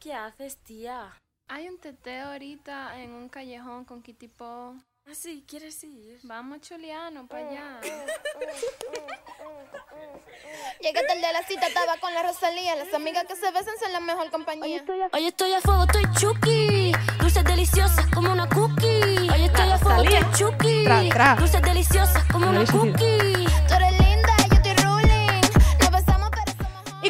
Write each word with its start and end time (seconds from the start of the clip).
¿Qué 0.00 0.14
haces, 0.14 0.56
tía? 0.64 1.14
Hay 1.48 1.68
un 1.68 1.78
teteo 1.78 2.28
ahorita 2.28 2.98
en 3.00 3.12
un 3.12 3.28
callejón 3.28 3.84
con 3.84 4.02
Kitipo. 4.02 4.74
Ah, 5.06 5.14
sí, 5.14 5.44
¿quieres 5.46 5.84
ir? 5.84 6.18
Vamos, 6.22 6.62
Chuliano, 6.62 7.26
para 7.26 7.50
allá. 7.50 7.80
Llegué 10.80 11.02
tarde 11.06 11.26
a 11.26 11.32
la 11.32 11.42
cita, 11.42 11.66
estaba 11.66 11.98
con 11.98 12.14
la 12.14 12.22
Rosalía. 12.22 12.76
Las 12.76 12.94
amigas 12.94 13.26
que 13.26 13.36
se 13.36 13.50
besan 13.50 13.74
son 13.78 13.92
la 13.92 14.00
mejor 14.00 14.30
compañía. 14.30 14.82
Hoy 15.12 15.26
estoy 15.26 15.52
a 15.52 15.60
fuego, 15.60 15.82
estoy 15.82 16.04
chuki. 16.18 16.92
Dulces 17.18 17.44
deliciosas 17.44 18.06
como 18.06 18.32
una 18.32 18.48
cookie. 18.48 19.28
Hoy 19.30 19.42
estoy 19.44 19.70
a 19.70 19.78
fuego, 19.78 20.02
estoy 20.02 20.32
chuki. 20.32 20.84
Dulces 21.38 21.60
deliciosas 21.60 22.24
como 22.32 22.48
una 22.48 22.64
cookie. 22.64 23.46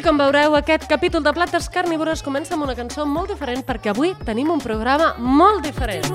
I 0.01 0.03
com 0.03 0.17
veureu, 0.17 0.55
aquest 0.57 0.87
capítol 0.89 1.21
de 1.21 1.29
Plates 1.29 1.67
Carnívores 1.69 2.23
comença 2.25 2.55
amb 2.55 2.63
una 2.65 2.73
cançó 2.73 3.03
molt 3.05 3.29
diferent 3.29 3.61
perquè 3.61 3.91
avui 3.91 4.15
tenim 4.25 4.49
un 4.49 4.57
programa 4.57 5.11
molt 5.21 5.61
diferent. 5.61 6.09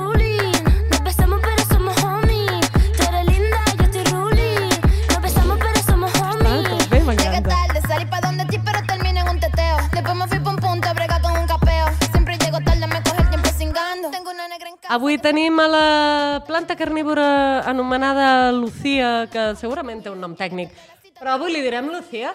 Avui 14.96 15.18
tenim 15.22 15.62
a 15.62 15.70
la 15.70 16.44
planta 16.46 16.74
carnívora 16.74 17.62
anomenada 17.70 18.50
Lucía, 18.50 19.28
que 19.30 19.52
segurament 19.54 20.02
té 20.02 20.10
un 20.10 20.18
nom 20.18 20.34
tècnic, 20.34 20.74
però 21.20 21.36
avui 21.36 21.52
li 21.52 21.62
direm 21.62 21.86
Lucía, 21.94 22.34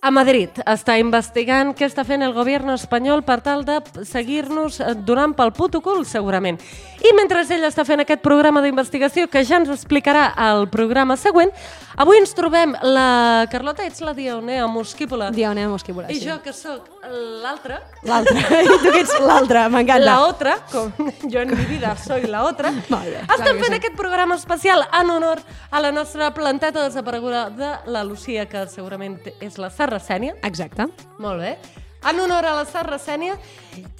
a 0.00 0.10
Madrid. 0.10 0.60
Està 0.64 0.96
investigant 1.00 1.74
què 1.76 1.84
està 1.88 2.04
fent 2.08 2.24
el 2.24 2.32
govern 2.36 2.72
espanyol 2.72 3.22
per 3.26 3.40
tal 3.44 3.64
de 3.68 3.78
seguir-nos 4.08 4.80
donant 5.04 5.34
pel 5.36 5.52
puto 5.56 5.82
cul, 5.84 6.06
segurament. 6.08 6.60
I 7.00 7.12
mentre 7.16 7.44
ell 7.48 7.64
està 7.64 7.84
fent 7.88 8.02
aquest 8.02 8.20
programa 8.24 8.60
d'investigació, 8.64 9.28
que 9.28 9.44
ja 9.44 9.60
ens 9.60 9.70
explicarà 9.72 10.26
al 10.36 10.66
programa 10.72 11.16
següent, 11.20 11.52
avui 12.00 12.20
ens 12.20 12.34
trobem 12.36 12.74
la 12.84 13.46
Carlota, 13.52 13.86
ets 13.88 14.02
la 14.04 14.12
Dionea 14.16 14.66
Mosquípola, 14.68 15.30
Dione 15.32 15.66
Mosquívola, 15.68 16.10
i 16.12 16.18
sí. 16.20 16.28
jo, 16.28 16.36
que 16.44 16.52
sóc 16.56 16.88
l'altra, 17.42 17.80
L'altra. 18.04 18.40
I 18.64 18.76
tu 18.82 18.92
que 18.92 19.00
ets 19.02 19.14
l'altra, 19.24 19.66
m'encanta. 19.72 20.04
la 20.04 20.18
otra, 20.26 20.56
com 20.70 20.92
jo 21.24 21.40
en 21.40 21.54
mi 21.56 21.64
vida 21.68 21.94
soy 22.00 22.28
la 22.28 22.44
otra, 22.44 22.70
bé, 22.90 23.24
estem 23.24 23.56
fent 23.56 23.72
sí. 23.72 23.80
aquest 23.80 23.96
programa 23.96 24.36
especial 24.36 24.84
en 25.00 25.10
honor 25.16 25.40
a 25.70 25.80
la 25.80 25.92
nostra 25.92 26.32
planteta 26.36 26.84
desapareguda 26.84 27.48
de 27.50 27.72
la 27.86 28.04
Lucía, 28.04 28.46
que 28.48 28.66
segurament 28.68 29.18
és 29.40 29.56
la 29.58 29.72
Sarracènia. 29.90 30.36
Exacte. 30.46 30.86
Molt 31.18 31.40
bé. 31.40 31.56
En 32.00 32.18
honor 32.22 32.46
a 32.48 32.54
la 32.56 32.64
Sarracènia 32.64 33.34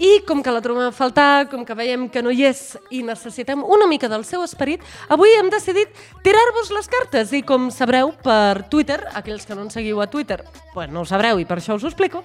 i 0.01 0.23
com 0.25 0.41
que 0.41 0.53
la 0.55 0.63
trobem 0.65 0.87
a 0.87 0.95
faltar, 0.95 1.51
com 1.51 1.67
que 1.69 1.75
veiem 1.77 2.07
que 2.09 2.23
no 2.23 2.31
hi 2.33 2.47
és 2.49 2.79
i 2.89 3.03
necessitem 3.05 3.61
una 3.61 3.89
mica 3.91 4.09
del 4.09 4.25
seu 4.25 4.41
esperit, 4.47 4.81
avui 5.13 5.35
hem 5.37 5.51
decidit 5.53 5.93
tirar-vos 6.25 6.71
les 6.73 6.89
cartes 6.89 7.35
i 7.37 7.43
com 7.45 7.69
sabreu 7.75 8.15
per 8.25 8.63
Twitter, 8.73 9.03
aquells 9.13 9.45
que 9.45 9.59
no 9.59 9.67
ens 9.67 9.77
seguiu 9.77 10.01
a 10.01 10.09
Twitter, 10.09 10.41
pues 10.73 10.89
no 10.89 11.03
ho 11.03 11.11
sabreu 11.11 11.43
i 11.43 11.45
per 11.45 11.59
això 11.59 11.77
us 11.77 11.85
ho 11.85 11.91
explico, 11.93 12.23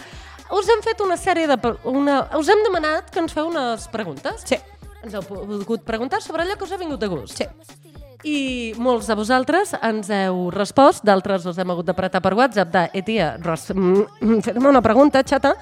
us 0.55 0.71
hem 0.71 0.85
fet 0.85 1.03
una 1.03 1.17
sèrie 1.19 1.49
de... 1.51 1.59
Una, 1.91 2.21
us 2.39 2.47
hem 2.47 2.63
demanat 2.63 3.11
que 3.11 3.19
ens 3.19 3.35
feu 3.35 3.49
unes 3.51 3.89
preguntes. 3.91 4.45
Sí. 4.47 4.61
Ens 5.03 5.17
heu 5.17 5.27
pogut 5.27 5.83
preguntar 5.83 6.21
sobre 6.23 6.45
allò 6.45 6.55
que 6.55 6.63
us 6.69 6.71
ha 6.71 6.79
vingut 6.79 7.03
de 7.03 7.11
gust. 7.11 7.35
Sí. 7.41 7.84
I 8.25 8.73
molts 8.81 9.05
de 9.05 9.15
vosaltres 9.17 9.75
ens 9.85 10.09
heu 10.09 10.47
respost, 10.53 11.03
d'altres 11.05 11.45
us 11.45 11.59
hem 11.61 11.69
hagut 11.69 11.85
d'apretar 11.85 12.23
per 12.25 12.33
WhatsApp 12.33 12.71
de 12.73 12.85
«Eh, 12.97 13.03
tia, 13.05 13.35
mm, 13.37 14.39
fes-me 14.41 14.67
una 14.67 14.81
pregunta, 14.81 15.21
xata». 15.21 15.53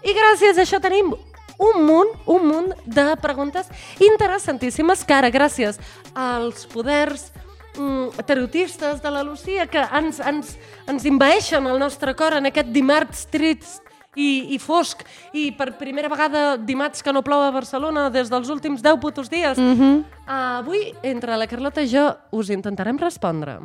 I 0.00 0.14
gràcies 0.16 0.56
a 0.56 0.64
això 0.64 0.80
tenim 0.80 1.12
un 1.60 1.84
munt, 1.84 2.14
un 2.24 2.46
munt 2.48 2.72
de 2.86 3.04
preguntes 3.20 3.68
interessantíssimes 4.00 5.04
que 5.04 5.12
ara, 5.12 5.28
gràcies 5.28 5.76
als 6.14 6.64
poders 6.72 7.32
mm, 7.76 8.24
tarotistes 8.24 9.02
de 9.02 9.10
la 9.10 9.22
Lucía 9.22 9.66
que 9.66 9.84
ens, 9.92 10.20
ens, 10.24 10.56
ens 10.88 11.04
invaeixen 11.04 11.66
el 11.66 11.78
nostre 11.78 12.16
cor 12.16 12.32
en 12.32 12.48
aquest 12.48 12.72
dimarts 12.72 13.26
trist 13.28 13.89
i, 14.16 14.54
i 14.54 14.58
fosc 14.58 15.04
i 15.32 15.50
per 15.54 15.72
primera 15.78 16.10
vegada 16.10 16.56
dimarts 16.56 17.02
que 17.02 17.12
no 17.12 17.22
plou 17.22 17.42
a 17.44 17.52
Barcelona 17.54 18.08
des 18.10 18.30
dels 18.30 18.50
últims 18.50 18.82
10 18.82 18.98
putos 19.00 19.30
dies. 19.30 19.58
Mm 19.58 19.76
-hmm. 19.76 20.04
Avui, 20.26 20.94
entre 21.02 21.36
la 21.36 21.46
Carlota 21.46 21.82
i 21.82 21.88
jo, 21.88 22.16
us 22.30 22.50
intentarem 22.50 22.98
respondre. 22.98 23.58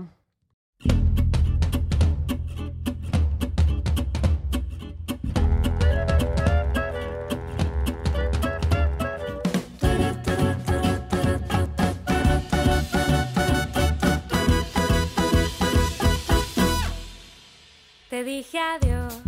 Te 18.10 18.24
dije 18.24 18.60
adiós, 18.60 19.25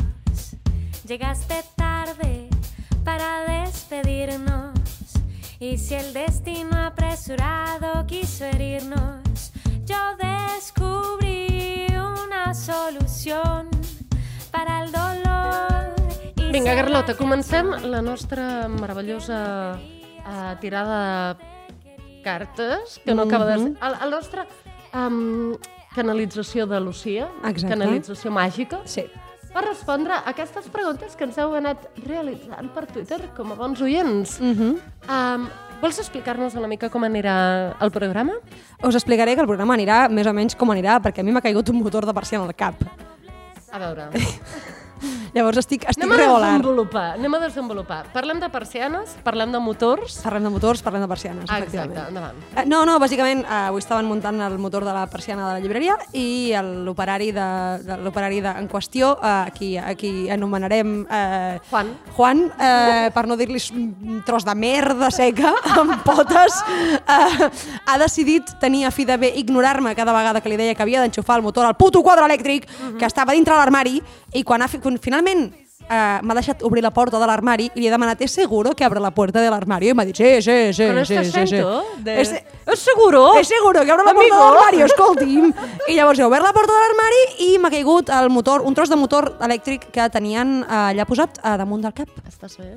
llegaste 1.07 1.63
tarde 1.75 2.49
para 3.03 3.63
despedirnos. 3.63 4.73
Y 5.59 5.77
si 5.77 5.95
el 5.95 6.13
destino 6.13 6.85
apresurado 6.85 8.05
quiso 8.05 8.45
herirnos, 8.45 9.51
yo 9.85 9.97
descubrí 10.17 11.87
una 11.95 12.53
solución 12.53 13.69
para 14.51 14.83
el 14.83 14.91
dolor. 14.91 15.95
y 16.35 16.51
Vinga, 16.51 16.75
Carlota, 16.75 17.13
la 17.13 17.17
comencem 17.17 17.69
la 17.83 18.01
nostra 18.01 18.67
meravellosa 18.67 19.79
uh, 19.79 20.59
tirada 20.59 21.33
de 21.35 22.21
cartes, 22.21 23.01
que 23.03 23.15
no 23.15 23.23
acaba 23.23 23.45
de 23.45 23.57
ser... 23.57 23.67
El, 23.81 23.93
el 24.03 24.09
nostre 24.11 24.41
um, 24.93 25.55
canalització 25.95 26.67
de 26.67 26.79
Lucía, 26.81 27.29
Exacte. 27.45 27.69
canalització 27.69 28.29
màgica, 28.31 28.81
Sí. 28.85 29.05
Per 29.53 29.63
respondre 29.65 30.13
a 30.13 30.23
aquestes 30.31 30.67
preguntes 30.73 31.15
que 31.15 31.25
ens 31.27 31.37
heu 31.41 31.55
anat 31.57 31.87
realitzant 32.05 32.69
per 32.75 32.85
Twitter 32.91 33.19
com 33.37 33.51
a 33.51 33.55
bons 33.55 33.81
oients. 33.81 34.39
Mm 34.39 34.53
-hmm. 34.53 34.73
um, 35.09 35.49
vols 35.81 35.99
explicar-nos 35.99 36.55
una 36.55 36.67
mica 36.67 36.89
com 36.89 37.03
anirà 37.03 37.75
el 37.79 37.91
programa? 37.91 38.33
Us 38.83 38.95
explicaré 38.95 39.35
que 39.35 39.41
el 39.41 39.47
programa 39.47 39.75
anirà 39.75 40.09
més 40.09 40.27
o 40.27 40.33
menys 40.33 40.55
com 40.55 40.69
anirà, 40.69 41.01
perquè 41.01 41.19
a 41.19 41.23
mi 41.23 41.31
m'ha 41.31 41.41
caigut 41.41 41.69
un 41.69 41.81
motor 41.81 42.05
de 42.05 42.13
persiana 42.13 42.45
al 42.45 42.55
cap. 42.55 42.75
A 43.71 43.79
veure, 43.79 44.09
Llavors 45.33 45.57
estic, 45.61 45.83
estic 45.89 46.03
anem 46.03 46.13
a 46.13 46.17
regular. 46.17 46.51
desenvolupar, 46.53 47.05
anem 47.17 47.33
a 47.35 47.39
desenvolupar. 47.43 47.99
Parlem 48.13 48.39
de 48.41 48.49
persianes, 48.49 49.15
parlem 49.23 49.51
de 49.51 49.59
motors... 49.59 50.19
Parlem 50.23 50.43
de 50.47 50.49
motors, 50.49 50.81
parlem 50.81 51.01
de 51.03 51.07
persianes, 51.11 51.45
Ah, 51.49 51.59
efectivament. 51.59 51.91
exacte, 51.91 52.09
endavant. 52.09 52.37
Eh, 52.55 52.65
No, 52.65 52.85
no, 52.85 52.97
bàsicament 52.99 53.43
eh, 53.45 53.67
avui 53.67 53.79
estaven 53.83 54.05
muntant 54.09 54.39
el 54.41 54.57
motor 54.57 54.83
de 54.85 54.93
la 54.95 55.05
persiana 55.07 55.47
de 55.47 55.53
la 55.53 55.59
llibreria 55.59 55.97
i 56.13 56.53
l'operari 56.85 57.31
de, 57.31 57.47
de, 57.85 57.97
l'operari 58.03 58.41
de, 58.41 58.49
en 58.63 58.67
qüestió, 58.71 59.17
eh, 59.21 59.43
aquí, 59.47 59.77
aquí 59.77 60.29
anomenarem 60.29 61.05
eh, 61.09 61.59
Juan. 61.69 61.93
Juan, 62.15 62.43
eh, 62.59 63.11
per 63.13 63.27
no 63.27 63.37
dir-li 63.37 63.61
un 63.75 64.23
tros 64.25 64.45
de 64.47 64.55
merda 64.55 65.11
seca, 65.11 65.53
amb 65.79 66.01
potes, 66.03 66.57
eh, 67.03 67.49
ha 67.85 67.97
decidit 68.01 68.55
tenir 68.61 68.85
a 68.87 68.91
fi 68.91 69.05
de 69.05 69.17
bé 69.17 69.33
ignorar-me 69.37 69.93
cada 69.95 70.13
vegada 70.15 70.41
que 70.41 70.49
li 70.49 70.57
deia 70.57 70.73
que 70.75 70.81
havia 70.83 71.01
d'enxufar 71.03 71.37
el 71.37 71.43
motor 71.45 71.65
al 71.65 71.75
puto 71.77 72.01
quadre 72.03 72.25
elèctric 72.25 72.65
que 72.97 73.05
estava 73.05 73.33
dintre 73.33 73.55
l'armari 73.55 74.01
i 74.33 74.43
quan, 74.43 74.61
ha, 74.61 74.67
quan 74.83 74.97
finalment 74.99 75.45
eh, 75.89 76.19
m'ha 76.21 76.35
deixat 76.35 76.63
obrir 76.67 76.81
la 76.83 76.91
porta 76.91 77.19
de 77.21 77.27
l'armari 77.29 77.69
i 77.75 77.79
li 77.79 77.87
he 77.87 77.91
demanat 77.93 78.21
¿es 78.21 78.31
seguro 78.31 78.73
que 78.75 78.83
abre 78.83 78.99
la 78.99 79.11
puerta 79.11 79.39
de 79.41 79.49
l'armari? 79.49 79.89
I 79.89 79.93
m'ha 79.95 80.05
dit 80.05 80.15
sí, 80.17 80.41
sí, 80.41 80.73
sí, 80.73 80.87
Con 80.87 81.05
sí, 81.05 81.17
sí, 81.23 81.45
sí. 81.47 81.61
de... 82.03 82.17
És, 82.21 82.33
¿Es 82.67 82.79
seguro? 82.83 83.35
és 83.39 83.47
seguro 83.47 83.85
que 83.85 83.93
obre 83.93 84.03
la 84.03 84.11
Amigo. 84.11 84.35
porta 84.35 84.43
de 84.43 84.51
l'armari, 84.51 84.81
escolti'm. 84.83 85.53
I 85.87 85.95
llavors 85.95 86.19
he 86.19 86.25
obert 86.27 86.43
la 86.43 86.51
porta 86.53 86.73
de 86.75 86.83
l'armari 86.83 87.23
i 87.47 87.57
m'ha 87.57 87.71
caigut 87.71 88.09
el 88.09 88.29
motor, 88.29 88.61
un 88.67 88.75
tros 88.75 88.89
de 88.91 88.97
motor 88.99 89.37
elèctric 89.39 89.87
que 89.95 90.09
tenien 90.11 90.63
eh, 90.67 90.73
allà 90.91 91.05
posat 91.07 91.39
a 91.43 91.55
damunt 91.57 91.81
del 91.87 91.93
cap. 91.95 92.11
Estàs 92.27 92.57
bé? 92.59 92.73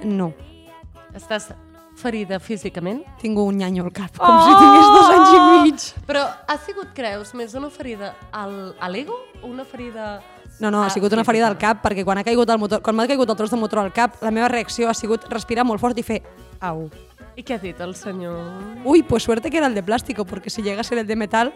Eh, 0.00 0.04
No, 0.04 0.32
Estàs 1.14 1.50
ferida 2.00 2.38
físicament? 2.40 3.02
tinc 3.20 3.36
un 3.38 3.58
nyanyo 3.58 3.84
al 3.84 3.92
cap, 3.92 4.14
com 4.16 4.36
si 4.46 4.52
tingués 4.56 4.86
dos 4.94 5.10
anys 5.14 5.32
i 5.36 5.40
mig. 5.62 5.86
Però 6.08 6.22
ha 6.48 6.56
sigut, 6.64 6.92
creus, 6.96 7.34
més 7.34 7.54
una 7.58 7.68
ferida 7.70 8.14
al, 8.32 8.74
a 8.80 8.88
l'ego 8.88 9.14
o 9.42 9.46
una 9.50 9.64
ferida... 9.64 10.20
No, 10.60 10.70
no, 10.70 10.82
ha 10.82 10.86
Ah, 10.86 10.90
sigut 10.90 11.12
una 11.16 11.24
ferida 11.24 11.46
al 11.48 11.56
cap, 11.58 11.80
perquè 11.82 12.04
quan 12.04 12.18
ha 12.20 12.24
caigut 12.24 12.50
el 12.52 12.58
motor, 12.60 12.82
quan 12.84 12.94
m'ha 12.96 13.06
caigut 13.08 13.28
el 13.32 13.36
tros 13.36 13.50
de 13.50 13.56
motor 13.56 13.78
al 13.80 13.92
cap, 13.96 14.18
la 14.22 14.30
meva 14.30 14.48
reacció 14.48 14.88
ha 14.90 14.94
sigut 14.94 15.24
respirar 15.32 15.64
molt 15.64 15.80
fort 15.80 15.96
i 15.98 16.02
fer 16.04 16.20
au. 16.60 16.90
I 17.36 17.42
què 17.46 17.54
ha 17.56 17.58
dit 17.62 17.78
el 17.80 17.94
senyor? 17.96 18.36
Uy, 18.84 19.02
pues 19.02 19.22
suerte 19.22 19.48
que 19.50 19.56
era 19.56 19.66
el 19.68 19.74
de 19.74 19.82
plástico, 19.82 20.24
porque 20.26 20.50
si 20.50 20.62
llega 20.62 20.82
a 20.82 20.84
ser 20.84 20.98
el 20.98 21.06
de 21.06 21.16
metal... 21.16 21.54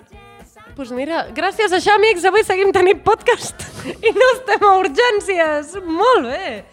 Pues 0.75 0.91
mira, 0.91 1.29
gràcies 1.31 1.71
a 1.71 1.77
això, 1.79 1.93
amics, 1.95 2.25
avui 2.27 2.43
seguim 2.43 2.73
tenint 2.75 2.99
podcast 3.07 3.61
i 4.09 4.11
no 4.11 4.31
estem 4.35 4.65
a 4.67 4.73
urgències. 4.81 5.77
Molt 5.85 6.27
bé. 6.27 6.65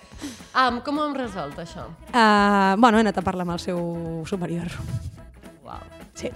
Um, 0.57 0.79
com 0.81 0.97
ho 0.97 1.05
hem 1.05 1.13
resolt, 1.19 1.59
això? 1.61 1.83
Uh, 2.09 2.73
bueno, 2.81 2.97
he 2.97 3.03
anat 3.05 3.19
a 3.19 3.21
parlar 3.21 3.45
amb 3.45 3.53
el 3.57 3.61
seu 3.61 4.23
superior. 4.25 4.71
Uau. 5.65 5.83
Sí. 6.17 6.31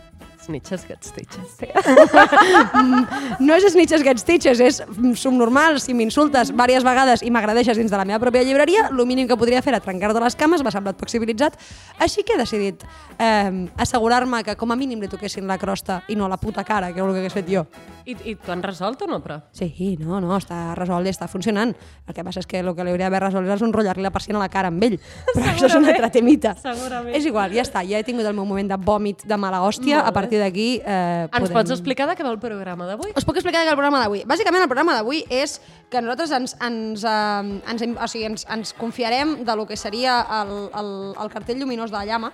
Snitches 0.45 0.86
get 0.88 1.03
stitches. 1.03 1.57
No 3.39 3.56
és 3.56 3.65
snitches 3.74 4.03
get 4.06 4.19
stitches, 4.21 4.59
és 4.62 4.81
subnormal 5.18 5.80
si 5.81 5.95
m'insultes 5.97 6.51
diverses 6.51 6.86
vegades 6.86 7.24
i 7.25 7.31
m'agradeixes 7.33 7.80
dins 7.80 7.92
de 7.92 7.97
la 7.97 8.06
meva 8.06 8.19
pròpia 8.21 8.44
llibreria, 8.45 8.88
el 8.92 9.06
mínim 9.09 9.27
que 9.27 9.38
podria 9.39 9.63
fer 9.65 9.74
era 9.74 9.81
trencar-te 9.83 10.21
les 10.21 10.38
cames, 10.38 10.62
m'ha 10.63 10.74
semblat 10.74 11.00
poc 11.00 11.09
civilitzat, 11.09 11.57
així 12.00 12.24
que 12.24 12.36
he 12.36 12.39
decidit 12.39 12.86
eh, 13.18 13.65
assegurar-me 13.81 14.44
que 14.45 14.56
com 14.59 14.71
a 14.71 14.77
mínim 14.80 15.01
li 15.01 15.09
toquessin 15.12 15.47
la 15.50 15.57
crosta 15.57 16.03
i 16.07 16.15
no 16.15 16.30
la 16.30 16.38
puta 16.38 16.63
cara, 16.63 16.94
que 16.94 17.01
és 17.01 17.06
el 17.06 17.13
que 17.13 17.24
hagués 17.24 17.38
fet 17.39 17.50
jo. 17.50 17.65
I, 18.06 18.13
I 18.13 18.36
t'ho 18.38 18.53
han 18.53 18.62
resolt 18.62 19.01
o 19.01 19.09
no, 19.09 19.18
però? 19.24 19.39
Sí, 19.56 19.95
no, 19.98 20.19
no, 20.21 20.36
està 20.38 20.75
resolt 20.77 21.09
i 21.09 21.13
està 21.13 21.25
funcionant. 21.31 21.74
El 22.06 22.13
que 22.13 22.24
passa 22.25 22.44
és 22.44 22.50
que 22.50 22.62
el 22.62 22.69
que 22.77 22.86
li 22.86 22.94
hauria 22.94 23.07
d'haver 23.07 23.24
resolt 23.24 23.50
és 23.50 23.63
enrotllar-li 23.65 24.06
la 24.06 24.13
persiana 24.13 24.44
a 24.44 24.45
la 24.45 24.51
cara 24.53 24.69
amb 24.69 24.86
ell. 24.86 25.00
Però 25.31 25.48
això 25.50 25.65
és 25.71 25.77
un 25.80 25.89
altre 25.89 26.12
temita. 26.13 26.53
Segurament. 26.62 27.15
És 27.18 27.25
igual, 27.25 27.56
ja 27.57 27.65
està, 27.65 27.81
ja 27.88 27.98
he 27.98 28.06
tingut 28.06 28.27
el 28.30 28.38
meu 28.38 28.45
moment 28.45 28.69
de 28.69 28.77
vòmit 28.77 29.25
de 29.25 29.39
mala 29.41 29.63
hòstia, 29.65 30.03
a 30.06 30.13
partir 30.13 30.34
d'aquí 30.41 30.81
eh, 30.85 31.27
Ens 31.31 31.51
pots 31.53 31.71
explicar 31.75 32.07
de 32.09 32.15
què 32.17 32.23
va 32.25 32.31
el 32.33 32.39
programa 32.39 32.87
d'avui? 32.89 33.11
us 33.15 33.25
puc 33.27 33.37
explicar 33.39 33.61
de 33.63 33.67
què 33.67 33.73
el 33.73 33.79
programa 33.79 34.01
d'avui. 34.03 34.23
Bàsicament, 34.27 34.63
el 34.65 34.71
programa 34.71 34.95
d'avui 34.97 35.23
és 35.29 35.59
que 35.89 36.01
nosaltres 36.01 36.31
ens, 36.31 36.55
ens, 36.61 37.03
eh, 37.03 37.61
ens, 37.71 37.85
o 37.95 38.07
sigui, 38.11 38.25
ens, 38.31 38.45
ens 38.49 38.73
confiarem 38.77 39.37
de 39.45 39.55
lo 39.55 39.65
que 39.65 39.77
seria 39.77 40.19
el, 40.41 40.53
el, 40.73 40.91
el 41.21 41.29
cartell 41.33 41.59
lluminós 41.59 41.91
de 41.91 41.97
la 41.97 42.05
llama. 42.05 42.33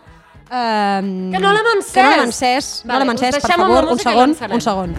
Eh, 0.51 1.01
Que 1.31 1.39
no 1.39 1.53
l'hem 1.55 1.69
encès! 1.77 1.93
Que 1.93 2.03
no 2.03 2.09
l'hem 2.11 2.25
encès, 2.27 2.71
no 2.85 2.93
Vale, 2.93 3.05
l'hem 3.05 3.15
us 3.15 3.21
encès, 3.21 3.41
per 3.41 3.55
favor, 3.55 3.91
un 3.93 3.99
segon, 3.99 4.35
un 4.51 4.61
segon. 4.61 4.97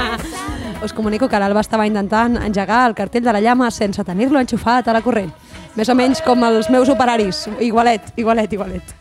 Us 0.84 0.92
comunico 0.92 1.28
que 1.28 1.38
l'Alba 1.40 1.62
estava 1.64 1.86
intentant 1.88 2.36
engegar 2.38 2.84
el 2.88 2.94
cartell 2.94 3.24
de 3.24 3.32
la 3.32 3.40
llama 3.40 3.70
sense 3.70 4.04
tenir-lo 4.04 4.40
enxufat 4.40 4.88
a 4.88 4.94
la 4.96 5.02
corrent. 5.02 5.32
Més 5.76 5.88
o 5.92 5.96
menys 5.96 6.22
com 6.24 6.44
els 6.46 6.70
meus 6.72 6.88
operaris. 6.92 7.46
Igualet, 7.60 8.12
igualet, 8.16 8.52
igualet. 8.52 8.94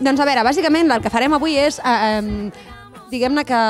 Doncs 0.00 0.20
a 0.20 0.26
veure, 0.26 0.44
bàsicament 0.44 0.90
el 0.90 1.02
que 1.04 1.12
farem 1.12 1.34
avui 1.36 1.58
és, 1.60 1.78
eh, 1.78 1.96
eh, 2.18 2.50
diguem-ne 3.10 3.44
que, 3.44 3.62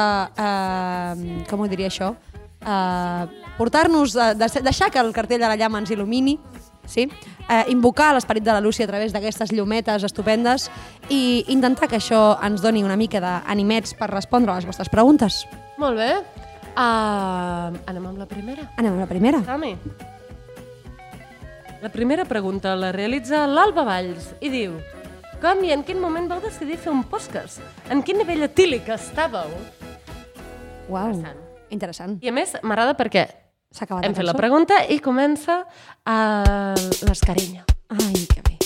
eh, 0.46 1.44
com 1.50 1.60
ho 1.60 1.68
diria 1.68 1.88
això, 1.90 2.14
eh, 2.60 3.26
portar-nos, 3.58 4.16
a, 4.16 4.34
de, 4.34 4.46
deixar 4.62 4.90
que 4.90 4.98
el 4.98 5.12
cartell 5.12 5.40
de 5.40 5.48
la 5.48 5.56
llama 5.56 5.78
ens 5.78 5.90
il·lumini, 5.90 6.38
sí? 6.86 7.08
eh, 7.48 7.64
invocar 7.68 8.12
l'esperit 8.14 8.44
de 8.44 8.52
la 8.52 8.60
Lúcia 8.60 8.84
a 8.84 8.88
través 8.88 9.12
d'aquestes 9.12 9.52
llumetes 9.52 10.04
estupendes 10.04 10.70
i 11.08 11.44
intentar 11.48 11.88
que 11.88 11.98
això 11.98 12.38
ens 12.46 12.62
doni 12.62 12.84
una 12.84 12.96
mica 12.96 13.20
d'animets 13.20 13.94
per 13.94 14.10
respondre 14.10 14.52
a 14.52 14.60
les 14.60 14.66
vostres 14.66 14.88
preguntes. 14.88 15.46
Molt 15.78 15.98
bé. 15.98 16.12
Uh, 16.76 17.74
anem 17.90 18.06
amb 18.06 18.18
la 18.18 18.26
primera. 18.30 18.68
Anem 18.78 18.94
a 18.96 19.00
la 19.02 19.08
primera. 19.10 19.42
Sami. 19.44 19.74
La 21.82 21.88
primera 21.88 22.24
pregunta 22.28 22.74
la 22.76 22.92
realitza 22.92 23.46
l'Alba 23.48 23.84
Valls 23.88 24.34
i 24.44 24.50
diu 24.52 24.74
Com 25.40 25.62
i 25.64 25.70
en 25.72 25.80
quin 25.88 25.96
moment 25.96 26.26
vau 26.28 26.40
decidir 26.44 26.76
fer 26.76 26.92
un 26.92 27.00
podcast? 27.08 27.62
En 27.88 28.02
quin 28.04 28.18
nivell 28.20 28.44
etílic 28.44 28.90
estàveu? 28.92 29.48
Uau, 30.90 31.14
Interessant. 31.14 31.38
interessant. 31.72 32.18
I 32.20 32.28
a 32.28 32.34
més, 32.36 32.52
m'agrada 32.62 32.92
perquè 32.98 33.24
S'ha 33.70 33.86
acabat 33.86 34.04
hem 34.04 34.14
fet 34.18 34.26
la 34.26 34.34
pregunta 34.34 34.80
i 34.90 34.98
comença 34.98 35.60
uh, 35.62 36.74
l'escarinya. 37.06 37.62
Ai, 37.94 38.26
que 38.26 38.42
bé. 38.42 38.58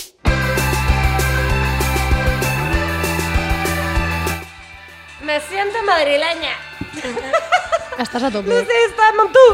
Me 5.23 5.39
siento 5.39 5.83
madrileña. 5.85 6.57
Estàs 7.99 8.23
a 8.27 8.31
tope. 8.33 8.51
Sí, 8.65 8.79
estem 8.89 9.21
amb 9.23 9.31
tu. 9.35 9.45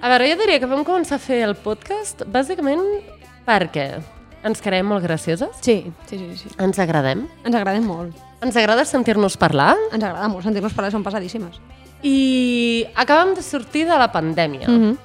A 0.00 0.08
veure, 0.08 0.30
jo 0.30 0.36
diria 0.40 0.56
que 0.62 0.68
vam 0.70 0.80
començar 0.86 1.18
a 1.18 1.22
fer 1.22 1.42
el 1.44 1.52
podcast 1.60 2.22
bàsicament 2.32 2.80
perquè 3.44 3.90
ens 4.48 4.62
creiem 4.64 4.88
molt 4.88 5.04
gracioses, 5.04 5.50
Sí, 5.60 5.82
sí, 6.08 6.16
sí, 6.16 6.36
sí. 6.40 6.48
ens 6.58 6.78
agradem, 6.80 7.26
Ens 7.44 7.54
agradem 7.58 7.84
molt. 7.84 8.16
ens 8.40 8.56
agrada 8.56 8.86
sentir-nos 8.88 9.36
parlar 9.36 9.74
Ens 9.92 10.02
agrada 10.02 10.28
molt 10.32 10.44
sentir-nos 10.46 10.72
parlar, 10.72 10.90
són 10.94 11.04
pesadíssimes. 11.04 11.60
i 12.02 12.86
acabem 12.96 13.34
de 13.34 13.42
sortir 13.42 13.84
de 13.84 13.98
la 13.98 14.10
pandèmia. 14.10 14.68
Mm 14.68 14.80
-hmm. 14.80 14.96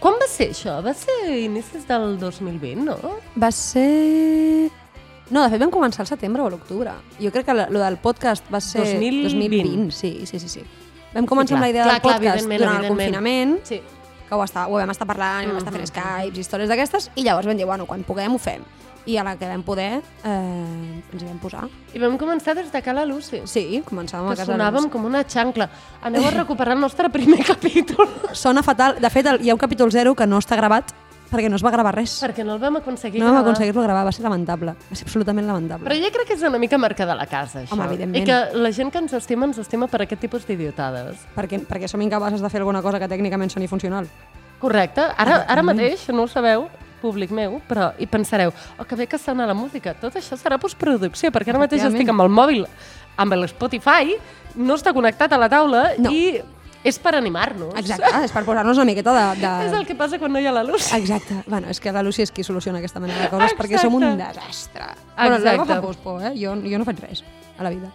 Quan 0.00 0.14
va 0.14 0.26
ser 0.26 0.50
això? 0.50 0.82
Va 0.82 0.94
ser 0.94 1.38
inicis 1.38 1.86
del 1.86 2.18
2020, 2.18 2.74
no? 2.84 2.98
Va 3.36 3.50
ser... 3.52 4.70
No, 5.30 5.42
de 5.44 5.50
fet 5.52 5.60
vam 5.60 5.70
començar 5.70 6.00
al 6.04 6.08
setembre 6.08 6.42
o 6.42 6.46
a 6.46 6.50
l'octubre. 6.50 6.92
Jo 7.20 7.30
crec 7.34 7.46
que 7.46 7.54
lo 7.54 7.80
del 7.82 7.96
podcast 7.98 8.44
va 8.52 8.60
ser... 8.60 8.80
2020. 8.84 9.22
2020, 9.28 9.90
sí, 9.92 10.26
sí, 10.26 10.38
sí. 10.40 10.48
sí. 10.48 10.62
Vam 11.14 11.26
començar 11.26 11.56
Sí, 11.56 11.58
amb 11.58 11.62
clar. 11.62 11.68
la 11.68 11.70
idea 11.70 11.84
Clar, 11.84 11.94
del 11.94 12.02
clar, 12.02 12.14
podcast 12.14 12.34
evidentment, 12.44 12.60
durant 12.64 12.82
el 12.84 12.88
confinament, 12.88 13.54
Sí. 13.64 13.80
que 14.28 14.34
ho, 14.34 14.42
està, 14.44 14.66
ho 14.68 14.74
vam 14.76 14.90
estar 14.92 15.06
parlant, 15.08 15.44
i 15.44 15.48
vam 15.52 15.56
estar 15.60 15.72
fent 15.72 15.86
Skypes, 15.88 16.38
històries 16.42 16.68
d'aquestes, 16.68 17.10
i 17.16 17.24
llavors 17.24 17.46
vam 17.48 17.56
dir, 17.56 17.64
bueno, 17.68 17.86
quan 17.86 18.04
puguem 18.04 18.34
ho 18.34 18.38
fem. 18.38 18.64
I 19.08 19.16
a 19.16 19.22
la 19.24 19.36
que 19.40 19.48
vam 19.48 19.62
poder 19.64 20.02
eh, 20.02 21.02
ens 21.12 21.22
hi 21.22 21.24
vam 21.24 21.38
posar. 21.40 21.62
I 21.96 21.98
vam 22.02 22.18
començar 22.20 22.52
des 22.58 22.68
de 22.72 22.82
Cala 22.84 23.06
Lucy. 23.08 23.40
Sí, 23.48 23.82
començàvem 23.86 24.26
a 24.28 24.34
Que 24.34 24.42
casa 24.42 24.52
sonàvem 24.52 24.90
com 24.92 25.06
una 25.08 25.22
xancla. 25.24 25.70
Aneu 26.04 26.26
a 26.28 26.30
recuperar 26.34 26.74
el 26.76 26.80
nostre 26.82 27.08
primer 27.08 27.40
capítol. 27.52 28.08
Sona 28.36 28.62
fatal. 28.62 28.98
De 29.00 29.08
fet, 29.08 29.26
hi 29.40 29.48
ha 29.48 29.54
un 29.56 29.60
capítol 29.60 29.90
0 29.90 30.12
que 30.14 30.26
no 30.28 30.36
està 30.42 30.56
gravat 30.60 30.92
perquè 31.30 31.48
no 31.50 31.56
es 31.56 31.64
va 31.64 31.70
gravar 31.70 31.94
res. 31.94 32.22
perquè 32.22 32.44
no 32.44 32.54
el 32.54 32.60
vam 32.60 32.76
aconseguir 32.76 33.20
No 33.20 33.26
vam 33.26 33.34
gravar. 33.34 33.48
aconseguir-lo 33.50 33.82
gravar, 33.82 34.04
va 34.06 34.12
ser 34.12 34.22
lamentable. 34.24 34.74
Va 34.90 34.96
ser 34.96 35.04
absolutament 35.06 35.46
lamentable. 35.46 35.86
Però 35.88 35.96
jo 36.02 36.10
crec 36.12 36.26
que 36.28 36.34
és 36.34 36.42
una 36.42 36.58
mica 36.58 36.78
marca 36.78 37.06
de 37.06 37.14
la 37.14 37.26
casa, 37.26 37.62
això. 37.62 37.72
Home, 37.72 37.84
evidentment. 37.84 38.22
I 38.22 38.26
que 38.26 38.58
la 38.58 38.72
gent 38.72 38.90
que 38.92 38.98
ens 38.98 39.12
estima, 39.12 39.46
ens 39.46 39.58
estima 39.58 39.86
per 39.86 40.02
aquest 40.02 40.20
tipus 40.20 40.46
d'idiotades. 40.46 41.16
Perquè, 41.36 41.60
perquè 41.66 41.88
som 41.88 42.00
incapaces 42.02 42.40
de 42.40 42.48
fer 42.50 42.60
alguna 42.60 42.82
cosa 42.82 42.98
que 42.98 43.08
tècnicament 43.08 43.50
soni 43.50 43.68
funcional. 43.68 44.06
Correcte. 44.58 45.00
Ara, 45.16 45.44
ara 45.46 45.62
mateix, 45.62 46.08
no 46.10 46.22
ho 46.24 46.28
sabeu, 46.28 46.68
públic 47.00 47.30
meu, 47.30 47.60
però 47.68 47.92
hi 47.98 48.06
pensareu, 48.10 48.50
oh, 48.76 48.84
que 48.84 48.96
bé 48.96 49.06
que 49.06 49.18
sona 49.18 49.46
la 49.46 49.54
música. 49.54 49.94
Tot 49.94 50.16
això 50.18 50.34
serà 50.36 50.58
postproducció, 50.58 51.30
perquè 51.30 51.50
ara 51.50 51.60
mateix 51.62 51.84
estic 51.84 52.08
amb 52.10 52.22
el 52.24 52.28
mòbil, 52.28 52.64
amb 53.16 53.32
l'Spotify, 53.38 54.16
no 54.56 54.74
està 54.74 54.92
connectat 54.92 55.32
a 55.32 55.38
la 55.38 55.48
taula 55.48 55.92
No. 55.98 56.10
i 56.10 56.40
és 56.88 56.98
per 57.02 57.14
animar-nos. 57.18 57.74
Exacte, 57.80 58.10
és 58.24 58.32
per 58.34 58.42
posar-nos 58.46 58.80
una 58.80 58.88
miqueta 58.88 59.14
de... 59.14 59.24
de... 59.42 59.52
És 59.68 59.76
el 59.78 59.86
que 59.88 59.96
passa 59.98 60.18
quan 60.20 60.32
no 60.34 60.40
hi 60.42 60.48
ha 60.48 60.52
la 60.54 60.64
luz. 60.66 60.90
Exacte. 60.96 61.42
Bueno, 61.46 61.68
és 61.72 61.80
que 61.80 61.92
la 61.94 62.02
Lucy 62.06 62.24
és 62.26 62.32
qui 62.34 62.44
soluciona 62.46 62.80
aquesta 62.82 63.00
mena 63.04 63.16
de 63.20 63.30
coses 63.32 63.56
perquè 63.58 63.80
som 63.82 63.94
un 63.98 64.06
Exacte. 64.08 64.40
desastre. 64.40 64.90
Bueno, 65.16 65.38
Exacte. 65.38 65.48
l'Alba 65.48 65.66
fa 65.74 65.80
pospo, 65.84 66.18
eh? 66.20 66.34
Jo, 66.40 66.56
jo 66.64 66.78
no 66.80 66.86
faig 66.88 67.02
res 67.06 67.24
a 67.58 67.66
la 67.66 67.74
vida. 67.74 67.90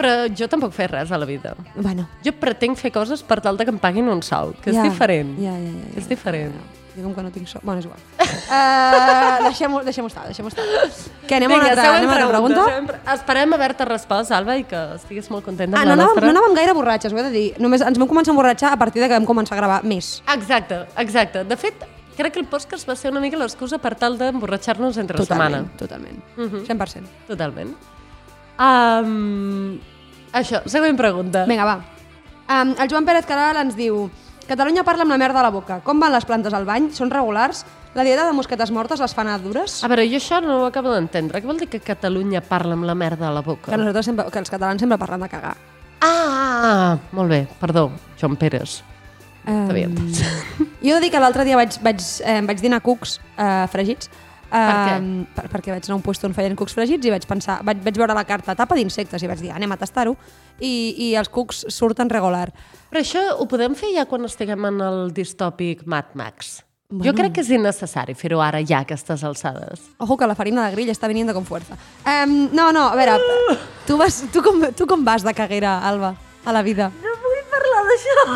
Però 0.00 0.12
jo 0.32 0.46
tampoc 0.48 0.72
faig 0.72 0.92
res 0.94 1.10
a 1.12 1.18
la 1.20 1.26
vida. 1.28 1.54
Bueno, 1.74 2.06
Jo 2.24 2.32
pretenc 2.40 2.78
fer 2.80 2.92
coses 2.94 3.22
per 3.26 3.40
tal 3.44 3.58
de 3.58 3.66
que 3.66 3.74
em 3.74 3.80
paguin 3.82 4.08
un 4.08 4.22
sou, 4.22 4.54
que 4.62 4.72
ja, 4.72 4.80
és 4.84 4.92
diferent. 4.92 5.34
Ja, 5.40 5.52
ja, 5.56 5.72
ja, 5.72 5.88
ja. 5.90 5.98
És 6.00 6.08
diferent. 6.08 6.54
Jo 6.96 7.02
com 7.04 7.14
que 7.14 7.22
no 7.22 7.30
tinc 7.30 7.46
so... 7.48 7.60
Bueno, 7.62 7.78
és 7.78 7.86
igual. 7.86 8.00
Uh, 8.18 9.44
Deixem-ho 9.48 9.80
deixem 9.86 10.06
estar, 10.10 10.24
deixem 10.26 10.46
estar. 10.50 10.64
Què, 11.28 11.36
anem 11.36 11.52
a 11.52 11.58
una 11.60 11.68
altra, 11.70 11.84
anem 11.96 12.10
a 12.10 12.16
una 12.16 12.28
pregunta? 12.32 12.64
següent 12.66 12.86
pre- 12.90 13.00
Esperem 13.14 13.52
haver-te 13.54 13.84
respost, 13.86 14.32
Alba, 14.32 14.56
i 14.58 14.64
que 14.64 14.80
estiguis 14.96 15.30
molt 15.30 15.44
contenta 15.46 15.78
Ah, 15.78 15.82
amb 15.84 15.90
no 15.92 15.96
la 15.96 16.02
nostra. 16.04 16.26
no 16.26 16.32
anàvem 16.34 16.56
gaire 16.58 16.74
borratxes, 16.74 17.12
ho 17.14 17.18
he 17.18 17.22
de 17.22 17.30
dir. 17.30 17.46
Només 17.62 17.80
ens 17.86 17.98
vam 17.98 18.08
començar 18.10 18.32
a 18.32 18.34
emborratxar 18.34 18.72
a 18.74 18.76
partir 18.76 19.00
de 19.02 19.08
que 19.08 19.14
vam 19.14 19.26
començar 19.28 19.54
a 19.54 19.60
gravar 19.62 19.80
més. 19.84 20.22
Exacte, 20.34 20.80
exacte. 20.98 21.44
De 21.44 21.56
fet, 21.56 21.86
crec 22.16 22.34
que 22.34 22.40
el 22.42 22.46
podcast 22.50 22.88
va 22.90 22.96
ser 22.98 23.12
una 23.14 23.20
mica 23.22 23.38
l'excusa 23.38 23.78
per 23.78 23.94
tal 23.94 24.18
d'emborratxar-nos 24.18 24.98
entre 24.98 25.16
Totalment, 25.16 25.70
setmana. 25.70 25.78
totalment. 25.78 26.18
Mhm. 26.36 26.66
100%. 26.66 27.06
Totalment. 27.28 27.72
Um, 28.60 29.78
això, 30.36 30.60
següent 30.68 30.98
pregunta. 30.98 31.46
Vinga, 31.48 31.64
va. 31.64 31.78
Um, 32.50 32.74
el 32.82 32.88
Joan 32.90 33.06
Pérez 33.06 33.24
Caral 33.26 33.56
ens 33.62 33.76
diu 33.78 34.08
Catalunya 34.50 34.82
parla 34.82 35.04
amb 35.06 35.12
la 35.14 35.18
merda 35.20 35.38
a 35.38 35.44
la 35.46 35.52
boca. 35.54 35.76
Com 35.86 36.00
van 36.02 36.10
les 36.10 36.24
plantes 36.26 36.54
al 36.56 36.64
bany? 36.66 36.88
Són 36.90 37.12
regulars? 37.12 37.62
La 37.94 38.02
dieta 38.02 38.24
de 38.26 38.34
mosquetes 38.34 38.72
mortes 38.74 38.98
les 38.98 39.12
fan 39.14 39.28
a 39.30 39.36
dures? 39.38 39.76
A 39.86 39.90
veure, 39.90 40.02
jo 40.10 40.18
això 40.18 40.40
no 40.42 40.56
ho 40.58 40.64
acabo 40.66 40.90
d'entendre. 40.90 41.38
Què 41.38 41.46
vol 41.46 41.60
dir 41.60 41.68
que 41.70 41.78
Catalunya 41.78 42.42
parla 42.42 42.74
amb 42.74 42.88
la 42.88 42.96
merda 42.98 43.28
a 43.28 43.34
la 43.34 43.44
boca? 43.46 43.70
Que, 43.70 43.78
nosaltres 43.78 44.10
sempre, 44.10 44.26
que 44.26 44.42
els 44.42 44.50
catalans 44.50 44.82
sempre 44.82 44.98
parlen 44.98 45.22
de 45.22 45.28
cagar. 45.30 45.54
Ah, 46.02 46.98
molt 47.12 47.30
bé, 47.30 47.44
perdó, 47.60 47.92
Joan 48.18 48.34
bé. 49.72 49.86
Um, 49.86 50.10
jo 50.82 50.90
he 50.90 50.94
de 50.96 51.00
dir 51.00 51.12
que 51.14 51.22
l'altre 51.22 51.46
dia 51.46 51.56
vaig, 51.56 51.78
vaig, 51.84 52.02
eh, 52.26 52.40
vaig 52.50 52.60
dinar 52.60 52.82
cucs 52.82 53.20
eh, 53.36 53.68
fregits. 53.70 54.10
Eh, 54.50 54.58
què? 54.58 54.98
Per, 55.36 55.46
perquè 55.52 55.76
vaig 55.76 55.86
anar 55.86 55.94
a 55.94 56.00
un 56.00 56.02
puesto 56.02 56.26
on 56.26 56.34
feien 56.34 56.58
cucs 56.58 56.74
fregits 56.74 57.06
i 57.06 57.14
vaig 57.14 57.22
pensar, 57.30 57.60
vaig, 57.62 57.78
vaig 57.86 58.02
veure 58.02 58.18
la 58.18 58.26
carta 58.26 58.58
tapa 58.58 58.74
d'insectes 58.74 59.22
i 59.22 59.30
vaig 59.30 59.46
dir, 59.46 59.54
anem 59.54 59.70
a 59.70 59.78
tastar-ho. 59.78 60.16
I, 60.58 60.74
I 61.06 61.14
els 61.22 61.30
cucs 61.30 61.68
surten 61.70 62.10
regular. 62.10 62.48
Però 62.90 63.04
això 63.04 63.22
ho 63.38 63.46
podem 63.50 63.76
fer 63.78 63.92
ja 63.94 64.04
quan 64.10 64.26
estiguem 64.26 64.66
en 64.66 64.82
el 64.82 65.14
distòpic 65.14 65.86
Mad 65.86 66.16
Max. 66.18 66.58
Bueno. 66.90 67.06
Jo 67.06 67.12
crec 67.14 67.36
que 67.36 67.42
és 67.44 67.50
innecessari 67.54 68.16
fer-ho 68.18 68.40
ara 68.42 68.58
ja, 68.66 68.80
a 68.80 68.82
aquestes 68.82 69.22
alçades. 69.22 69.84
Ojo 70.02 70.16
que 70.18 70.26
la 70.26 70.34
farina 70.34 70.64
de 70.66 70.74
grill 70.74 70.90
està 70.90 71.06
venint 71.06 71.30
con 71.30 71.46
fuerza. 71.46 71.78
Um, 72.02 72.48
no, 72.50 72.72
no, 72.74 72.88
a 72.90 72.96
veure, 72.98 73.14
tu, 73.86 73.94
vas, 74.00 74.24
tu, 74.34 74.42
com, 74.42 74.64
tu 74.74 74.88
com 74.90 75.04
vas 75.06 75.22
de 75.22 75.30
caguera, 75.38 75.76
Alba, 75.86 76.16
a 76.42 76.56
la 76.56 76.64
vida? 76.66 76.90
No 77.04 77.14
vull 77.22 77.44
parlar 77.52 77.84
d'això. 77.92 78.26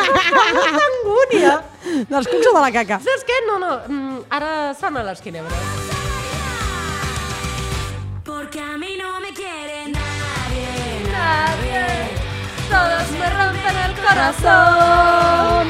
Angúnia. 0.86 1.58
Dels 2.06 2.30
cucs 2.30 2.46
o 2.46 2.54
de 2.54 2.62
la 2.62 2.70
caca? 2.78 3.00
Saps 3.02 3.26
què? 3.26 3.42
No, 3.50 3.58
no, 3.58 3.74
mm, 3.88 4.22
ara 4.38 4.54
sona 4.78 5.02
les 5.10 5.26
quinebres. 5.26 5.90
Porque 8.22 8.62
a 8.62 8.78
mí 8.78 8.94
no 9.02 9.18
me 9.18 9.34
quiere 9.34 9.90
nadie. 9.90 10.70
Nadie, 11.10 12.19
todos 12.70 13.10
me 13.18 13.28
rompen 13.30 13.76
el 13.86 13.94
corazón. 14.04 15.68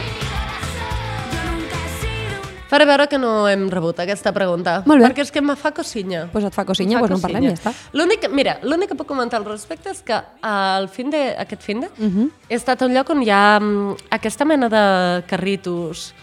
Faré 2.71 2.85
veure 2.87 3.09
que 3.11 3.19
no 3.19 3.49
hem 3.51 3.65
rebut 3.69 3.99
aquesta 3.99 4.31
pregunta. 4.31 4.85
Molt 4.87 5.03
bé. 5.03 5.09
Perquè 5.09 5.25
és 5.25 5.33
que 5.35 5.41
me 5.43 5.57
fa 5.59 5.73
cosinya. 5.75 6.29
Pues 6.31 6.45
et 6.47 6.55
fa 6.55 6.63
cosinya, 6.65 6.99
Em 6.99 7.03
fa 7.03 7.09
pues 7.09 7.11
no 7.11 7.17
en 7.17 7.23
parlem, 7.23 7.43
cosinya. 7.49 7.57
ja 7.59 7.71
està. 7.73 7.91
L'únic, 7.99 8.29
mira, 8.31 8.53
l'únic 8.63 8.93
que 8.93 8.95
puc 8.95 9.09
comentar 9.11 9.41
al 9.41 9.45
respecte 9.49 9.91
és 9.91 10.03
que 10.07 10.15
al 10.47 10.87
fin 10.89 11.11
de, 11.11 11.35
aquest 11.37 11.63
fin 11.67 11.81
de 11.81 11.89
Mhm. 11.99 12.31
he 12.49 12.55
estat 12.55 12.81
a 12.83 12.87
un 12.87 12.95
lloc 12.95 13.11
on 13.11 13.23
hi 13.25 13.31
ha 13.31 13.59
mm, 13.59 13.97
aquesta 14.13 14.45
mena 14.45 14.69
de 14.69 15.25
carritos 15.27 16.15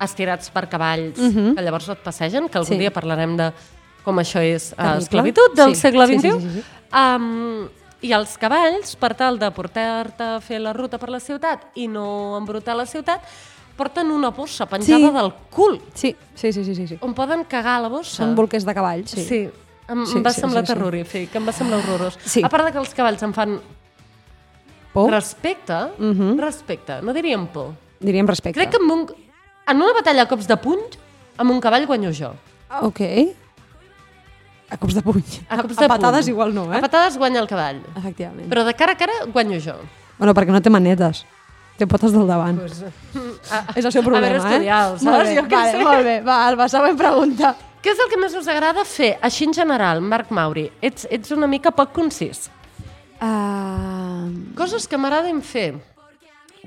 estirats 0.00 0.48
per 0.50 0.68
cavalls 0.68 1.16
que 1.18 1.62
llavors 1.62 1.88
et 1.88 1.98
passegen, 1.98 2.48
que 2.48 2.58
algun 2.58 2.70
Mhm. 2.74 2.76
Sí. 2.76 2.78
dia 2.78 2.92
parlarem 2.92 3.36
de 3.36 3.52
com 4.04 4.14
això 4.18 4.38
és 4.40 4.72
uh, 4.74 4.76
Terrible. 4.76 4.98
esclavitud 5.02 5.54
del 5.56 5.74
Sí, 5.74 5.80
segle 5.80 6.06
sí, 6.06 6.18
sí, 6.20 6.30
XXI. 6.30 6.40
sí, 6.40 6.50
sí. 6.60 6.64
Um, 6.94 7.68
I 8.06 8.12
els 8.14 8.36
cavalls, 8.38 8.94
per 9.00 9.14
tal 9.18 9.38
de 9.40 9.48
portar-te 9.50 10.22
a 10.36 10.40
fer 10.44 10.60
la 10.62 10.72
ruta 10.76 10.98
per 11.02 11.08
la 11.10 11.18
ciutat 11.22 11.64
i 11.74 11.88
no 11.90 12.36
embrutar 12.38 12.76
la 12.78 12.84
ciutat, 12.86 13.24
porten 13.76 14.10
una 14.14 14.30
bossa 14.30 14.66
penjada 14.70 15.08
Sí. 15.08 15.14
del 15.16 15.32
cul, 15.50 15.80
Sí, 15.94 16.14
sí, 16.34 16.52
sí, 16.52 16.64
sí, 16.64 16.74
sí. 16.74 16.86
sí. 16.88 16.98
on 17.00 17.14
poden 17.14 17.44
cagar 17.44 17.80
la 17.82 17.88
bossa. 17.88 18.22
Són 18.22 18.34
bolquers 18.36 18.64
de 18.64 18.74
cavalls, 18.74 19.10
sí. 19.10 19.24
Sí. 19.24 19.40
Em, 19.88 20.04
Sí, 20.06 20.16
em 20.18 20.24
va 20.24 20.32
sí, 20.32 20.40
semblar 20.40 20.64
sí, 20.64 20.72
sí. 20.72 20.74
terrorífic, 20.74 21.34
em 21.34 21.46
va 21.48 21.52
semblar 21.52 21.78
horrorós. 21.80 22.18
Sí. 22.24 22.42
A 22.44 22.48
part 22.48 22.64
de 22.66 22.72
que 22.72 22.78
els 22.78 22.94
cavalls 22.94 23.22
em 23.22 23.32
fan 23.34 23.60
Por? 24.92 25.10
respecte, 25.10 25.74
Mhm. 25.98 26.38
respecte, 26.38 27.02
no 27.02 27.12
diríem 27.12 27.46
por. 27.48 27.74
Diríem 28.00 28.26
respecte. 28.26 28.58
Crec 28.60 28.70
que 28.70 28.82
en, 28.82 28.90
un, 28.90 29.06
en 29.68 29.76
una 29.76 29.92
batalla 29.92 30.22
a 30.22 30.28
cops 30.28 30.46
de 30.48 30.56
puny, 30.56 30.80
amb 31.38 31.50
un 31.50 31.60
cavall 31.60 31.86
guanyo 31.86 32.10
jo. 32.12 32.32
Ok. 32.82 33.00
A 34.70 34.76
cops 34.76 34.94
de 34.94 35.02
puny. 35.02 35.22
A, 35.48 35.60
cops 35.62 35.78
a 35.78 35.82
de 35.82 35.88
patades 35.88 36.24
puny. 36.26 36.32
igual 36.34 36.54
no, 36.54 36.64
eh? 36.72 36.78
A 36.78 36.80
patades 36.80 37.16
guanya 37.16 37.40
el 37.40 37.46
cavall. 37.46 37.82
Efectivament. 37.96 38.48
Però 38.50 38.64
de 38.66 38.74
cara 38.74 38.92
a 38.92 38.96
cara 38.96 39.12
guanyo 39.32 39.60
jo. 39.62 39.76
Bueno, 40.18 40.34
perquè 40.34 40.50
no 40.50 40.60
té 40.62 40.70
manetes. 40.70 41.24
Té 41.76 41.86
potes 41.86 42.10
del 42.12 42.26
davant. 42.26 42.56
Pues, 42.58 42.80
És 43.76 43.84
el 43.84 43.92
seu 43.92 44.02
problema, 44.02 44.26
Haver 44.26 44.40
estudiat, 44.40 44.94
eh? 44.94 44.98
saps? 44.98 45.04
Molt 45.04 45.24
bé, 45.28 45.34
Jo 45.36 45.42
vale, 45.50 45.70
sé. 45.72 45.84
molt 45.84 46.04
bé. 46.04 46.14
Va, 46.24 46.36
Alba, 46.48 46.68
següent 46.72 46.96
pregunta. 46.98 47.54
Què 47.84 47.92
és 47.92 47.98
el 48.02 48.08
que 48.10 48.18
més 48.18 48.34
us 48.34 48.48
agrada 48.48 48.82
fer, 48.88 49.12
així 49.22 49.44
en 49.46 49.52
general, 49.54 50.00
Marc 50.02 50.30
Mauri? 50.34 50.70
Ets, 50.82 51.06
ets 51.10 51.30
una 51.36 51.46
mica 51.46 51.70
poc 51.70 51.92
concís. 51.94 52.48
Uh, 53.20 54.32
Coses 54.56 54.88
que 54.88 54.98
m'agraden 54.98 55.38
fer. 55.44 55.76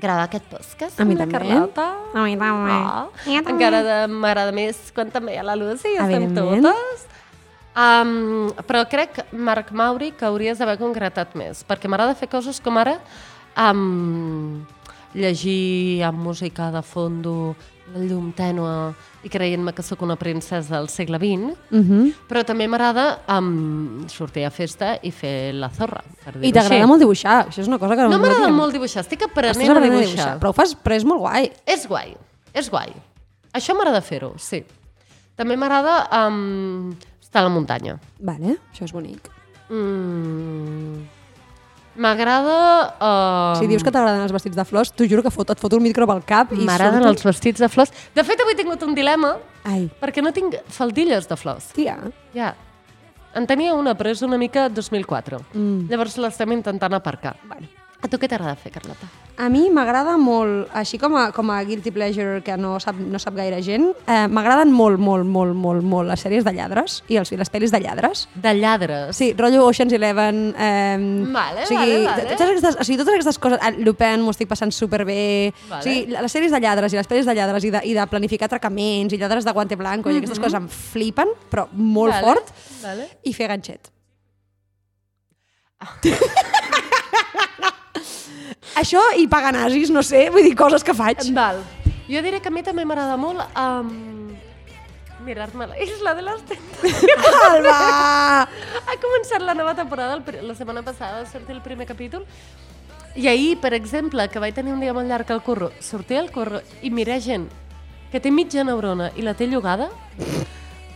Gravar 0.00 0.24
aquest 0.30 0.46
podcast 0.48 1.00
A 1.00 1.04
mi 1.04 1.14
també. 1.18 1.34
Carlota. 1.36 1.84
a 2.14 2.22
mi 2.24 2.36
també. 2.40 2.72
Ah, 2.72 3.08
encara 3.36 3.82
de- 3.84 4.06
m'agrada 4.08 4.52
més 4.56 4.78
quan 4.96 5.10
també 5.12 5.34
hi 5.34 5.38
ha 5.38 5.44
la 5.44 5.56
Lucy 5.60 5.92
i 5.92 5.98
estem 6.00 6.30
totes. 6.34 7.04
Um, 7.70 8.50
però 8.66 8.82
crec, 8.90 9.20
Marc 9.30 9.70
Mauri, 9.70 10.10
que 10.18 10.26
hauries 10.26 10.58
d'haver 10.58 10.76
concretat 10.80 11.36
més, 11.38 11.62
perquè 11.66 11.86
m'agrada 11.86 12.16
fer 12.18 12.26
coses 12.32 12.58
com 12.62 12.80
ara 12.80 12.96
um, 13.54 14.64
llegir 15.14 16.02
amb 16.06 16.18
música 16.18 16.70
de 16.74 16.82
fondo, 16.82 17.54
la 17.94 18.02
llum 18.06 18.30
tènua 18.34 18.92
i 19.26 19.30
creient-me 19.30 19.72
que 19.74 19.82
sóc 19.82 20.02
una 20.06 20.16
princesa 20.18 20.76
del 20.76 20.88
segle 20.88 21.18
XX, 21.18 21.54
uh 21.70 21.78
-huh. 21.78 22.12
però 22.28 22.44
també 22.44 22.66
m'agrada 22.68 23.20
um, 23.38 24.06
sortir 24.08 24.44
a 24.46 24.50
festa 24.50 24.98
i 25.02 25.10
fer 25.10 25.54
la 25.54 25.68
zorra, 25.68 26.02
per 26.24 26.34
I 26.42 26.52
t'agrada 26.52 26.86
molt 26.86 27.00
dibuixar. 27.00 27.48
Això 27.48 27.60
és 27.60 27.68
una 27.68 27.78
cosa 27.78 27.96
que 27.96 28.02
no, 28.02 28.18
m'agrada 28.18 28.50
molt 28.50 28.72
dibuixar, 28.72 29.02
estic 29.02 29.20
Estàs 29.20 29.30
aprenent 29.30 29.68
a 29.68 29.72
aprenent 29.72 30.00
dibuixar. 30.00 30.38
Però 30.38 30.48
ho 30.50 30.52
fas, 30.52 30.74
però 30.74 30.94
és 30.94 31.04
molt 31.04 31.20
guai. 31.20 31.52
És 31.66 31.86
guai, 31.86 32.16
és 32.52 32.70
guai. 32.70 32.92
Això 33.52 33.74
m'agrada 33.74 34.00
fer-ho, 34.00 34.34
sí. 34.38 34.64
També 35.36 35.56
m'agrada 35.56 36.08
um, 36.28 36.94
estar 37.30 37.44
a 37.44 37.46
la 37.46 37.54
muntanya. 37.54 37.94
Vale, 38.18 38.56
això 38.72 38.84
és 38.88 38.92
bonic. 38.92 39.30
Mm, 39.70 41.04
m'agrada... 42.00 42.56
Uh, 42.98 43.58
Si 43.60 43.68
dius 43.70 43.84
que 43.86 43.92
t'agraden 43.92 44.24
els 44.24 44.32
vestits 44.34 44.56
de 44.58 44.64
flors, 44.66 44.90
t'ho 44.94 45.06
juro 45.06 45.22
que 45.22 45.30
fot, 45.30 45.50
et 45.54 45.60
foto 45.62 45.78
un 45.78 45.84
micro 45.86 46.06
pel 46.10 46.22
cap 46.26 46.50
i 46.54 46.58
M'agraden 46.66 47.02
surto- 47.04 47.12
els 47.14 47.26
vestits 47.30 47.62
de 47.62 47.68
flors. 47.70 47.92
De 48.16 48.24
fet, 48.26 48.40
avui 48.42 48.56
he 48.56 48.58
tingut 48.58 48.82
un 48.86 48.94
dilema 48.98 49.36
Ai, 49.64 49.86
perquè 50.00 50.22
no 50.24 50.32
tinc 50.34 50.56
faldilles 50.72 51.28
de 51.30 51.36
flors. 51.38 51.70
tia. 51.76 51.98
Ja. 52.34 52.54
En 53.34 53.46
tenia 53.46 53.74
una, 53.78 53.94
però 53.94 54.10
és 54.10 54.22
una 54.26 54.38
mica 54.38 54.68
2004. 54.68 55.38
Mm. 55.54 55.86
Llavors 55.90 56.16
l'estem 56.18 56.50
intentant 56.56 56.94
aparcar. 56.98 57.36
Bueno. 57.46 57.68
A 58.00 58.08
tu 58.08 58.16
què 58.16 58.28
t'agrada 58.32 58.56
fer, 58.56 58.70
Carlota? 58.72 59.08
A 59.40 59.48
mi 59.52 59.66
m'agrada 59.72 60.14
molt, 60.20 60.70
així 60.76 60.96
com 61.00 61.14
a, 61.20 61.26
com 61.36 61.50
a 61.52 61.58
guilty 61.68 61.90
pleasure 61.92 62.40
que 62.44 62.54
no 62.60 62.74
sap, 62.80 62.96
no 62.96 63.18
sap 63.20 63.36
gaire 63.36 63.58
gent, 63.64 63.90
eh, 64.08 64.24
m'agraden 64.32 64.72
molt, 64.72 65.00
molt, 65.00 65.26
molt, 65.28 65.52
molt, 65.56 65.84
molt 65.84 66.08
les 66.08 66.20
sèries 66.24 66.44
de 66.44 66.52
lladres 66.56 66.98
i 67.12 67.18
els, 67.20 67.32
i 67.32 67.38
les 67.40 67.52
pel·lis 67.52 67.72
de 67.72 67.80
lladres. 67.84 68.26
De 68.34 68.54
lladres. 68.56 69.12
Sí, 69.16 69.30
rotllo 69.36 69.66
Ocean's 69.68 69.92
Eleven... 69.96 70.40
Eh, 70.56 70.96
Vale, 71.32 71.64
o 71.64 71.68
sigui, 71.68 71.92
vale, 72.04 72.06
vale. 72.08 72.24
Totes 72.32 72.48
aquestes, 72.54 72.78
o 72.80 72.88
sigui, 72.88 72.98
totes 73.02 73.14
aquestes 73.18 73.40
coses... 73.40 73.60
ah, 73.60 73.72
Lupin 73.76 74.24
m'ho 74.24 74.32
estic 74.32 74.48
passant 74.48 74.72
superbé... 74.72 75.20
Vale. 75.68 75.80
O 75.80 75.84
sigui, 75.84 76.16
les 76.16 76.36
sèries 76.36 76.56
de 76.56 76.60
lladres 76.64 76.96
i 76.96 77.00
les 77.00 77.08
pel·lis 77.08 77.28
de 77.28 77.36
lladres 77.36 77.68
i 77.68 77.74
de, 77.76 77.84
i 77.84 77.96
de 77.96 78.08
planificar 78.12 78.48
atracaments 78.48 79.12
i 79.12 79.20
lladres 79.20 79.44
de 79.48 79.56
guante 79.56 79.76
blanco 79.80 80.08
i 80.12 80.20
aquestes 80.20 80.40
coses 80.40 80.56
em 80.56 80.68
flipen, 80.72 81.36
però 81.52 81.68
molt 81.76 82.16
Vale, 82.16 82.24
fort. 82.24 82.52
Vale. 82.80 83.08
I 83.28 83.36
fer 83.36 83.52
ganxet. 83.52 83.92
Això 88.80 89.02
i 89.18 89.26
pagar 89.30 89.52
nazis, 89.56 89.90
no 89.90 90.02
sé, 90.06 90.28
vull 90.30 90.46
dir, 90.46 90.54
coses 90.58 90.84
que 90.86 90.94
faig. 90.96 91.22
Val. 91.36 91.62
Jo 92.10 92.22
diré 92.24 92.40
que 92.42 92.50
a 92.50 92.54
mi 92.54 92.64
també 92.66 92.84
m'agrada 92.84 93.16
molt 93.20 93.42
um, 93.54 93.90
mirar-me 95.24 95.68
la 95.70 95.78
Isla 95.78 96.14
de 96.18 96.24
les 96.26 96.42
Tentacions. 96.48 97.28
Alba! 97.50 97.76
ha 98.90 98.98
començat 99.02 99.44
la 99.44 99.54
nova 99.54 99.76
temporada, 99.78 100.18
el 100.18 100.48
la 100.48 100.56
setmana 100.58 100.82
passada 100.82 101.22
va 101.22 101.30
sortir 101.30 101.54
el 101.54 101.62
primer 101.62 101.86
capítol, 101.86 102.26
i 103.14 103.26
ahir, 103.28 103.56
per 103.60 103.74
exemple, 103.74 104.26
que 104.30 104.42
vaig 104.42 104.54
tenir 104.54 104.72
un 104.72 104.80
dia 104.82 104.94
molt 104.94 105.10
llarg 105.10 105.30
al 105.30 105.42
curro, 105.42 105.72
sortia 105.82 106.20
al 106.20 106.30
curro 106.30 106.62
i 106.82 106.90
mirar 106.94 107.18
gent 107.22 107.48
que 108.10 108.20
té 108.22 108.30
mitja 108.34 108.64
neurona 108.66 109.10
i 109.16 109.22
la 109.22 109.36
té 109.38 109.46
llogada, 109.46 109.88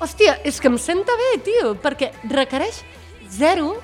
hòstia, 0.03 0.39
és 0.47 0.59
que 0.61 0.71
em 0.71 0.79
senta 0.79 1.15
bé, 1.19 1.31
tio, 1.47 1.75
perquè 1.83 2.11
requereix 2.31 2.83
zero 3.31 3.77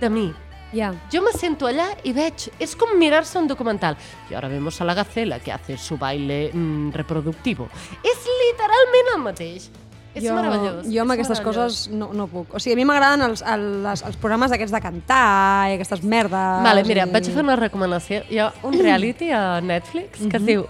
de 0.00 0.08
mi. 0.08 0.30
Ja. 0.72 0.94
Yo 1.10 1.22
me 1.22 1.32
siento 1.32 1.66
allá 1.66 1.96
y 2.02 2.12
veig, 2.12 2.48
és 2.58 2.74
com 2.76 2.96
mirar-se 2.98 3.38
un 3.38 3.46
documental. 3.46 3.96
Y 4.30 4.34
ahora 4.34 4.48
vemos 4.48 4.80
a 4.80 4.84
la 4.84 4.94
gacela 4.94 5.38
que 5.38 5.52
hace 5.52 5.76
su 5.76 5.98
baile 5.98 6.50
mm, 6.52 6.92
reproductivo. 6.92 7.68
És 8.02 8.26
literalment 8.48 9.14
el 9.14 9.22
mateix. 9.22 9.70
És 10.14 10.26
jo, 10.26 10.34
meravellós. 10.36 10.88
Jo 10.92 11.04
amb 11.04 11.14
aquestes 11.14 11.40
coses 11.40 11.86
no, 11.92 12.10
no 12.16 12.26
puc. 12.28 12.52
O 12.52 12.60
sigui, 12.60 12.74
a 12.76 12.80
mi 12.80 12.84
m'agraden 12.88 13.24
els, 13.30 13.42
els, 13.48 14.02
els 14.04 14.18
programes 14.20 14.52
d'aquests 14.52 14.74
de 14.74 14.80
cantar 14.84 15.70
i 15.72 15.76
aquestes 15.78 16.02
merdes. 16.04 16.64
Vale, 16.66 16.84
mira, 16.88 17.06
i... 17.08 17.12
vaig 17.14 17.28
a 17.30 17.36
fer 17.36 17.44
una 17.44 17.56
recomanació. 17.60 18.20
Hi 18.28 18.42
ha 18.42 18.50
un 18.68 18.76
reality 18.80 19.32
a 19.32 19.60
Netflix 19.64 20.26
que 20.26 20.40
es 20.40 20.46
diu 20.48 20.66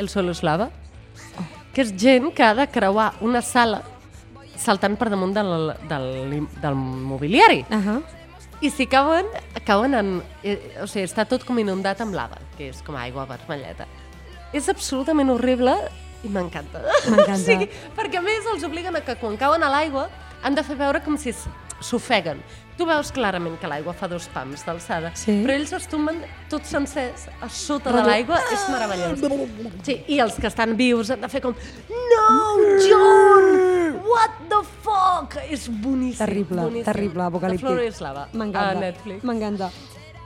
El 0.00 0.08
suelo 0.08 0.32
es 0.32 0.42
lava, 0.44 0.70
que 1.72 1.84
és 1.84 1.92
gent 1.96 2.30
que 2.36 2.44
ha 2.44 2.54
de 2.56 2.66
creuar 2.72 3.12
una 3.24 3.42
sala 3.44 3.82
saltant 4.62 4.96
per 4.96 5.08
damunt 5.12 5.32
del, 5.36 5.72
del, 5.88 6.08
del 6.62 6.76
mobiliari. 6.76 7.64
Uh 7.68 7.76
-huh. 7.76 8.02
I 8.62 8.70
si 8.70 8.86
cauen, 8.86 9.26
cauen 9.66 9.94
en... 9.98 10.10
Eh, 10.46 10.54
o 10.82 10.86
sigui, 10.86 11.02
està 11.08 11.24
tot 11.26 11.42
com 11.46 11.58
inundat 11.58 12.00
amb 12.04 12.14
lava, 12.14 12.38
que 12.56 12.68
és 12.70 12.82
com 12.86 12.94
aigua 12.98 13.24
vermelleta. 13.26 13.88
És 14.54 14.68
absolutament 14.70 15.32
horrible 15.34 15.74
i 16.22 16.30
m'encanta. 16.30 16.84
M'encanta. 17.10 17.34
o 17.40 17.42
sigui, 17.42 17.66
perquè 17.98 18.20
a 18.20 18.24
més 18.24 18.46
els 18.52 18.62
obliguen 18.68 18.94
a 18.98 19.02
que 19.02 19.16
quan 19.18 19.34
cauen 19.40 19.66
a 19.66 19.70
l'aigua 19.72 20.06
han 20.46 20.54
de 20.54 20.62
fer 20.66 20.76
veure 20.78 21.02
com 21.02 21.18
si 21.18 21.34
s'ofeguen. 21.82 22.38
Tu 22.78 22.86
veus 22.88 23.10
clarament 23.12 23.58
que 23.60 23.68
l'aigua 23.68 23.92
fa 23.98 24.06
dos 24.08 24.28
pams 24.32 24.62
d'alçada, 24.64 25.10
Sí. 25.18 25.34
però 25.42 25.56
ells 25.58 25.74
es 25.76 25.88
tomben 25.90 26.22
tots 26.50 26.70
sencers 26.72 27.26
a 27.42 27.50
sota 27.52 27.92
de 27.92 28.06
l'aigua, 28.06 28.38
és 28.54 28.64
meravellós. 28.70 29.26
Sí, 29.84 29.98
i 30.08 30.22
els 30.24 30.38
que 30.40 30.48
estan 30.48 30.76
vius 30.78 31.10
han 31.12 31.20
de 31.20 31.28
fer 31.28 31.42
com 31.44 31.52
No, 31.90 32.24
John! 32.86 33.61
What 34.02 34.30
the 34.50 34.62
fuck? 34.82 35.36
És 35.48 35.68
boníssim. 35.68 36.26
Terrible, 36.26 36.62
boníssim. 36.62 36.84
terrible, 36.84 37.22
apocalíptic. 37.22 37.68
La 37.68 37.74
Flor 37.74 37.84
és 37.86 38.00
lava. 38.02 38.26
M'encanta. 38.32 38.70
A 38.70 38.74
Netflix. 38.80 39.22
M'encanta. 39.24 39.70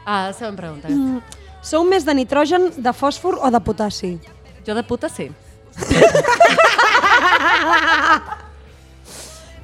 Ah, 0.07 0.33
següent 0.33 0.57
pregunta. 0.57 0.89
Mm. 0.89 1.21
Sou 1.67 1.85
més 1.85 2.05
de 2.07 2.15
nitrogen, 2.15 2.71
de 2.79 2.93
fòsfor 2.95 3.41
o 3.43 3.51
de 3.51 3.61
potassi? 3.61 4.19
Jo 4.67 4.75
de 4.75 4.83
puta 4.87 5.09
sí. 5.11 5.31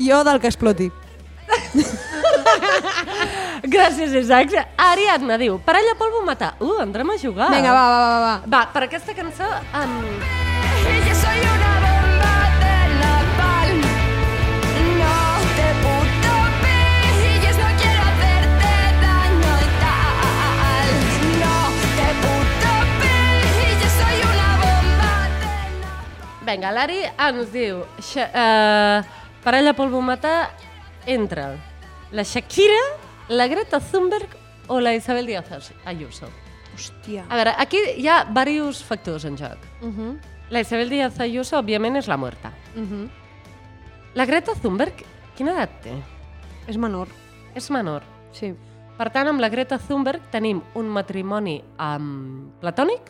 Jo 0.03 0.25
del 0.27 0.41
que 0.41 0.49
exploti. 0.51 0.91
Gràcies, 3.75 4.15
Isaac. 4.19 4.51
Ariadna 4.77 5.37
diu, 5.39 5.61
parella 5.63 5.95
polvo 5.99 6.25
matar. 6.27 6.57
Uh, 6.59 6.81
entrem 6.83 7.11
a 7.15 7.19
jugar. 7.21 7.53
Vinga, 7.55 7.71
va, 7.77 7.85
va, 7.93 8.01
va, 8.03 8.19
va. 8.25 8.35
Va, 8.57 8.65
per 8.75 8.83
aquesta 8.89 9.15
cançó... 9.15 9.47
Um, 9.79 9.95
Yo 11.07 11.15
soy 11.15 11.39
una 11.55 11.72
vinga, 26.53 26.73
l'Ari 26.73 27.01
ens 27.07 27.51
diu... 27.53 27.83
Xa, 28.03 28.29
uh, 28.29 29.21
parella 29.45 29.73
polvo 29.77 30.01
matar, 30.05 30.51
entra. 31.07 31.53
La 32.13 32.25
Shakira, 32.25 32.81
la 33.33 33.47
Greta 33.49 33.81
Thunberg 33.81 34.37
o 34.69 34.81
la 34.81 34.95
Isabel 34.95 35.27
Díaz 35.27 35.73
Ayuso? 35.85 36.29
Hòstia. 36.75 37.27
A 37.29 37.37
veure, 37.37 37.55
aquí 37.59 37.81
hi 37.99 38.09
ha 38.09 38.23
diversos 38.25 38.83
factors 38.85 39.25
en 39.25 39.37
joc. 39.37 39.59
Uh 39.83 39.89
-huh. 39.89 40.21
La 40.51 40.61
Isabel 40.61 40.89
Díaz 40.89 41.21
Ayuso, 41.21 41.59
òbviament, 41.59 41.97
és 41.97 42.09
la 42.09 42.17
muerta. 42.17 42.53
Uh 42.77 42.83
-huh. 42.83 43.11
La 44.15 44.27
Greta 44.27 44.53
Thunberg, 44.55 44.95
quina 45.37 45.53
edat 45.53 45.83
té? 45.83 45.93
És 46.67 46.77
menor, 46.77 47.09
És 47.55 47.71
menor. 47.71 48.03
sí. 48.33 48.55
Per 48.99 49.11
tant, 49.11 49.27
amb 49.27 49.41
la 49.41 49.49
Greta 49.49 49.79
Thunberg 49.79 50.21
tenim 50.31 50.63
un 50.75 50.87
matrimoni 50.87 51.65
um, 51.79 52.53
platònic. 52.61 53.01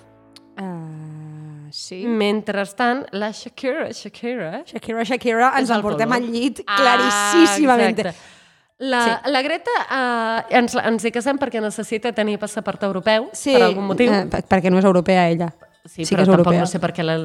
Uh, 0.57 1.22
sí. 1.73 2.03
Mentrestant, 2.07 3.07
la 3.13 3.31
Shakira, 3.33 3.89
Shakira... 3.91 4.63
Shakira, 4.67 5.03
Shakira, 5.09 5.53
ens 5.59 5.71
el 5.75 5.83
portem 5.83 6.13
al 6.13 6.27
llit 6.31 6.61
Ah, 6.67 6.77
claríssimament. 6.83 7.99
exacte. 7.99 8.15
La, 8.83 9.05
Sí. 9.05 9.31
la 9.31 9.43
Greta 9.43 9.71
uh, 9.95 10.57
ens, 10.59 10.75
ens 10.75 11.05
hi 11.07 11.13
casem 11.15 11.39
perquè 11.39 11.61
necessita 11.63 12.11
tenir 12.13 12.39
passaport 12.43 12.83
europeu, 12.83 13.29
sí, 13.33 13.53
per 13.55 13.63
algun 13.69 13.85
motiu. 13.87 14.11
Eh, 14.13 14.25
per- 14.27 14.43
perquè 14.49 14.71
no 14.73 14.79
és 14.81 14.85
europea, 14.85 15.29
ella. 15.31 15.53
sí, 15.85 16.05
sí 16.05 16.15
però 16.15 16.19
que 16.19 16.23
és 16.23 16.29
tampoc 16.29 16.47
europea. 16.47 16.61
no 16.61 16.67
sé 16.67 16.81
per 16.81 16.93
què 16.93 17.05
la... 17.07 17.17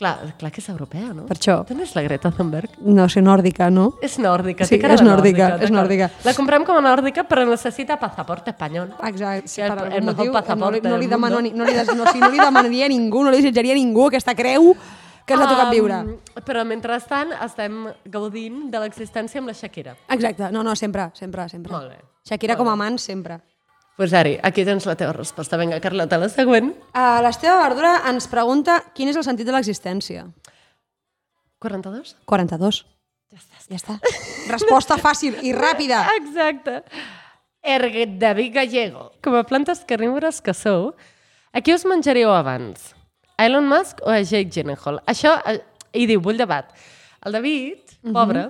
Clar, 0.00 0.14
clar 0.40 0.48
que 0.50 0.62
és 0.62 0.68
europea, 0.72 1.10
no? 1.12 1.26
Per 1.28 1.36
això. 1.36 1.58
D'on 1.68 1.82
és 1.84 1.90
la 1.92 2.00
Greta 2.06 2.30
Thunberg? 2.32 2.78
No 2.80 3.04
sé, 3.12 3.20
nòrdica, 3.20 3.66
no? 3.70 3.90
És 4.00 4.14
nòrdica, 4.18 4.64
Sí, 4.64 4.78
té 4.78 4.80
cara 4.80 4.94
és 4.96 5.02
de 5.02 5.06
nòrdica, 5.06 5.48
és 5.60 5.70
nòrdica. 5.74 6.06
La 6.24 6.32
comprem 6.38 6.64
com 6.64 6.78
a 6.78 6.80
nòrdica, 6.86 7.26
però 7.28 7.44
necessita 7.44 7.98
passaport 8.00 8.48
espanyol. 8.48 8.94
Exacte, 9.10 9.46
sí, 9.52 9.60
el- 9.60 9.74
per 9.76 9.92
el 9.92 10.02
motiu, 10.08 10.32
pasaporte 10.32 10.56
no, 10.56 10.70
li, 10.70 10.80
no, 10.80 10.96
li 10.96 11.06
demano, 11.06 11.42
no, 11.42 11.64
li, 11.68 11.74
des- 11.76 11.92
no, 11.94 12.06
sí, 12.10 12.18
no 12.18 12.30
li 12.32 12.38
demanaria 12.40 12.86
a 12.86 12.88
ningú, 12.88 13.22
no 13.22 13.30
li 13.30 13.42
desitjaria 13.42 13.72
a 13.76 13.76
ningú 13.76 14.06
aquesta 14.08 14.34
creu 14.34 14.74
que 15.26 15.34
ens 15.34 15.42
ha 15.44 15.48
tocat 15.52 15.70
viure. 15.70 15.94
Um, 16.00 16.16
però 16.48 16.64
mentrestant 16.64 17.36
estem 17.44 17.90
gaudint 18.06 18.70
de 18.72 18.80
l'existència 18.80 19.38
amb 19.38 19.48
la 19.52 19.54
Shakira. 19.54 19.94
Exacte, 20.08 20.48
no, 20.50 20.62
no, 20.64 20.74
sempre, 20.74 21.10
sempre, 21.12 21.46
sempre. 21.50 21.70
Molt 21.76 21.90
bé. 21.90 22.00
Shakira 22.26 22.56
com 22.56 22.68
a 22.68 22.72
amant, 22.72 22.96
sempre. 22.98 23.38
Pues 24.00 24.14
Ari, 24.14 24.38
aquí 24.42 24.62
tens 24.64 24.86
la 24.88 24.94
teva 24.96 25.12
resposta. 25.12 25.58
Vinga, 25.60 25.76
Carlota, 25.76 26.16
la 26.16 26.30
següent. 26.32 26.70
Uh, 26.96 27.18
L'Esteve 27.20 27.58
Verdura 27.60 27.90
ens 28.08 28.24
pregunta 28.32 28.78
quin 28.96 29.10
és 29.12 29.18
el 29.20 29.26
sentit 29.26 29.44
de 29.44 29.52
l'existència. 29.52 30.22
42? 31.60 32.14
42. 32.24 32.78
Ja 33.28 33.42
està. 33.42 33.60
Ja 33.68 33.76
està. 33.76 33.98
Resposta 34.48 34.96
fàcil 34.96 35.36
i 35.44 35.52
ràpida. 35.52 35.98
Exacte. 36.16 36.78
Erguet 37.60 38.16
David 38.22 38.54
Gallego. 38.54 39.04
Com 39.20 39.36
a 39.36 39.44
plantes 39.44 39.84
carnívores 39.84 40.40
que 40.40 40.56
sou, 40.56 40.94
a 41.52 41.60
qui 41.60 41.76
us 41.76 41.84
menjaríeu 41.84 42.32
abans? 42.32 42.94
A 43.36 43.50
Elon 43.52 43.68
Musk 43.68 44.00
o 44.00 44.16
a 44.16 44.22
Jake 44.22 44.48
Gyllenhaal? 44.48 45.02
Això, 45.12 45.36
eh, 45.44 45.58
i 45.92 46.08
diu, 46.08 46.24
vull 46.24 46.40
debat. 46.40 46.72
El 47.20 47.36
David, 47.36 47.98
pobre, 48.16 48.48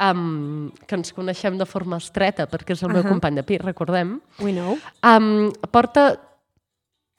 um, 0.00 0.70
que 0.86 0.94
ens 0.98 1.12
coneixem 1.12 1.58
de 1.58 1.66
forma 1.66 1.98
estreta, 1.98 2.46
perquè 2.50 2.74
és 2.76 2.82
el 2.82 2.92
meu 2.94 3.02
Ahà. 3.02 3.08
company 3.10 3.38
de 3.40 3.44
pis, 3.46 3.60
recordem, 3.64 4.20
We 4.40 4.52
know. 4.52 4.76
um, 5.02 5.50
porta 5.70 6.20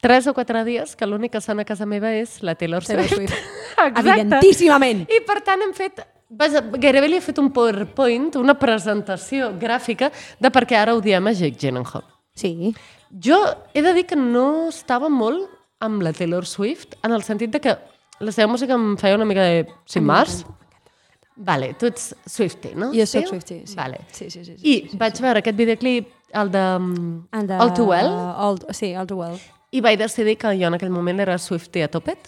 tres 0.01 0.27
o 0.27 0.33
quatre 0.33 0.63
dies 0.63 0.95
que 0.95 1.05
l'únic 1.05 1.33
que 1.33 1.41
sona 1.41 1.63
a 1.63 1.67
casa 1.67 1.85
meva 1.85 2.11
és 2.15 2.37
la 2.41 2.55
Taylor 2.55 2.83
Taylor 2.85 3.07
Swift. 3.07 3.33
Swift. 3.33 3.49
Exacte. 3.89 3.99
Evidentíssimament. 4.09 5.05
I 5.11 5.19
per 5.27 5.41
tant 5.43 5.61
hem 5.63 5.73
fet, 5.75 5.99
vaja, 6.29 6.61
gairebé 6.61 7.09
li 7.09 7.17
he 7.19 7.23
fet 7.23 7.39
un 7.39 7.51
PowerPoint, 7.55 8.31
una 8.39 8.55
presentació 8.59 9.51
gràfica 9.59 10.11
de 10.39 10.51
per 10.51 10.65
què 10.67 10.79
ara 10.79 10.95
odiem 10.95 11.27
a 11.27 11.33
Jake 11.35 11.59
Gyllenhaal. 11.59 12.03
Sí. 12.35 12.73
Jo 13.11 13.39
he 13.73 13.81
de 13.83 13.93
dir 13.97 14.05
que 14.07 14.15
no 14.15 14.69
estava 14.69 15.09
molt 15.11 15.49
amb 15.83 16.03
la 16.03 16.11
Taylor 16.13 16.45
Swift, 16.47 16.95
en 17.03 17.11
el 17.15 17.23
sentit 17.23 17.51
de 17.51 17.59
que 17.63 17.77
la 18.19 18.31
seva 18.35 18.49
música 18.51 18.75
em 18.75 18.95
feia 18.99 19.15
una 19.15 19.25
mica 19.27 19.43
de 19.43 19.67
sin 19.87 20.03
más. 20.03 20.45
Vale, 21.39 21.73
tu 21.79 21.87
ets 21.87 22.09
Swiftie, 22.27 22.73
no? 22.75 22.89
Jo 22.91 23.05
soc 23.07 23.23
Sí? 23.23 23.29
Swiftie, 23.31 23.61
sí. 23.67 23.75
Vale. 23.77 24.01
Sí, 24.11 24.29
sí, 24.29 24.43
sí, 24.43 24.57
sí, 24.57 24.59
I 24.59 24.73
sí, 24.81 24.89
sí, 24.91 24.97
vaig 24.99 25.21
veure 25.23 25.39
aquest 25.39 25.55
videoclip, 25.57 26.09
el 26.35 26.51
de, 26.51 26.63
um, 26.75 27.27
El 27.31 27.47
de... 27.47 27.55
All 27.55 27.73
Too 27.73 27.85
Well, 27.87 28.09
All, 28.45 28.59
sí, 28.75 28.93
All 28.93 29.07
Too 29.07 29.17
Well. 29.17 29.39
i 29.71 29.79
vaig 29.85 29.99
decidir 30.01 30.35
que 30.41 30.51
jo 30.57 30.67
en 30.67 30.75
aquell 30.75 30.91
moment 30.91 31.19
era 31.23 31.37
Swiftie 31.39 31.85
a 31.85 31.91
topet. 31.91 32.27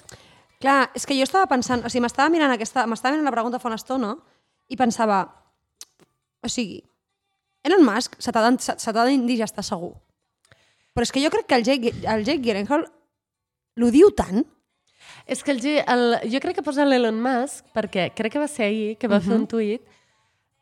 Clar, 0.62 0.92
és 0.96 1.06
que 1.10 1.18
jo 1.18 1.26
estava 1.26 1.50
pensant, 1.50 1.84
o 1.84 1.90
sigui, 1.90 2.06
m'estava 2.06 2.30
mirant 2.30 2.54
aquesta, 2.54 2.86
m'estava 2.88 3.16
mirant 3.16 3.28
la 3.28 3.34
pregunta 3.34 3.60
fa 3.60 3.68
una 3.68 3.80
estona 3.82 4.14
i 4.70 4.78
pensava, 4.78 5.24
o 6.42 6.50
sigui, 6.50 6.80
Elon 7.66 7.84
Musk 7.86 8.16
se 8.22 8.32
t'ha 8.32 9.06
d'indigestar 9.06 9.66
segur. 9.66 9.96
Però 10.94 11.04
és 11.04 11.12
que 11.12 11.24
jo 11.24 11.32
crec 11.34 11.48
que 11.50 11.58
el 11.60 11.66
Jake, 11.68 11.94
el 12.08 12.24
Jake 12.24 12.42
Gyllenhaal 12.46 12.86
l'ho 13.76 13.92
diu 13.92 14.12
tant. 14.16 14.46
És 15.28 15.44
que 15.44 15.52
el, 15.52 15.62
el, 15.66 16.04
jo 16.32 16.40
crec 16.40 16.56
que 16.56 16.64
posa 16.66 16.86
l'Elon 16.86 17.22
Musk, 17.22 17.66
perquè 17.76 18.12
crec 18.16 18.34
que 18.34 18.40
va 18.40 18.48
ser 18.48 18.66
ahir 18.70 18.98
que 18.98 19.08
va 19.08 19.20
fer 19.22 19.36
un 19.38 19.48
tuit 19.48 19.82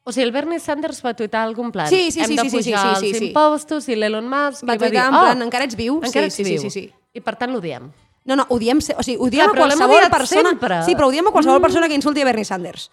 o 0.09 0.11
sigui, 0.11 0.25
el 0.25 0.31
Bernie 0.31 0.59
Sanders 0.59 1.03
va 1.05 1.13
tuitar 1.13 1.43
algun 1.45 1.71
plan. 1.71 1.87
Sí, 1.87 2.09
sí, 2.11 2.19
Hem 2.21 2.31
sí, 2.31 2.35
de 2.35 2.41
sí, 2.41 2.49
sí, 2.49 2.63
sí, 2.63 2.71
pujar 2.71 2.95
sí, 2.95 2.99
sí, 2.99 3.09
els 3.11 3.17
sí. 3.19 3.27
impostos 3.27 3.89
i 3.89 3.95
l'Elon 3.95 4.25
Musk 4.25 4.65
Va 4.65 4.73
va 4.73 4.89
dir, 4.89 4.97
en 4.97 5.13
oh, 5.13 5.19
plan, 5.21 5.43
encara 5.45 5.67
ets 5.69 5.77
viu? 5.77 5.99
encara 6.01 6.25
sí, 6.25 6.31
ets 6.31 6.37
sí, 6.39 6.45
viu. 6.47 6.61
sí, 6.63 6.71
sí, 6.73 6.85
sí. 6.87 7.13
I 7.13 7.21
per 7.21 7.35
tant 7.37 7.53
l'odiem. 7.53 7.91
No, 8.25 8.35
no, 8.39 8.45
odiem, 8.55 8.81
o 8.81 9.03
sigui, 9.05 9.17
odiem 9.21 9.45
Clar, 9.45 9.49
a 9.49 9.53
però 9.53 9.67
l'hem 9.69 9.83
qualsevol 9.83 10.11
persona... 10.15 10.49
sempre. 10.49 10.79
Sí, 10.87 10.95
però 10.97 11.11
odiem 11.11 11.29
a 11.29 11.33
qualsevol 11.35 11.61
persona 11.61 11.89
que 11.89 11.97
insulti 11.97 12.25
a 12.25 12.25
Bernie 12.25 12.45
Sanders. 12.45 12.89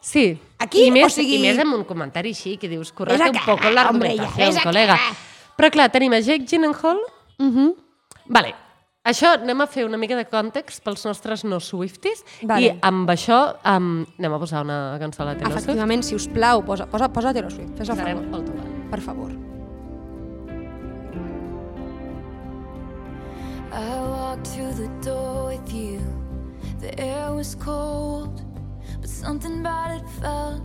Sí. 0.00 0.24
Aquí, 0.60 0.86
I 0.88 0.90
més, 0.92 1.06
o 1.06 1.14
sigui- 1.14 1.36
I 1.36 1.42
més 1.44 1.60
amb 1.60 1.76
un 1.76 1.84
comentari 1.88 2.32
així, 2.36 2.56
que 2.60 2.68
dius, 2.72 2.92
correcte 2.96 3.28
un 3.28 3.36
acá, 3.36 3.44
poco 3.44 3.70
la 3.72 3.88
hombre, 3.90 4.14
ja, 4.16 4.24
argumentació, 4.24 4.46
ves 4.46 4.60
acá. 4.60 4.70
col·lega. 4.70 4.98
Però 5.60 5.70
clar, 5.72 5.90
tenim 5.92 6.16
a 6.16 6.20
Jake 6.24 6.44
Gyllenhaal. 6.48 7.00
Uh 7.38 7.44
-huh. 7.44 7.70
Vale, 8.26 8.54
això 9.04 9.34
anem 9.36 9.60
a 9.60 9.66
fer 9.68 9.84
una 9.84 9.98
mica 10.00 10.16
de 10.16 10.24
context 10.30 10.82
pels 10.84 11.04
nostres 11.04 11.44
no 11.44 11.60
Swifties 11.60 12.24
Vale. 12.42 12.64
i 12.64 12.70
amb 12.88 13.10
això 13.12 13.40
um, 13.60 14.06
anem 14.18 14.36
a 14.36 14.40
posar 14.40 14.64
una 14.64 14.78
cançó 15.00 15.22
a 15.22 15.30
la 15.30 15.34
Taylor 15.36 15.52
Swift. 15.52 15.68
Efectivament, 15.68 16.04
si 16.06 16.16
us 16.16 16.28
plau, 16.32 16.64
posa, 16.64 16.88
posa, 16.88 17.10
posa 17.12 17.34
Taylor 17.36 17.52
Swift, 17.52 17.76
fes 17.76 17.90
el 17.92 17.98
Posarem 17.98 18.24
favor. 18.30 18.54
Well. 18.54 18.70
Per 18.90 19.00
favor. 19.04 19.30
I 23.74 24.00
walked 24.00 24.46
through 24.46 24.72
the 24.74 24.88
door 25.04 25.48
with 25.52 25.72
you. 25.74 26.00
The 26.80 26.98
air 26.98 27.32
was 27.34 27.54
cold, 27.56 28.40
but 29.00 29.10
something 29.10 29.60
about 29.60 30.00
it 30.00 30.08
felt 30.20 30.63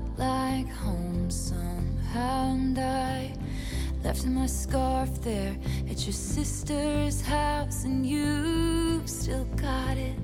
left 4.09 4.25
my 4.25 4.47
scarf 4.47 5.09
there 5.21 5.55
at 5.87 6.01
your 6.01 6.13
sister's 6.13 7.21
house, 7.21 7.85
and 7.85 8.03
you 8.03 9.01
still 9.05 9.45
got 9.55 9.97
it 9.97 10.17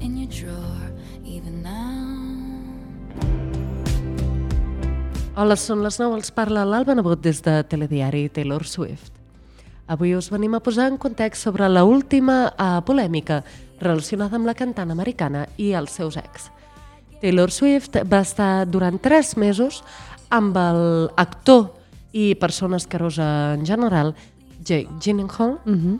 in 0.00 0.16
your 0.16 0.30
drawer, 0.30 0.92
even 1.24 1.60
now. 1.60 2.06
Hola, 5.34 5.56
són 5.58 5.82
les 5.82 5.98
9, 5.98 6.14
els 6.14 6.30
parla 6.30 6.62
l'Alba 6.64 6.94
Nebot 6.94 7.18
des 7.20 7.42
de 7.42 7.56
Telediari 7.66 8.28
Taylor 8.30 8.62
Swift. 8.62 9.10
Avui 9.90 10.14
us 10.14 10.30
venim 10.30 10.54
a 10.54 10.60
posar 10.62 10.86
en 10.92 10.96
context 10.96 11.42
sobre 11.42 11.66
la 11.68 11.82
última 11.82 12.52
uh, 12.54 12.78
polèmica 12.86 13.40
relacionada 13.80 14.38
amb 14.38 14.46
la 14.46 14.54
cantant 14.54 14.94
americana 14.94 15.48
i 15.58 15.72
els 15.74 15.98
seus 15.98 16.14
ex. 16.16 16.46
Taylor 17.18 17.50
Swift 17.50 17.98
va 18.06 18.22
estar 18.22 18.68
durant 18.70 19.02
tres 19.02 19.34
mesos 19.34 19.82
amb 20.30 20.54
l'actor 20.54 21.72
i 22.16 22.34
persona 22.40 22.80
escarosa 22.80 23.54
en 23.54 23.66
general, 23.68 24.14
Jake 24.64 24.88
Gyllenhaal. 25.00 25.58
Mm 25.64 25.78
-hmm. 25.78 25.96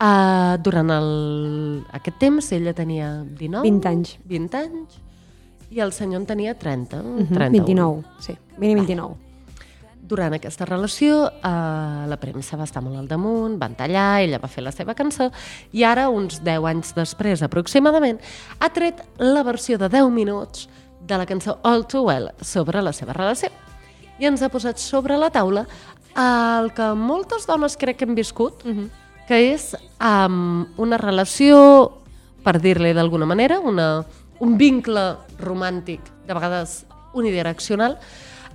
uh, 0.00 0.62
durant 0.62 0.90
el... 0.90 1.84
aquest 1.92 2.18
temps 2.18 2.52
ella 2.52 2.72
tenia 2.72 3.24
19... 3.24 3.62
20 3.62 3.88
anys. 3.88 4.18
20 4.24 4.56
anys 4.56 5.02
i 5.72 5.80
el 5.80 5.92
senyor 5.92 6.20
en 6.20 6.26
tenia 6.26 6.54
30, 6.54 7.00
Uh 7.00 7.18
-huh. 7.18 7.34
31. 7.34 7.50
29, 7.50 8.02
sí. 8.18 8.36
Mínim 8.58 8.78
29. 8.78 9.14
Durant 10.02 10.34
aquesta 10.34 10.64
relació, 10.64 11.30
eh, 11.30 12.06
la 12.08 12.18
premsa 12.20 12.56
va 12.56 12.64
estar 12.64 12.82
molt 12.82 12.98
al 12.98 13.08
damunt, 13.08 13.58
van 13.58 13.74
tallar, 13.74 14.20
ella 14.20 14.38
va 14.38 14.48
fer 14.48 14.62
la 14.64 14.72
seva 14.72 14.94
cançó, 14.94 15.30
i 15.72 15.84
ara, 15.84 16.08
uns 16.08 16.42
10 16.42 16.64
anys 16.66 16.94
després 16.94 17.42
aproximadament, 17.42 18.20
ha 18.58 18.68
tret 18.68 19.00
la 19.18 19.42
versió 19.42 19.78
de 19.78 19.88
10 19.88 20.10
minuts 20.10 20.68
de 21.06 21.16
la 21.16 21.24
cançó 21.24 21.58
All 21.62 21.86
Too 21.86 22.02
Well 22.02 22.30
sobre 22.40 22.82
la 22.82 22.92
seva 22.92 23.12
relació. 23.12 23.48
I 24.18 24.26
ens 24.26 24.42
ha 24.42 24.48
posat 24.48 24.78
sobre 24.78 25.16
la 25.18 25.30
taula 25.30 25.66
el 26.18 26.72
que 26.76 26.92
moltes 26.98 27.46
dones 27.48 27.76
crec 27.80 27.96
que 27.98 28.04
hem 28.04 28.14
viscut, 28.14 28.64
uh 28.64 28.70
-huh. 28.70 28.88
que 29.26 29.54
és 29.54 29.76
um, 30.00 30.66
una 30.76 30.98
relació, 30.98 31.92
per 32.42 32.60
dir-li 32.60 32.92
d'alguna 32.92 33.26
manera, 33.26 33.60
una, 33.60 34.04
un 34.40 34.58
vincle 34.58 35.16
romàntic, 35.38 36.00
de 36.26 36.34
vegades 36.34 36.84
unidireccional, 37.14 37.98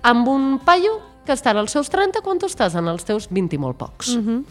amb 0.02 0.28
un 0.28 0.60
paio 0.60 1.02
que 1.26 1.34
està 1.34 1.52
als 1.58 1.72
seus 1.72 1.90
30 1.90 2.22
quan 2.22 2.40
tu 2.40 2.46
estàs 2.46 2.76
en 2.76 2.88
els 2.88 3.04
teus 3.04 3.28
20 3.30 3.56
i 3.56 3.58
molt 3.58 3.78
pocs. 3.78 4.16
Uh 4.16 4.22
-huh. 4.22 4.44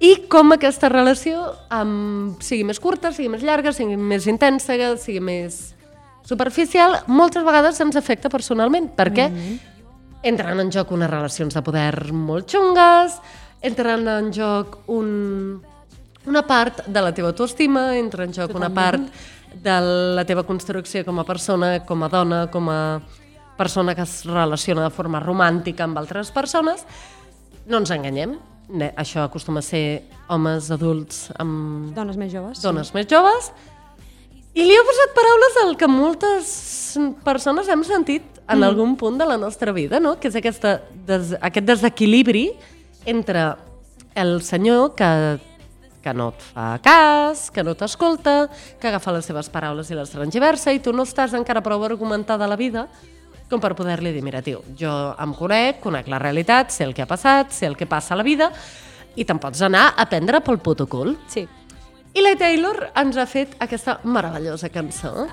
I 0.00 0.26
com 0.28 0.52
aquesta 0.52 0.88
relació 0.88 1.54
um, 1.70 2.34
sigui 2.40 2.64
més 2.64 2.80
curta, 2.80 3.12
sigui 3.12 3.28
més 3.28 3.42
llarga, 3.42 3.72
sigui 3.72 3.96
més 3.96 4.26
intensa, 4.26 4.96
sigui 4.96 5.20
més 5.20 5.74
superficial, 6.24 7.04
moltes 7.06 7.44
vegades 7.44 7.80
ens 7.80 7.96
afecta 7.96 8.28
personalment, 8.28 8.90
perquè 8.96 9.28
uh 9.30 9.34
-huh. 9.34 9.73
Entren 10.24 10.60
en 10.60 10.72
joc 10.72 10.90
unes 10.96 11.10
relacions 11.10 11.54
de 11.54 11.62
poder 11.62 12.12
molt 12.16 12.48
xungues, 12.50 13.18
entren 13.64 14.08
en 14.08 14.30
joc 14.32 14.78
un, 14.92 15.60
una 16.26 16.42
part 16.48 16.86
de 16.86 17.02
la 17.04 17.12
teva 17.14 17.30
autoestima, 17.32 17.92
entra 17.98 18.24
en 18.24 18.32
joc 18.36 18.54
una 18.56 18.70
part 18.72 19.04
de 19.54 19.74
la 20.16 20.24
teva 20.26 20.42
construcció 20.48 21.04
com 21.04 21.20
a 21.20 21.26
persona, 21.28 21.76
com 21.86 22.02
a 22.02 22.08
dona, 22.10 22.46
com 22.50 22.68
a 22.72 22.80
persona 23.58 23.94
que 23.94 24.02
es 24.02 24.24
relaciona 24.26 24.88
de 24.88 24.90
forma 24.90 25.20
romàntica 25.22 25.84
amb 25.84 26.00
altres 26.00 26.32
persones, 26.34 26.82
no 27.68 27.78
ens 27.78 27.92
enganyem. 27.94 28.34
Això 28.96 29.26
acostuma 29.28 29.60
a 29.60 29.66
ser 29.66 30.02
homes 30.32 30.70
adults 30.72 31.28
amb 31.38 31.92
Dones 31.94 32.16
més 32.16 32.32
joves. 32.32 32.62
dones 32.64 32.94
més 32.96 33.06
joves. 33.06 33.52
I 34.54 34.62
li 34.62 34.74
he 34.76 34.82
posat 34.86 35.14
paraules 35.16 35.56
al 35.64 35.72
que 35.78 35.88
moltes 35.90 36.50
persones 37.26 37.66
hem 37.66 37.82
sentit 37.86 38.26
en 38.44 38.60
mm. 38.60 38.66
algun 38.68 38.92
punt 38.94 39.16
de 39.18 39.26
la 39.26 39.38
nostra 39.40 39.72
vida, 39.74 39.98
no? 39.98 40.14
que 40.20 40.30
és 40.30 40.36
aquesta 40.38 40.76
des, 41.08 41.32
aquest 41.42 41.66
desequilibri 41.66 42.44
entre 43.10 43.48
el 44.14 44.36
senyor 44.46 44.92
que, 44.94 45.08
que 46.04 46.14
no 46.14 46.28
et 46.30 46.46
fa 46.52 46.68
cas, 46.84 47.48
que 47.50 47.64
no 47.66 47.74
t'escolta, 47.74 48.44
que 48.78 48.92
agafa 48.92 49.16
les 49.16 49.26
seves 49.26 49.50
paraules 49.50 49.90
i 49.90 49.98
les 49.98 50.14
transversa 50.14 50.70
i 50.70 50.78
tu 50.78 50.94
no 50.94 51.02
estàs 51.02 51.34
encara 51.34 51.64
prou 51.64 51.82
argumentada 51.82 52.46
a 52.46 52.52
la 52.52 52.60
vida 52.60 52.86
com 53.50 53.60
per 53.60 53.74
poder-li 53.76 54.14
dir, 54.14 54.22
mira, 54.24 54.40
tio, 54.42 54.62
jo 54.78 54.92
em 55.20 55.34
conec, 55.36 55.82
conec 55.82 56.08
la 56.08 56.18
realitat, 56.22 56.72
sé 56.72 56.86
el 56.86 56.94
que 56.94 57.04
ha 57.04 57.10
passat, 57.10 57.52
sé 57.52 57.66
el 57.68 57.76
que 57.76 57.90
passa 57.90 58.14
a 58.14 58.18
la 58.18 58.24
vida, 58.26 58.48
i 59.14 59.26
te'n 59.26 59.38
pots 59.38 59.60
anar 59.66 59.90
a 59.98 60.06
prendre 60.10 60.40
pel 60.42 60.58
puto 60.62 60.86
cul. 60.90 61.12
Sí. 61.30 61.44
I 62.14 62.22
la 62.22 62.36
Taylor 62.38 62.76
ens 62.94 63.16
ha 63.18 63.24
fet 63.26 63.56
aquesta 63.58 63.96
meravellosa 64.06 64.68
cançó. 64.70 65.24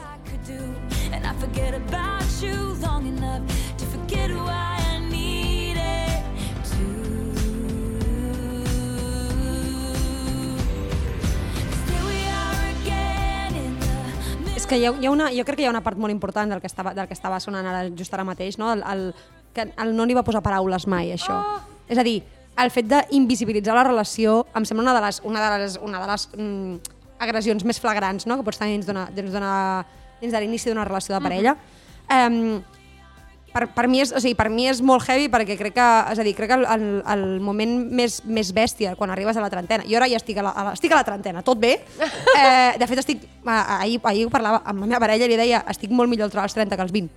És 14.56 14.65
que 14.65 14.80
hi 14.80 14.86
ha, 14.86 14.89
hi 14.89 15.06
ha 15.06 15.12
una, 15.12 15.30
jo 15.30 15.46
crec 15.46 15.60
que 15.60 15.62
hi 15.62 15.70
ha 15.70 15.70
una 15.70 15.86
part 15.86 16.02
molt 16.02 16.10
important 16.10 16.50
del 16.50 16.65
que 16.65 16.70
estava, 16.74 16.96
del 16.98 17.06
que 17.06 17.13
estava 17.13 17.38
sonant 17.39 17.70
ara, 17.70 17.86
just 17.94 18.13
ara 18.17 18.26
mateix, 18.26 18.58
no? 18.58 18.74
El, 18.74 18.82
el, 18.82 19.10
que 19.54 19.70
el 19.70 19.94
no 19.94 20.10
li 20.10 20.17
va 20.17 20.26
posar 20.26 20.41
paraules 20.41 20.89
mai, 20.89 21.13
això. 21.13 21.44
És 21.91 22.02
a 22.02 22.08
dir, 22.08 22.24
el 22.61 22.71
fet 22.73 22.89
d'invisibilitzar 22.89 23.75
la 23.77 23.85
relació 23.87 24.41
em 24.57 24.65
sembla 24.67 24.89
una 24.89 24.97
de 24.97 25.05
les, 25.05 25.21
una 25.23 25.45
de 25.45 25.63
les, 25.63 25.77
una 25.81 26.01
de 26.03 26.11
les 26.11 26.27
mm, 26.35 26.99
agressions 27.21 27.65
més 27.65 27.79
flagrants 27.79 28.27
no? 28.27 28.37
que 28.37 28.45
pots 28.45 28.59
tenir 28.61 28.81
dins 28.81 28.89
dins 29.15 29.33
dins 30.21 30.33
de 30.33 30.41
l'inici 30.43 30.69
d'una 30.69 30.85
relació 30.85 31.15
de 31.15 31.21
parella. 31.23 31.55
Um, 32.11 32.61
per, 33.51 33.65
per, 33.75 33.87
mi 33.91 33.99
és, 33.99 34.13
o 34.15 34.19
sigui, 34.21 34.35
per 34.39 34.47
mi 34.51 34.67
és 34.71 34.79
molt 34.85 35.03
heavy 35.09 35.27
perquè 35.31 35.57
crec 35.59 35.75
que, 35.75 35.87
és 36.13 36.21
a 36.21 36.25
dir, 36.25 36.33
crec 36.37 36.51
que 36.51 36.57
el, 36.59 36.65
el, 36.71 36.85
el 37.13 37.25
moment 37.43 37.73
més, 37.91 38.21
més 38.23 38.53
bèstia 38.55 38.93
quan 38.99 39.11
arribes 39.11 39.35
a 39.35 39.43
la 39.43 39.49
trentena, 39.51 39.83
jo 39.87 39.99
ara 39.99 40.07
ja 40.11 40.21
estic 40.21 40.39
a 40.39 40.45
la, 40.45 40.53
a 40.55 40.67
la, 40.69 40.75
estic 40.77 40.93
a 40.93 41.01
la 41.01 41.07
trentena, 41.07 41.43
tot 41.43 41.59
bé, 41.59 41.73
eh, 42.39 42.71
de 42.79 42.87
fet 42.87 43.03
estic, 43.03 43.25
ahir, 43.43 43.99
ahir 44.07 44.27
ho 44.27 44.31
parlava 44.31 44.61
amb 44.63 44.85
la 44.85 44.93
meva 44.93 45.03
parella 45.03 45.27
i 45.27 45.33
li 45.33 45.39
deia 45.41 45.65
estic 45.71 45.91
molt 45.91 46.11
millor 46.11 46.31
als 46.31 46.55
30 46.55 46.77
que 46.77 46.85
als 46.87 46.95
20, 46.95 47.11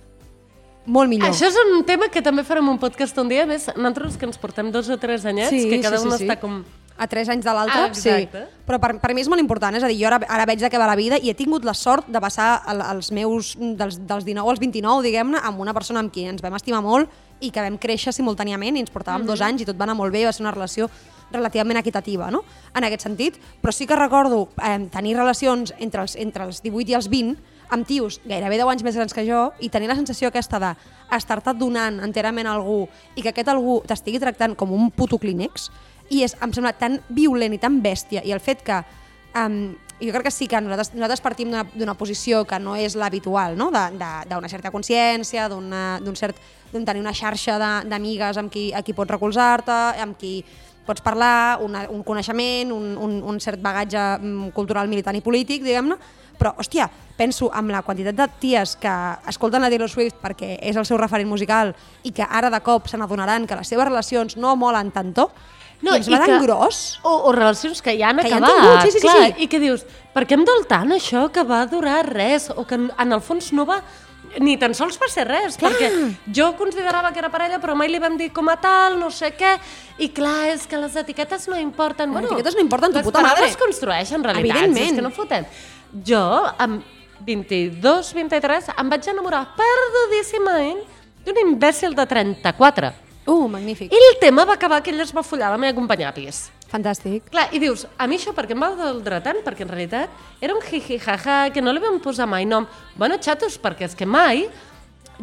molt 0.85 1.09
millor. 1.09 1.29
Això 1.29 1.47
és 1.49 1.55
un 1.61 1.83
tema 1.85 2.07
que 2.13 2.21
també 2.21 2.43
farem 2.45 2.67
un 2.69 2.77
podcast 2.81 3.17
un 3.21 3.29
dia, 3.31 3.43
a 3.43 3.49
més, 3.49 3.67
nosaltres 3.75 4.17
que 4.17 4.25
ens 4.29 4.37
portem 4.37 4.71
dos 4.71 4.89
o 4.89 4.97
tres 5.01 5.25
anyets, 5.25 5.49
Sí, 5.49 5.69
que 5.69 5.81
cada 5.81 5.97
sí, 5.97 6.03
sí, 6.03 6.09
un 6.11 6.17
sí. 6.17 6.25
està 6.27 6.39
com... 6.39 6.63
a 6.97 7.07
tres 7.11 7.27
anys 7.27 7.43
de 7.43 7.51
l'altre, 7.51 7.79
Ah, 7.89 7.93
sí. 7.93 8.07
exacte. 8.07 8.45
Però 8.65 8.79
per, 8.79 8.93
per 9.01 9.13
mi 9.13 9.19
és 9.21 9.27
molt 9.27 9.41
important, 9.41 9.75
és 9.75 9.83
a 9.83 9.87
dir, 9.91 9.97
jo 9.99 10.07
ara, 10.07 10.21
ara 10.29 10.45
veig 10.47 10.61
de 10.61 10.69
què 10.71 10.79
va 10.79 10.87
la 10.87 10.95
vida 10.95 11.17
i 11.19 11.29
he 11.29 11.33
tingut 11.35 11.65
la 11.67 11.73
sort 11.75 12.07
de 12.07 12.21
passar 12.23 12.61
el, 12.71 12.79
els 12.81 13.11
meus, 13.11 13.55
dels, 13.59 13.97
dels 14.07 14.23
19 14.23 14.49
als 14.53 14.61
29, 14.63 15.03
diguem-ne, 15.03 15.41
amb 15.43 15.59
una 15.59 15.73
persona 15.73 15.99
amb 15.99 16.13
qui 16.13 16.23
ens 16.29 16.41
vam 16.41 16.55
estimar 16.55 16.79
molt 16.85 17.09
i 17.41 17.49
que 17.51 17.59
vam 17.59 17.75
créixer 17.77 18.13
simultàniament 18.15 18.77
i 18.77 18.85
ens 18.85 18.93
portàvem 18.93 19.25
dos 19.27 19.41
anys 19.43 19.61
i 19.61 19.67
tot 19.67 19.75
va 19.75 19.83
anar 19.89 19.97
molt 19.99 20.13
bé, 20.13 20.23
va 20.23 20.31
ser 20.31 20.45
una 20.45 20.53
relació 20.55 20.87
relativament 21.33 21.81
equitativa, 21.81 22.29
no? 22.31 22.43
En 22.77 22.85
aquest 22.87 23.03
sentit, 23.03 23.41
però 23.61 23.73
sí 23.73 23.85
que 23.89 23.95
recordo 23.97 24.47
eh, 24.63 24.77
tenir 24.93 25.17
relacions 25.17 25.73
entre 25.79 26.05
els, 26.05 26.15
entre 26.15 26.45
els 26.45 26.61
18 26.63 26.93
i 26.93 26.95
els 26.95 27.09
20 27.11 27.35
amb 27.75 27.87
tios 27.87 28.19
gairebé 28.25 28.57
10 28.57 28.71
anys 28.73 28.83
més 28.87 28.97
grans 28.97 29.13
que 29.13 29.25
jo 29.27 29.49
i 29.59 29.69
tenir 29.69 29.89
la 29.91 29.97
sensació 29.99 30.31
aquesta 30.31 30.59
de 30.63 30.73
estar-te 31.15 31.53
donant 31.59 31.99
enterament 32.03 32.47
a 32.47 32.55
algú 32.55 32.85
i 33.15 33.21
que 33.21 33.33
aquest 33.33 33.51
algú 33.51 33.81
t'estigui 33.87 34.21
tractant 34.23 34.55
com 34.57 34.71
un 34.73 34.89
puto 34.95 35.19
clínex 35.21 35.69
i 36.09 36.23
és, 36.25 36.35
em 36.41 36.53
sembla 36.53 36.73
tan 36.77 36.99
violent 37.09 37.53
i 37.53 37.61
tan 37.61 37.81
bèstia 37.83 38.23
i 38.25 38.33
el 38.33 38.41
fet 38.43 38.63
que 38.65 38.81
um, 39.37 39.75
jo 40.01 40.11
crec 40.11 40.27
que 40.27 40.31
sí 40.33 40.47
que 40.47 40.59
nosaltres, 40.59 40.93
nosaltres 40.93 41.23
partim 41.23 41.53
d'una- 41.75 41.95
posició 41.95 42.43
que 42.45 42.59
no 42.59 42.75
és 42.75 42.97
l'habitual, 42.99 43.55
no? 43.55 43.69
D'una 43.71 44.49
certa 44.51 44.71
consciència, 44.71 45.47
d'un 45.49 46.15
cert 46.15 46.35
d'un 46.73 46.83
tenir 46.83 46.99
una 46.99 47.13
xarxa 47.15 47.55
d'amigues 47.87 48.37
amb 48.37 48.51
qui, 48.51 48.73
a 48.75 48.81
qui 48.83 48.93
pots 48.93 49.09
recolzar-te, 49.13 49.71
amb 50.03 50.17
qui 50.19 50.43
pots 50.85 51.01
parlar, 51.01 51.57
una, 51.63 51.85
un 51.89 52.03
coneixement, 52.03 52.73
un, 52.75 52.97
un, 52.99 53.15
un 53.23 53.39
cert 53.39 53.61
bagatge 53.63 54.01
mm, 54.19 54.51
cultural, 54.53 54.91
militant 54.91 55.15
i 55.17 55.23
polític, 55.23 55.63
diguem-ne, 55.63 55.95
però, 56.37 56.53
hòstia, 56.59 56.89
penso 57.17 57.49
amb 57.53 57.71
la 57.71 57.81
quantitat 57.85 58.15
de 58.17 58.27
ties 58.41 58.75
que 58.81 58.93
escolten 59.31 59.63
la 59.63 59.71
Taylor 59.71 59.89
Swift 59.89 60.19
perquè 60.21 60.55
és 60.61 60.75
el 60.75 60.85
seu 60.87 60.99
referent 60.99 61.29
musical 61.29 61.73
i 62.03 62.11
que 62.15 62.27
ara 62.27 62.51
de 62.51 62.61
cop 62.65 62.89
se 62.91 62.99
n'adonaran 62.99 63.47
que 63.47 63.57
les 63.59 63.71
seves 63.71 63.87
relacions 63.87 64.37
no 64.37 64.55
molen 64.59 64.91
tanto, 64.91 65.29
no, 65.81 65.93
i 65.93 65.99
ens 65.99 66.09
va 66.11 66.21
tan 66.23 66.41
gros. 66.43 66.99
O, 67.03 67.11
o 67.27 67.31
relacions 67.35 67.81
que 67.83 67.97
ja 67.99 68.09
han 68.09 68.21
Que 68.23 68.31
ja 68.31 68.39
han 68.39 68.47
acabat, 68.47 68.63
tingut, 68.63 68.85
sí, 68.85 68.91
sí, 68.91 68.99
sí, 68.99 69.07
clar, 69.07 69.27
sí. 69.27 69.43
i 69.43 69.49
que 69.51 69.59
dius, 69.59 69.85
per 70.15 70.23
què 70.27 70.37
em 70.39 70.45
dol 70.47 70.65
tant 70.69 70.95
això 70.95 71.27
que 71.35 71.43
va 71.47 71.65
durar 71.69 72.01
res, 72.07 72.49
o 72.55 72.65
que 72.67 72.79
en, 72.79 72.89
en 72.97 73.15
el 73.15 73.23
fons 73.23 73.51
no 73.53 73.67
va 73.67 73.81
ni 74.41 74.57
tan 74.59 74.73
sols 74.75 74.97
va 74.99 75.07
ser 75.11 75.25
res, 75.27 75.55
Clar. 75.59 75.71
perquè 75.71 75.89
jo 76.35 76.49
considerava 76.59 77.11
que 77.13 77.21
era 77.21 77.29
parella, 77.31 77.59
però 77.63 77.75
mai 77.77 77.87
li 77.91 78.01
vam 78.03 78.17
dir 78.19 78.31
com 78.35 78.49
a 78.51 78.57
tal, 78.59 78.97
no 78.99 79.11
sé 79.13 79.31
què, 79.37 79.53
i 80.01 80.09
clar, 80.15 80.49
és 80.51 80.65
que 80.67 80.79
les 80.81 80.95
etiquetes 80.99 81.47
no 81.51 81.59
importen. 81.61 82.11
Les 82.15 82.27
etiquetes 82.27 82.57
no 82.57 82.65
importen, 82.65 82.91
tu 82.91 82.99
les 82.99 83.07
puta 83.07 83.21
madre. 83.23 83.45
paraules 83.45 83.59
construeixen 83.61 84.25
realitats, 84.25 84.81
és 84.81 84.97
que 84.97 85.05
no 85.05 85.13
fotem. 85.15 85.47
Jo, 86.03 86.19
amb 86.59 86.83
22, 87.25 88.11
23, 88.13 88.73
em 88.75 88.89
vaig 88.91 89.07
enamorar 89.07 89.45
perdudíssimament 89.55 90.81
d'un 91.25 91.39
imbècil 91.45 91.95
de 91.95 92.05
34. 92.05 92.91
Uh, 93.25 93.47
magnífic. 93.49 93.89
I 93.89 94.01
el 94.11 94.19
tema 94.21 94.43
va 94.45 94.53
acabar 94.53 94.81
que 94.85 94.91
ell 94.93 95.01
es 95.01 95.13
va 95.15 95.23
follar 95.25 95.49
la 95.49 95.57
meva 95.57 95.73
companya 95.73 96.11
a 96.11 96.13
pis. 96.13 96.43
Fantàstic. 96.69 97.31
Clar, 97.31 97.47
i 97.55 97.61
dius, 97.63 97.85
a 97.97 98.05
mi 98.09 98.19
això 98.19 98.33
per 98.35 98.45
què 98.45 98.53
em 98.53 98.61
va 98.61 98.69
doldre 98.77 99.17
tant? 99.25 99.39
Perquè 99.45 99.63
en 99.65 99.71
realitat 99.71 100.43
era 100.43 100.53
un 100.53 100.61
jiji 100.61 100.99
jaja 101.01 101.37
que 101.53 101.63
no 101.63 101.73
li 101.73 101.81
vam 101.81 101.97
posar 102.03 102.27
mai 102.29 102.45
nom. 102.45 102.67
Bueno, 102.99 103.17
xatos, 103.17 103.57
perquè 103.61 103.87
és 103.87 103.95
que 103.97 104.05
mai 104.05 104.43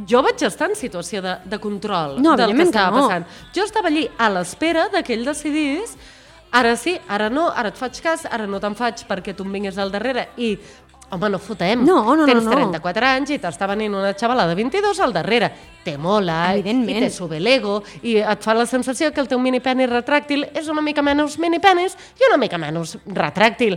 jo 0.08 0.22
vaig 0.24 0.40
estar 0.48 0.70
en 0.70 0.74
situació 0.78 1.20
de, 1.22 1.36
de 1.44 1.58
control 1.60 2.16
No, 2.24 2.32
del 2.40 2.56
que 2.56 2.64
estava 2.64 2.96
no. 2.96 3.04
passant. 3.06 3.28
Jo 3.54 3.68
estava 3.68 3.92
allí 3.92 4.08
a 4.18 4.30
l'espera 4.32 4.88
de 4.90 5.02
que 5.04 5.14
ell 5.14 5.26
decidís 5.28 5.94
ara 6.52 6.76
sí, 6.76 6.98
ara 7.08 7.30
no, 7.32 7.48
ara 7.50 7.72
et 7.72 7.80
faig 7.80 8.00
cas, 8.04 8.26
ara 8.30 8.46
no 8.46 8.60
te'n 8.60 8.76
faig 8.78 9.04
perquè 9.08 9.34
tu 9.36 9.44
em 9.44 9.52
vinguis 9.58 9.78
al 9.78 9.92
darrere 9.92 10.28
i 10.36 10.56
Home, 11.12 11.28
no 11.28 11.38
fotem. 11.38 11.82
No, 11.84 12.14
no, 12.16 12.22
no, 12.22 12.24
Tens 12.24 12.46
no. 12.46 12.54
34 12.56 13.04
anys 13.04 13.30
i 13.34 13.36
t'està 13.42 13.66
venint 13.68 13.92
una 13.92 14.14
xavala 14.16 14.46
de 14.48 14.54
22 14.56 14.96
al 15.04 15.12
darrere. 15.12 15.50
Te 15.84 15.98
mola, 16.00 16.54
i 16.56 16.62
te 16.64 17.10
sube 17.12 17.36
l'ego, 17.36 17.82
i 18.00 18.14
et 18.16 18.40
fa 18.40 18.54
la 18.56 18.64
sensació 18.64 19.10
que 19.12 19.20
el 19.20 19.28
teu 19.28 19.36
mini 19.38 19.60
penis 19.60 19.90
retràctil 19.90 20.46
és 20.56 20.70
una 20.72 20.80
mica 20.80 21.04
menys 21.04 21.36
mini 21.36 21.60
penis 21.60 21.98
i 22.16 22.24
una 22.30 22.38
mica 22.40 22.56
menys 22.56 22.94
retràctil. 23.04 23.76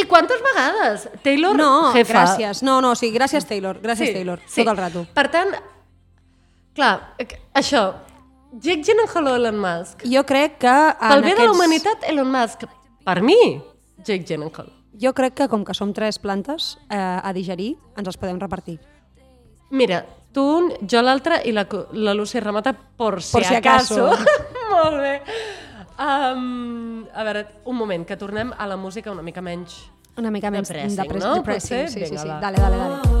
I 0.00 0.06
quantes 0.08 0.40
vegades? 0.40 1.04
Taylor, 1.20 1.60
No, 1.60 1.92
jefa... 1.92 2.22
gràcies. 2.22 2.62
No, 2.64 2.80
no, 2.80 2.94
sí, 2.96 3.12
gràcies 3.12 3.44
Taylor, 3.44 3.76
gràcies 3.84 4.16
Taylor, 4.16 4.40
tot 4.40 4.72
el 4.72 4.80
rato. 4.80 5.04
Per 5.12 5.26
tant, 5.28 5.52
clar, 6.72 6.94
eh, 7.20 7.28
això, 7.52 7.84
Jake 8.60 8.82
Gyllenhaal 8.82 9.26
o 9.26 9.34
Elon 9.36 9.58
Musk? 9.60 10.04
Jo 10.08 10.22
crec 10.28 10.58
que... 10.62 10.74
Pel 11.00 11.22
bé 11.22 11.30
de 11.30 11.34
la 11.34 11.42
aquests- 11.44 11.54
humanitat, 11.56 12.04
Elon 12.08 12.30
Musk. 12.32 12.64
Per 13.04 13.20
mi, 13.22 13.36
Jake 14.04 14.24
Gyllenhaal. 14.24 14.70
Jo 15.00 15.12
crec 15.12 15.34
que 15.36 15.48
com 15.52 15.64
que 15.64 15.74
som 15.76 15.92
tres 15.92 16.18
plantes 16.18 16.78
eh, 16.88 16.96
a 16.96 17.32
digerir, 17.36 17.74
ens 18.00 18.08
els 18.08 18.16
podem 18.16 18.38
repartir. 18.40 18.78
Mira, 19.76 20.04
tu 20.32 20.44
un, 20.56 20.70
jo 20.88 21.02
l'altre 21.04 21.42
i 21.44 21.52
la, 21.52 21.66
la 21.92 22.14
Lucy 22.16 22.40
Ramata 22.40 22.72
por 22.72 23.20
si, 23.22 23.32
Por 23.36 23.44
si 23.44 23.54
acaso. 23.58 24.08
Molt 24.72 25.00
bé. 25.02 25.14
Um, 25.98 27.04
a 27.12 27.24
veure, 27.24 27.46
un 27.64 27.76
moment, 27.76 28.04
que 28.08 28.16
tornem 28.20 28.52
a 28.56 28.66
la 28.68 28.76
música 28.76 29.12
una 29.12 29.22
mica 29.22 29.42
menys... 29.42 29.76
Una 30.16 30.30
mica 30.32 30.50
menys 30.50 30.68
Depressing, 30.72 30.96
depres- 31.02 31.24
no? 31.24 31.34
depressing. 31.42 31.84
Potser? 31.84 31.92
Sí, 31.92 32.06
sí, 32.06 32.18
sí. 32.18 32.28
va. 32.28 32.40
Dale, 32.40 32.56
dale, 32.56 32.76
dale. 32.80 33.15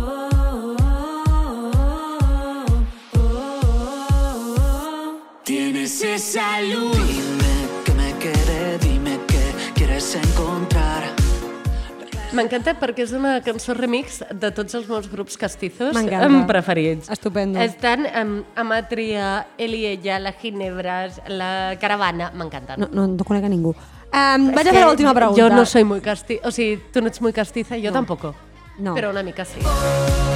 Tienes 5.86 6.02
esa 6.02 6.60
luz. 6.62 6.98
Dime 6.98 7.84
que 7.84 7.92
me 7.92 8.12
quede, 8.18 8.76
dime 8.78 9.20
que 9.28 9.38
quieres 9.76 10.16
encontrar. 10.16 11.04
M'encanta 12.34 12.72
perquè 12.74 13.04
és 13.04 13.12
una 13.14 13.36
cançó 13.46 13.70
remix 13.78 14.18
de 14.34 14.50
tots 14.50 14.74
els 14.74 14.88
meus 14.90 15.06
grups 15.06 15.38
castizos 15.38 15.94
M'encanta. 15.94 16.42
preferits. 16.48 17.06
Estupendo. 17.08 17.62
Estan 17.62 18.02
um, 18.02 18.42
Amatria, 18.56 19.46
Él 19.58 19.76
y 19.76 19.86
ella, 19.86 20.18
La 20.18 20.32
Ginebras, 20.32 21.20
La 21.28 21.78
Caravana, 21.78 22.32
m'encanten. 22.34 22.80
No, 22.82 22.88
no, 22.90 23.06
no 23.06 23.22
conec 23.22 23.46
a 23.46 23.48
ningú. 23.48 23.76
Um, 24.10 24.50
vaig 24.58 24.66
a 24.66 24.74
fer 24.74 24.82
l'última 24.88 25.14
pregunta. 25.14 25.38
Jo 25.38 25.54
no 25.54 25.62
soy 25.64 25.84
muy 25.84 26.00
castiza, 26.00 26.48
o 26.48 26.50
sigui, 26.50 26.82
tu 26.90 27.00
no 27.00 27.14
ets 27.14 27.22
muy 27.22 27.32
castiza, 27.32 27.78
jo 27.78 27.94
tampoco. 27.94 28.34
No. 28.82 28.98
Però 28.98 29.14
una 29.14 29.22
mica 29.22 29.44
sí. 29.46 29.62
A 29.62 30.35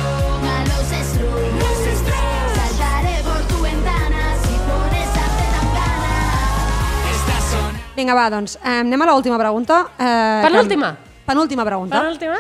Vinga, 7.97 8.15
va, 8.15 8.29
doncs, 8.31 8.57
eh, 8.63 8.81
anem 8.81 9.03
a 9.03 9.07
l'última 9.07 9.39
pregunta. 9.39 9.87
Eh, 9.99 10.41
Penúltima. 10.43 10.93
que- 10.97 11.11
Penúltima 11.27 11.65
pregunta. 11.65 12.01
Per 12.01 12.09
l'última? 12.09 12.37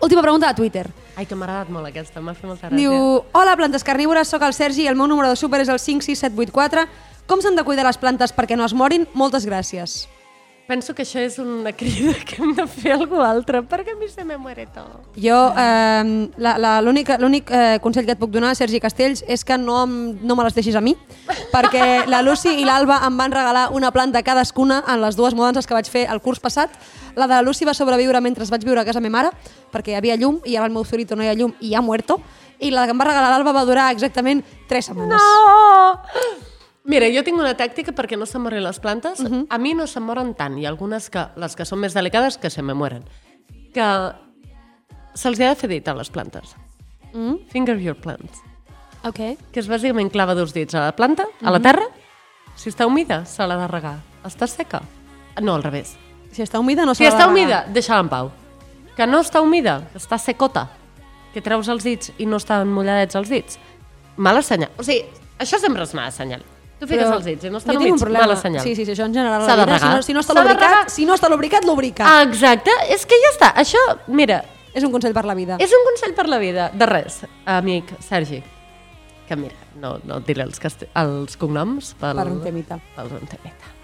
Última 0.00 0.22
pregunta 0.22 0.48
a 0.48 0.54
Twitter. 0.54 0.86
Ai, 1.16 1.26
que 1.26 1.34
m'ha 1.34 1.44
agradat 1.46 1.68
molt 1.70 1.86
aquesta, 1.86 2.20
m'ha 2.20 2.34
fet 2.34 2.44
molta 2.46 2.68
gràcia. 2.68 2.76
Diu, 2.76 3.24
hola, 3.32 3.56
plantes 3.56 3.82
carnívores, 3.82 4.28
sóc 4.28 4.42
el 4.42 4.52
Sergi 4.54 4.82
i 4.82 4.86
el 4.86 4.94
meu 4.96 5.06
número 5.08 5.28
de 5.28 5.36
súper 5.36 5.60
és 5.60 5.68
el 5.68 5.78
56784. 5.78 6.86
Com 7.26 7.40
s'han 7.40 7.56
de 7.56 7.64
cuidar 7.64 7.84
les 7.84 7.98
plantes 7.98 8.32
perquè 8.34 8.56
no 8.56 8.64
es 8.64 8.74
morin? 8.74 9.08
Moltes 9.14 9.46
gràcies. 9.46 10.06
Penso 10.68 10.92
que 10.94 11.00
això 11.00 11.16
és 11.24 11.38
una 11.40 11.70
crida 11.72 12.12
que 12.28 12.42
hem 12.44 12.50
de 12.52 12.66
fer 12.68 12.92
algú 12.92 13.22
altre, 13.24 13.62
perquè 13.64 13.94
a 13.94 13.96
mi 13.96 14.04
se 14.12 14.20
me 14.28 14.36
muere 14.36 14.66
todo. 14.68 14.98
Jo, 15.16 15.38
eh, 15.56 16.28
la- 16.36 16.58
la- 16.60 16.82
l'únic 16.82 17.08
eh, 17.08 17.78
consell 17.80 18.04
que 18.04 18.12
et 18.12 18.18
puc 18.20 18.28
donar, 18.30 18.54
Sergi 18.54 18.78
Castells, 18.78 19.24
és 19.26 19.46
que 19.48 19.56
no, 19.56 19.78
em- 19.86 20.18
no 20.20 20.36
me 20.36 20.44
les 20.44 20.52
deixis 20.54 20.76
a 20.76 20.82
mi, 20.82 20.92
perquè 21.54 22.04
la 22.12 22.20
Lucy 22.20 22.52
i 22.60 22.66
l'Alba 22.68 23.00
em 23.06 23.16
van 23.16 23.32
regalar 23.32 23.70
una 23.72 23.90
planta 23.92 24.22
cadascuna 24.22 24.82
en 24.86 25.00
les 25.00 25.16
dues 25.16 25.32
mudances 25.32 25.66
que 25.66 25.72
vaig 25.72 25.88
fer 25.88 26.04
el 26.12 26.20
curs 26.20 26.38
passat. 26.38 26.68
La 27.16 27.26
de 27.26 27.32
la 27.34 27.40
Lucy 27.42 27.64
va 27.64 27.72
sobreviure 27.72 28.20
mentre 28.20 28.44
vaig 28.44 28.62
viure 28.68 28.82
a 28.82 28.84
casa 28.84 29.00
meva 29.00 29.22
mare, 29.22 29.30
perquè 29.72 29.92
hi 29.92 29.94
havia 29.96 30.16
llum, 30.20 30.42
i 30.44 30.56
ara 30.56 30.66
al 30.68 30.70
meu 30.76 30.84
zurito 30.84 31.16
no 31.16 31.24
hi 31.24 31.28
ha 31.32 31.34
llum 31.34 31.54
i 31.60 31.72
ha 31.74 31.80
muerto, 31.80 32.20
i 32.60 32.70
la 32.70 32.84
que 32.84 32.92
em 32.92 33.00
va 33.00 33.08
regalar 33.08 33.30
l'Alba 33.32 33.52
va 33.56 33.64
durar 33.64 33.88
exactament 33.90 34.44
3 34.68 34.84
setmanes. 34.92 35.16
No! 35.16 36.57
Mira, 36.88 37.08
jo 37.12 37.20
tinc 37.20 37.36
una 37.36 37.52
tàctica 37.52 37.92
perquè 37.92 38.16
no 38.16 38.24
se'n 38.24 38.40
morin 38.40 38.64
les 38.64 38.78
plantes. 38.80 39.20
Uh 39.20 39.28
-huh. 39.28 39.46
A 39.50 39.58
mi 39.58 39.74
no 39.74 39.86
se'n 39.86 40.02
moren 40.02 40.34
tant. 40.34 40.56
Ha 40.56 40.68
algunes 40.68 41.10
que, 41.10 41.26
les 41.36 41.54
que 41.54 41.64
són 41.64 41.80
més 41.80 41.92
delicades, 41.92 42.38
que 42.38 42.48
se 42.50 42.62
me 42.62 42.74
mueren. 42.74 43.04
Que 43.74 44.12
se'ls 45.14 45.40
ha 45.40 45.48
de 45.50 45.54
fer 45.54 45.68
dit 45.68 45.88
a 45.88 45.94
les 45.94 46.10
plantes. 46.10 46.56
Mm? 47.12 47.36
Finger 47.50 47.78
your 47.78 47.96
plants. 47.96 48.40
Ok. 49.04 49.20
Que 49.52 49.60
és 49.60 49.68
bàsicament 49.68 50.10
clava 50.10 50.34
dos 50.34 50.54
dits 50.54 50.74
a 50.74 50.86
la 50.86 50.96
planta, 50.96 51.26
a 51.42 51.50
la 51.50 51.60
terra. 51.60 51.84
Si 52.56 52.70
està 52.70 52.86
humida, 52.86 53.24
se 53.26 53.46
l'ha 53.46 53.56
de 53.56 53.68
regar. 53.68 53.98
Està 54.24 54.46
seca? 54.46 54.82
No, 55.40 55.54
al 55.54 55.62
revés. 55.62 55.96
Si 56.32 56.42
està 56.42 56.58
humida 56.58 56.84
no 56.84 56.94
Si 56.94 57.04
s'ha 57.04 57.10
de 57.10 57.16
està 57.16 57.28
humida, 57.28 57.66
deixa-la 57.68 58.00
en 58.00 58.08
pau. 58.08 58.32
Que 58.96 59.06
no 59.06 59.20
està 59.20 59.40
humida, 59.40 59.88
que 59.92 59.98
està 59.98 60.18
secota, 60.18 60.68
que 61.32 61.40
treus 61.40 61.68
els 61.68 61.84
dits 61.84 62.12
i 62.18 62.26
no 62.26 62.36
estan 62.36 62.68
mulladets 62.68 63.14
els 63.14 63.28
dits, 63.28 63.58
mala 64.16 64.42
senyal. 64.42 64.70
O 64.78 64.82
sigui, 64.82 65.04
això 65.38 65.58
sempre 65.58 65.82
és 65.82 65.94
mala 65.94 66.10
senyal. 66.10 66.42
Tu 66.78 66.86
fiques 66.86 67.04
Però 67.08 67.16
els 67.16 67.24
dits 67.26 67.44
i 67.44 67.50
no 67.50 67.58
humits, 67.58 68.02
problema. 68.02 68.26
mala 68.26 68.36
senyal. 68.36 68.62
Sí, 68.62 68.74
sí, 68.76 68.84
sí, 68.86 68.92
això 68.92 69.04
en 69.06 69.14
general. 69.14 69.42
S'ha 69.44 69.56
la 69.56 69.64
de 69.66 69.72
vida, 69.72 69.78
Si 69.78 69.88
no, 69.96 70.02
si 70.02 70.12
no 70.14 70.20
està 70.20 70.34
lubricat, 70.40 70.88
si 70.94 71.06
no 71.06 71.14
està 71.14 71.28
lubricat, 71.28 71.64
lubrica. 71.64 72.04
Ah, 72.06 72.22
exacte, 72.22 72.70
és 72.88 73.04
que 73.04 73.14
ja 73.24 73.32
està. 73.34 73.54
Això, 73.58 73.78
mira, 74.06 74.44
És 74.74 74.84
un 74.84 74.92
consell 74.92 75.12
per 75.12 75.24
la 75.24 75.34
vida. 75.34 75.56
és 75.58 75.72
un 75.72 75.82
consell 75.90 76.14
per 76.14 76.28
la 76.28 76.38
vida. 76.38 76.70
De 76.72 76.86
res, 76.86 77.24
amic 77.46 77.90
Sergi. 78.00 78.42
Que 79.26 79.36
mira, 79.36 79.54
no, 79.76 79.98
no 80.04 80.18
et 80.18 80.26
diré 80.26 80.42
els, 80.42 80.58
casti- 80.60 80.86
els 80.94 81.36
cognoms 81.36 81.94
pel, 81.98 82.16
Per 82.16 82.26
un 82.30 82.40
temita. 82.42 82.78
pel 82.94 83.06
un 83.12 83.26
temita. 83.26 83.74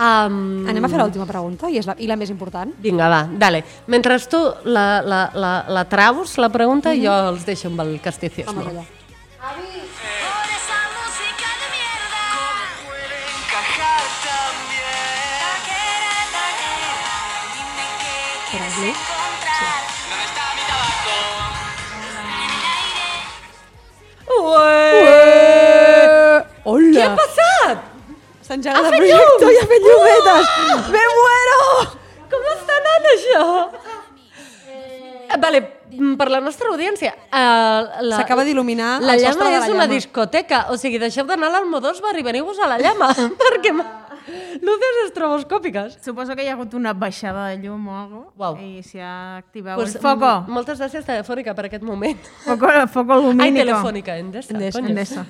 Um, 0.00 0.64
Anem 0.70 0.84
a 0.84 0.88
fer 0.88 0.96
l'última 0.96 1.26
pregunta 1.28 1.68
i 1.68 1.76
és 1.76 1.84
la, 1.84 1.94
i 1.98 2.06
la 2.08 2.16
més 2.16 2.30
important. 2.30 2.70
Vinga, 2.80 3.08
va, 3.12 3.18
dale. 3.36 3.62
Mentre 3.92 4.16
tu 4.20 4.38
la, 4.64 5.02
la, 5.02 5.30
la, 5.34 5.64
la 5.68 5.84
traus, 5.90 6.38
la 6.38 6.48
pregunta, 6.48 6.94
jo 6.96 7.12
els 7.34 7.44
deixo 7.44 7.68
amb 7.68 7.80
el 7.84 8.00
casticisme. 8.00 8.54
Vamos 8.54 8.68
allá. 8.68 8.84
Por 9.40 9.79
Era 18.52 18.66
el 18.66 18.72
quieres 18.72 18.76
blue. 18.78 18.88
encontrar. 18.90 19.80
¿Dónde 20.10 20.24
está 20.30 20.44
mi 20.56 20.62
tabaco? 20.70 21.16
En 21.94 22.02
el 22.10 22.16
aire. 22.40 23.06
Hola! 26.64 26.94
Què 26.94 27.02
ha 27.04 27.12
passat? 27.18 27.78
S'ha 28.46 28.54
engegat 28.58 28.88
el 28.90 28.94
projector 28.96 29.50
i 29.54 29.58
ha 29.60 29.66
fet 29.70 29.82
llumetes! 29.86 30.44
Me 30.94 31.04
muero! 31.16 31.60
Com 32.30 32.42
està 32.54 32.72
anant 32.80 33.04
això? 33.14 33.44
Eh, 34.70 35.38
Vale, 35.40 35.60
per 36.18 36.28
la 36.30 36.40
nostra 36.42 36.68
audiència, 36.72 37.12
uh, 37.30 38.02
la, 38.02 38.16
S'acaba 38.18 38.42
d'il·luminar 38.46 38.96
la 39.02 39.14
el 39.14 39.22
llama 39.22 39.32
sostre 39.34 39.50
de 39.50 39.58
la 39.58 39.64
és 39.64 39.70
una 39.70 39.84
llama. 39.86 39.94
discoteca, 39.94 40.58
o 40.70 40.76
sigui, 40.78 40.98
deixeu 40.98 41.24
d'anar 41.26 41.48
a 41.50 41.54
l'Almodóvar 41.56 42.16
i 42.18 42.22
veniu-vos 42.26 42.58
a 42.58 42.66
la 42.70 42.78
llama, 42.82 43.08
perquè 43.42 43.70
luces 44.28 44.96
estroboscòpiques. 45.06 45.98
Suposo 46.04 46.34
que 46.36 46.44
hi 46.44 46.48
ha 46.48 46.54
hagut 46.54 46.74
una 46.74 46.92
baixada 46.92 47.48
de 47.48 47.58
llum 47.62 47.88
o 47.88 47.96
algo 47.98 48.32
Uau. 48.36 48.56
i 48.60 48.82
s'hi 48.82 49.00
ha 49.00 49.36
activat 49.38 49.76
Pues, 49.76 49.94
el 49.94 50.00
foco. 50.02 50.30
Moltes 50.48 50.78
gràcies, 50.80 51.04
Telefònica, 51.04 51.54
per 51.54 51.66
aquest 51.66 51.82
moment. 51.84 52.18
Foco, 52.44 52.68
foco 52.88 53.12
Ai, 53.18 53.22
lumínico. 53.26 53.64
Telefònica, 53.66 54.16
Endesa, 54.18 54.52
Endesa. 54.54 54.78
Endesa. 54.80 55.26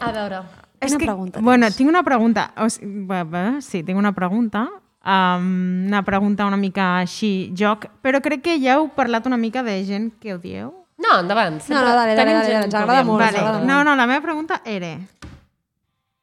A 0.00 0.12
veure, 0.12 0.42
És 0.80 0.90
Una 0.92 0.98
que, 0.98 1.04
pregunta 1.06 1.40
bueno, 1.40 1.66
tens. 1.66 1.76
tinc 1.76 1.88
una 1.88 2.02
pregunta. 2.02 2.52
O 2.58 2.68
sigui, 2.68 3.06
bé, 3.06 3.22
bé, 3.24 3.44
sí, 3.62 3.82
tinc 3.82 3.96
una 3.98 4.12
pregunta. 4.12 4.68
Um, 5.04 5.86
una 5.86 6.02
pregunta 6.02 6.46
una 6.46 6.56
mica 6.56 6.98
així, 6.98 7.52
joc, 7.56 7.86
però 8.02 8.20
crec 8.24 8.40
que 8.42 8.58
ja 8.60 8.74
heu 8.78 8.88
parlat 8.96 9.26
una 9.26 9.36
mica 9.36 9.62
de 9.62 9.84
gent 9.84 10.12
que 10.20 10.32
odieu. 10.34 10.72
no, 10.96 11.20
endavant. 11.20 11.60
No, 11.68 11.80
no, 11.80 11.94
dale, 11.94 12.14
dale, 12.16 12.32
dale, 12.34 12.46
gent 12.46 12.64
ens 12.64 12.74
agrada 12.74 13.04
molt, 13.04 13.20
Vale. 13.20 13.66
No, 13.66 13.82
no, 13.84 13.94
la 13.96 14.06
meva 14.06 14.20
pregunta 14.22 14.62
era 14.64 14.94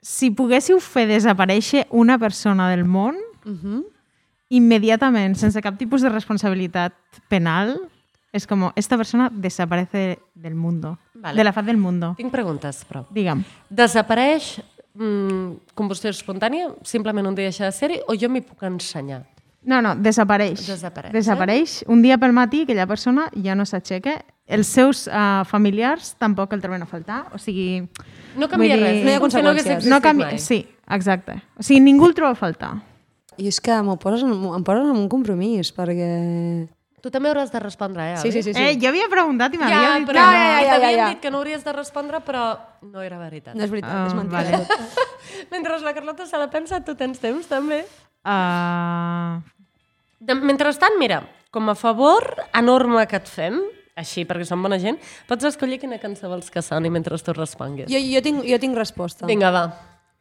si 0.01 0.31
poguéssiu 0.31 0.79
fer 0.79 1.07
desaparèixer 1.07 1.87
una 1.91 2.17
persona 2.17 2.69
del 2.69 2.85
món 2.85 3.15
Mhm. 3.45 3.83
immediatament, 4.49 5.35
sense 5.35 5.61
cap 5.61 5.77
tipus 5.79 6.01
de 6.01 6.09
responsabilitat 6.09 6.93
penal, 7.29 7.77
és 8.33 8.45
com, 8.47 8.69
esta 8.75 8.97
persona 8.97 9.29
desaparece 9.31 10.19
del 10.35 10.55
mundo, 10.55 10.97
Vale. 11.13 11.37
de 11.37 11.43
la 11.43 11.53
faz 11.53 11.65
del 11.65 11.77
mundo. 11.77 12.13
Tinc 12.17 12.31
preguntes, 12.31 12.85
però. 12.87 13.05
Digue'm. 13.09 13.43
Desapareix 13.69 14.61
mm, 14.93 15.51
combustió 15.73 16.09
espontània, 16.09 16.69
simplement 16.83 17.27
un 17.27 17.35
dia 17.35 17.45
deixa 17.45 17.65
de 17.65 17.71
ser-hi, 17.71 17.99
o 18.07 18.13
jo 18.15 18.27
m'hi 18.29 18.41
puc 18.41 18.61
ensenyar? 18.63 19.23
No, 19.63 19.79
no, 19.81 19.93
desapareix. 19.95 20.65
Desapareix, 20.67 21.13
Desapareix. 21.13 21.83
Un 21.87 22.01
dia 22.01 22.17
pel 22.17 22.33
matí 22.33 22.63
aquella 22.63 22.87
persona 22.87 23.29
ja 23.43 23.53
no 23.55 23.63
s'aixeca. 23.65 24.23
Els 24.51 24.67
seus 24.67 25.05
uh, 25.07 25.45
familiars 25.47 26.13
tampoc 26.19 26.51
el 26.53 26.61
troben 26.63 26.83
a 26.83 26.87
faltar. 26.89 27.21
O 27.33 27.39
sigui... 27.39 27.85
No 28.35 28.47
canvia 28.51 28.75
vull 28.75 28.83
res, 28.85 28.97
dir- 28.99 29.05
No 29.05 29.11
hi 29.11 29.15
ha 29.15 29.19
no 29.19 29.23
conseqüències. 29.25 29.71
existit 29.77 29.91
No 29.93 30.01
canvia... 30.03 30.37
Sí, 30.43 30.59
exacte. 30.91 31.37
O 31.59 31.63
sigui, 31.63 31.79
ningú 31.85 32.09
el 32.09 32.15
troba 32.17 32.35
a 32.35 32.39
faltar. 32.39 32.73
I 33.39 33.47
és 33.47 33.61
que 33.63 33.73
m'ho 33.81 33.95
poses, 33.97 34.21
em 34.27 34.63
poses 34.67 34.83
en 34.91 34.97
un 34.99 35.07
compromís, 35.09 35.71
perquè... 35.73 36.11
Tu 37.01 37.09
també 37.09 37.31
hauràs 37.31 37.49
de 37.49 37.57
respondre, 37.63 38.03
eh? 38.11 38.17
Sí, 38.21 38.29
sí, 38.31 38.43
sí. 38.45 38.51
sí. 38.53 38.61
Eh, 38.61 38.75
jo 38.77 38.91
havia 38.91 39.07
preguntat 39.09 39.55
i 39.55 39.57
Ja, 39.57 39.63
m'havia 39.63 39.93
dit 39.97 40.09
però 40.11 40.21
que 40.21 40.35
ja, 40.35 40.43
no. 40.43 40.51
ja, 40.51 40.59
ja, 40.67 40.75
ja, 40.83 40.91
ja. 40.99 41.07
dit 41.09 41.21
que 41.23 41.31
no 41.33 41.39
hauries 41.39 41.63
de 41.65 41.73
respondre, 41.73 42.19
però 42.27 42.43
no 42.85 43.01
era 43.01 43.17
veritat. 43.17 43.55
No 43.57 43.63
és 43.65 43.71
veritat, 43.73 43.89
Ah, 43.95 44.05
és 44.05 44.13
mentida. 44.13 44.43
vale. 44.43 44.99
Mentre 45.55 45.79
la 45.81 45.93
Carlota 45.97 46.27
se 46.29 46.37
la 46.37 46.49
pensa, 46.53 46.83
tu 46.85 46.93
tens 46.99 47.17
temps, 47.23 47.47
també. 47.49 47.81
Uh, 48.21 49.41
De, 50.21 50.35
mentrestant, 50.37 50.93
mira, 51.01 51.23
com 51.49 51.71
a 51.71 51.75
favor 51.75 52.27
enorme 52.53 53.07
que 53.09 53.17
et 53.17 53.27
fem, 53.31 53.57
així, 53.95 54.25
perquè 54.25 54.45
som 54.47 54.61
bona 54.63 54.79
gent, 54.79 54.97
pots 55.27 55.45
escollir 55.51 55.79
quina 55.81 55.99
cançó 55.99 56.29
vols 56.31 56.49
que 56.51 56.61
soni 56.61 56.89
mentre 56.89 57.17
tu 57.19 57.33
responguis. 57.33 57.89
Jo, 57.91 57.99
jo, 57.99 58.21
tinc, 58.21 58.45
jo 58.47 58.59
tinc 58.59 58.77
resposta. 58.77 59.25
Vinga, 59.27 59.51
va. 59.51 59.65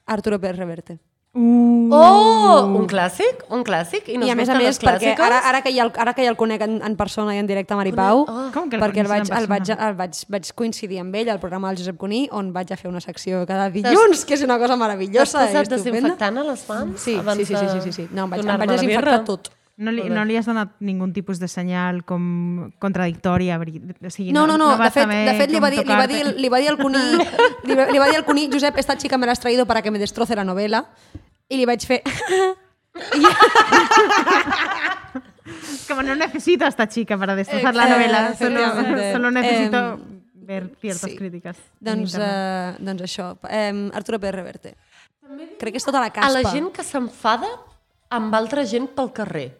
Arturo 0.06 0.40
Pérez 0.40 0.58
Reverte. 0.58 0.98
uh, 1.32 1.94
Oh, 1.94 2.66
un 2.74 2.86
clàssic, 2.90 3.44
un 3.54 3.62
clàssic. 3.62 4.08
I, 4.10 4.16
I 4.26 4.30
a 4.30 4.34
més 4.34 4.48
a 4.50 4.56
més, 4.58 4.78
perquè 4.82 5.12
ara, 5.14 5.38
ara, 5.46 5.60
que 5.62 5.70
ja 5.74 5.84
el, 5.84 5.92
ara 5.94 6.12
que 6.14 6.24
ja 6.26 6.30
el 6.32 6.36
conec 6.38 6.62
en, 6.66 6.80
en 6.82 6.96
persona 6.98 7.36
i 7.36 7.38
en 7.38 7.46
directe 7.46 7.74
a 7.74 7.78
Maripau, 7.78 8.24
Oh. 8.26 8.48
Com 8.54 8.68
que 8.70 8.76
el 8.76 8.82
perquè 8.82 9.04
el 9.04 9.10
vaig, 9.10 9.30
el, 9.30 9.46
vaig, 9.46 9.70
el 9.70 9.94
vaig, 9.94 10.18
vaig 10.28 10.50
coincidir 10.58 10.98
amb 11.02 11.14
ell 11.14 11.30
al 11.30 11.38
programa 11.38 11.70
del 11.70 11.78
Josep 11.78 11.96
Cuní, 12.00 12.24
on 12.32 12.50
vaig 12.52 12.72
a 12.72 12.76
fer 12.76 12.90
una 12.90 13.00
secció 13.00 13.44
cada 13.46 13.70
dilluns, 13.70 14.24
que 14.26 14.34
és 14.34 14.42
una 14.42 14.58
cosa 14.58 14.74
T'has 14.74 14.82
meravellosa 14.82 15.46
posat 15.46 15.62
estupenda. 15.62 15.76
desinfectant 15.84 16.38
a 16.38 16.44
les 16.50 16.66
mans? 16.68 17.00
Sí, 17.00 17.14
sí, 17.14 17.44
sí, 17.46 17.54
sí, 17.54 17.80
sí, 17.86 17.92
sí. 17.92 18.08
No, 18.10 18.24
em 18.26 18.30
vaig, 18.34 18.42
em 18.46 18.58
vaig 18.58 18.70
desinfectar 18.74 19.24
tot. 19.24 19.50
No, 19.80 19.90
li, 19.96 20.02
no 20.12 20.22
li 20.28 20.36
has 20.36 20.44
donat 20.46 20.74
ningun 20.84 21.12
tipus 21.16 21.38
de 21.40 21.48
senyal 21.48 22.02
com 22.04 22.70
contradictòria. 22.78 23.56
veri- 23.58 23.80
O 24.04 24.10
sigui, 24.10 24.32
No, 24.36 24.46
no, 24.46 24.58
no, 24.60 24.76
vas 24.76 24.92
de 24.94 25.00
fet, 25.00 25.08
de 25.30 25.34
fet 25.38 25.50
li, 25.50 25.58
va 25.58 25.70
dir, 25.72 25.80
li, 25.86 25.94
va 25.96 26.06
dir, 26.06 26.24
li 26.36 26.48
va 26.52 26.58
dir 26.60 26.68
al 26.68 26.76
Cuní, 26.78 26.98
li, 27.64 27.74
va, 27.74 27.86
li 27.90 27.98
va 27.98 28.06
dir 28.12 28.16
al 28.20 28.24
Cuní, 28.28 28.48
Josep, 28.52 28.76
esta 28.78 28.96
chica 28.96 29.16
me 29.18 29.24
la 29.26 29.32
has 29.32 29.40
traído 29.40 29.64
para 29.66 29.80
que 29.82 29.90
me 29.90 29.98
destroce 29.98 30.36
la 30.36 30.44
novela, 30.44 30.84
i 31.48 31.56
li 31.56 31.64
vaig 31.66 31.80
fer... 31.86 32.02
Como 35.88 36.02
no 36.02 36.14
necesito 36.14 36.64
a 36.64 36.68
esta 36.68 36.86
chica 36.88 37.16
para 37.18 37.34
destrozar 37.34 37.74
la 37.74 37.86
Eh, 37.86 37.90
novela, 37.90 38.34
solo, 38.36 38.60
efectivamente. 38.60 39.12
solo 39.12 39.30
necesito 39.30 39.78
Em, 39.94 40.20
ver 40.34 40.70
ciertas 40.80 41.10
sí. 41.10 41.16
críticas. 41.16 41.56
en 41.56 41.62
doncs, 41.80 42.14
uh, 42.14 42.76
doncs 42.78 43.02
això, 43.02 43.36
um, 43.42 43.90
Arturo 43.94 44.18
Pérez 44.20 44.34
Reverte. 44.36 44.76
Crec 45.58 45.72
que 45.72 45.78
és 45.78 45.84
tota 45.84 46.00
la 46.00 46.06
A 46.06 46.12
caspa. 46.12 46.40
la 46.42 46.50
gent 46.50 46.70
que 46.72 46.82
s'enfada 46.82 47.46
amb 48.10 48.34
altra 48.34 48.64
gent 48.66 48.88
pel 48.94 49.12
carrer. 49.12 49.58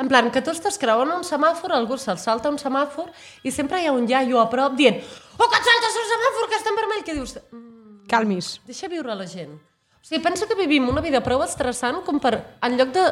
En 0.00 0.08
plan, 0.08 0.30
que 0.32 0.40
tu 0.40 0.50
estàs 0.54 0.78
creuant 0.80 1.10
un 1.12 1.24
semàfor, 1.28 1.74
algú 1.76 1.98
se'l 2.00 2.16
salta 2.18 2.48
un 2.48 2.56
semàfor 2.58 3.10
i 3.44 3.50
sempre 3.52 3.82
hi 3.82 3.86
ha 3.86 3.92
un 3.92 4.06
iaio 4.08 4.40
a 4.40 4.46
prop 4.48 4.72
dient 4.78 4.96
oh, 4.96 5.48
que 5.48 5.58
et 5.60 5.66
saltes 5.66 5.98
un 6.00 6.06
semàfor 6.14 6.48
que 6.48 6.56
està 6.60 6.70
en 6.72 6.78
vermell, 6.80 7.02
que 7.04 7.14
dius 7.18 7.34
"Mm, 7.52 8.06
Calmis. 8.08 8.60
deixa 8.66 8.88
viure 8.88 9.14
la 9.14 9.26
gent. 9.26 9.52
O 10.00 10.02
sigui, 10.10 10.22
penso 10.24 10.46
que 10.48 10.54
vivim 10.56 10.88
una 10.88 11.02
vida 11.04 11.20
prou 11.20 11.42
estressant 11.44 12.00
com 12.06 12.18
per, 12.18 12.32
en 12.64 12.78
lloc 12.78 12.88
de 12.96 13.02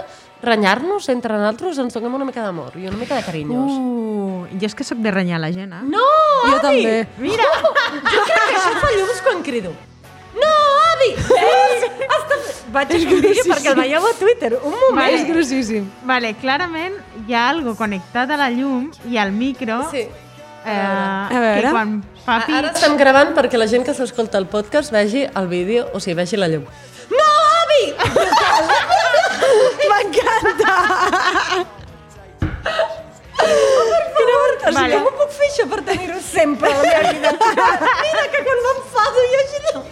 renyar-nos 0.42 1.08
entre 1.12 1.36
nosaltres, 1.36 1.76
ens 1.78 1.92
donem 1.92 2.14
una 2.16 2.24
mica 2.24 2.40
d'amor 2.42 2.72
i 2.80 2.88
una 2.88 2.96
mica 2.96 3.14
de 3.20 3.22
carinyos. 3.26 3.70
Uh, 3.76 4.46
jo 4.58 4.64
és 4.66 4.74
que 4.74 4.84
sóc 4.88 4.98
de 5.04 5.10
renyar 5.12 5.38
la 5.38 5.52
gent, 5.52 5.70
eh? 5.76 5.82
No, 5.84 6.00
Jo 6.48 6.56
avi! 6.56 6.62
també. 6.64 7.08
Mira! 7.18 7.44
Jo 7.52 8.24
crec 8.24 8.48
que 8.48 8.56
això 8.56 8.72
fa 8.80 8.90
llums 8.96 9.20
quan 9.22 9.42
crido. 9.44 9.74
No, 10.40 10.54
avi! 10.94 11.10
Veus? 11.28 11.84
Vaig 12.72 12.90
a 12.92 12.96
un 12.98 13.20
vídeo 13.22 13.44
perquè 13.48 13.70
el 13.72 13.76
veieu 13.80 14.06
a 14.06 14.12
Twitter. 14.18 14.52
Un 14.62 14.74
moment. 14.82 15.12
És 15.14 15.26
grossíssim. 15.28 15.86
Vale, 16.08 16.34
clarament 16.40 16.94
hi 17.26 17.34
ha 17.34 17.48
algo 17.50 17.74
connectat 17.78 18.30
a 18.30 18.36
la 18.40 18.50
llum 18.50 18.90
i 19.10 19.16
al 19.18 19.32
micro 19.32 19.82
Sí. 19.90 20.06
Eh, 20.68 20.70
A 20.74 21.28
veure. 21.40 21.62
que 21.62 21.70
quan 21.70 22.02
papi... 22.26 22.52
Ara 22.58 22.72
estem 22.74 22.96
gravant 23.00 23.30
perquè 23.36 23.56
la 23.56 23.66
gent 23.70 23.84
que 23.86 23.94
s'escolta 23.96 24.36
el 24.38 24.46
podcast 24.50 24.92
vegi 24.92 25.22
el 25.34 25.46
vídeo, 25.48 25.86
o 25.94 26.00
sigui, 26.00 26.16
vegi 26.18 26.36
la 26.36 26.48
llum. 26.52 26.64
No, 27.08 27.28
avi! 27.62 27.94
M'encanta! 29.88 30.74
Vale. 34.68 34.98
Com 34.98 35.06
ho 35.08 35.12
puc 35.16 35.30
fer 35.32 35.46
això 35.48 35.64
per 35.70 35.78
tenir-ho 35.86 36.18
sempre 36.20 36.68
a 36.68 36.76
la 36.76 36.82
meva 36.84 37.12
vida? 37.16 37.30
Mira 38.04 38.24
que 38.34 38.42
quan 38.48 38.58
m'enfado 38.66 39.22
i 39.24 39.38
així 39.42 39.62
no... 39.68 39.82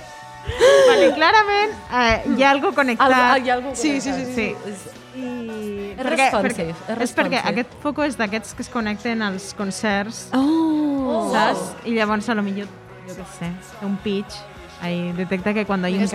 Vale, 0.87 1.09
clarament 1.17 1.73
eh, 1.91 2.23
hi 2.37 2.43
ha 2.45 2.51
algo 2.55 2.73
connectat. 2.75 3.13
Al, 3.13 3.43
hi 3.45 3.51
ha 3.51 3.55
algú 3.59 3.75
Sí, 3.75 4.01
sí, 4.01 4.13
sí, 4.13 4.25
sí. 4.35 4.49
Sí. 4.75 4.95
I... 5.17 5.95
És 5.97 6.05
responsive, 6.07 6.75
és 6.93 7.01
és 7.07 7.15
perquè 7.17 7.41
aquest 7.53 7.71
foco 7.83 8.05
és 8.05 8.19
d'aquests 8.21 8.53
que 8.55 8.63
es 8.67 8.69
connecten 8.69 9.23
als 9.25 9.53
concerts, 9.57 10.27
Oh! 10.37 11.31
saps? 11.33 11.71
I 11.89 11.95
llavors 11.97 12.29
a 12.29 12.35
lo 12.37 12.45
millor, 12.45 12.69
jo 13.09 13.17
què 13.17 13.25
sé, 13.39 13.49
un 13.87 13.97
pitch, 14.05 14.37
ahí 14.83 15.13
detecta 15.13 15.55
que 15.55 15.65
quan 15.67 15.81
hi 15.89 15.95
ha 15.95 16.03
un 16.05 16.09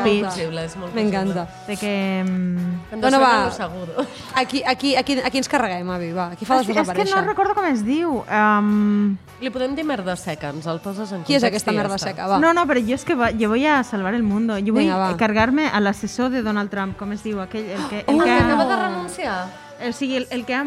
molt 0.77 0.93
M'encanta. 0.95 1.47
de 1.67 1.77
que... 1.77 2.23
mm, 2.25 2.89
Cuando 2.89 3.07
Bueno, 3.09 3.19
va. 3.19 3.51
seguro. 3.51 4.05
Aquí, 4.35 4.61
aquí, 4.65 4.95
aquí, 4.95 5.19
aquí 5.19 5.37
ens 5.37 5.49
carreguem, 5.49 5.89
avi, 5.89 6.11
va. 6.13 6.27
Aquí 6.31 6.45
fa 6.45 6.57
les 6.59 6.69
és 6.69 6.89
que 6.91 7.05
no 7.05 7.21
recordo 7.25 7.53
com 7.55 7.65
es 7.65 7.83
diu. 7.85 8.23
Um, 8.29 9.17
Li 9.41 9.49
podem 9.49 9.73
dir 9.75 9.83
merda 9.83 10.15
seca, 10.15 10.49
ens 10.53 10.67
el 10.67 10.79
poses 10.79 11.11
en 11.11 11.23
Qui 11.23 11.35
és 11.35 11.43
aquesta 11.43 11.71
merda 11.73 11.97
seca? 11.97 12.27
Va. 12.27 12.39
no, 12.39 12.53
no, 12.53 12.65
però 12.69 12.79
jo 12.85 12.93
és 12.95 13.03
que 13.05 13.15
va, 13.15 13.31
jo 13.33 13.49
vull 13.49 13.65
a 13.65 13.83
salvar 13.83 14.13
el 14.13 14.23
mundo. 14.23 14.55
Jo 14.61 14.73
vull 14.77 14.87
va. 14.89 15.15
cargar-me 15.17 15.67
a 15.67 15.79
l'assessor 15.81 16.29
de 16.29 16.41
Donald 16.43 16.69
Trump, 16.69 16.95
com 16.97 17.11
es 17.13 17.23
diu, 17.23 17.41
aquell, 17.41 17.65
el 17.71 17.87
que, 17.89 18.05
el 18.07 18.19
Ah, 18.19 18.23
que, 18.23 18.29
que 18.29 18.39
acaba 18.43 18.63
ha, 18.63 18.67
de 18.67 18.81
renunciar? 18.87 19.45
o 19.89 19.91
sigui, 19.91 20.15
el, 20.17 20.27
el 20.29 20.45
que 20.45 20.53
ha, 20.55 20.65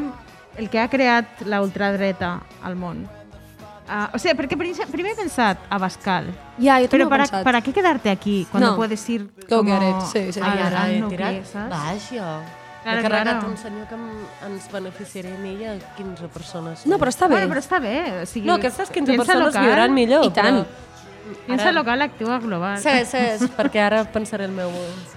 el 0.58 0.68
que 0.70 0.80
ha 0.80 0.88
creat 0.88 1.42
la 1.46 1.62
ultradreta 1.62 2.40
al 2.62 2.74
món. 2.76 3.06
Uh, 3.84 4.08
o 4.16 4.18
sea, 4.18 4.32
perquè 4.32 4.56
primer, 4.56 4.86
primer 4.88 5.12
he 5.12 5.16
pensat 5.18 5.58
a 5.68 5.76
Bascal, 5.76 6.30
Ja, 6.56 6.78
jo 6.80 6.86
també 6.88 6.90
pero 6.90 7.08
para, 7.10 7.24
pensat. 7.24 7.44
¿para 7.44 7.60
qué 7.60 7.72
quedarte 7.72 8.08
aquí 8.08 8.46
cuando 8.50 8.70
No. 8.70 8.76
puedes 8.76 9.06
ir 9.10 9.28
Go 9.48 9.58
como 9.58 9.76
it. 9.76 10.00
Sí, 10.10 10.32
sí. 10.32 10.40
a 10.40 10.52
Ai, 10.52 10.58
ara 10.62 10.90
he 10.90 11.02
tirat 11.02 11.54
baix. 11.68 12.08
Claro, 12.08 12.98
he 12.98 13.02
carregat 13.02 13.38
claro. 13.40 13.48
un 13.48 13.56
senyor 13.56 13.86
que 13.88 13.96
ens 14.46 14.70
beneficiaria 14.72 15.34
a 15.34 15.38
mi 15.38 15.52
i 15.56 15.64
a 15.64 15.74
15 15.96 16.28
persones. 16.28 16.86
No, 16.86 16.98
però 16.98 17.08
està 17.12 17.28
bé. 17.28 17.36
Bueno, 17.36 17.48
però 17.52 17.60
està 17.60 17.78
bé. 17.80 18.22
O 18.22 18.26
sigui, 18.26 18.46
No, 18.46 18.54
aquestes 18.56 18.88
15 18.90 19.06
piensa 19.12 19.24
persones 19.24 19.46
local, 19.54 19.66
viuran 19.66 19.94
millor. 19.94 20.24
I 20.24 20.30
tant. 20.32 20.64
Però... 20.64 21.44
Piensa 21.46 21.72
local, 21.72 22.02
actua 22.02 22.38
global. 22.38 22.78
Sí, 22.80 22.90
sí, 23.08 23.48
perquè 23.56 23.80
ara 23.80 24.04
pensaré 24.04 24.44
el 24.44 24.52
meu... 24.52 24.68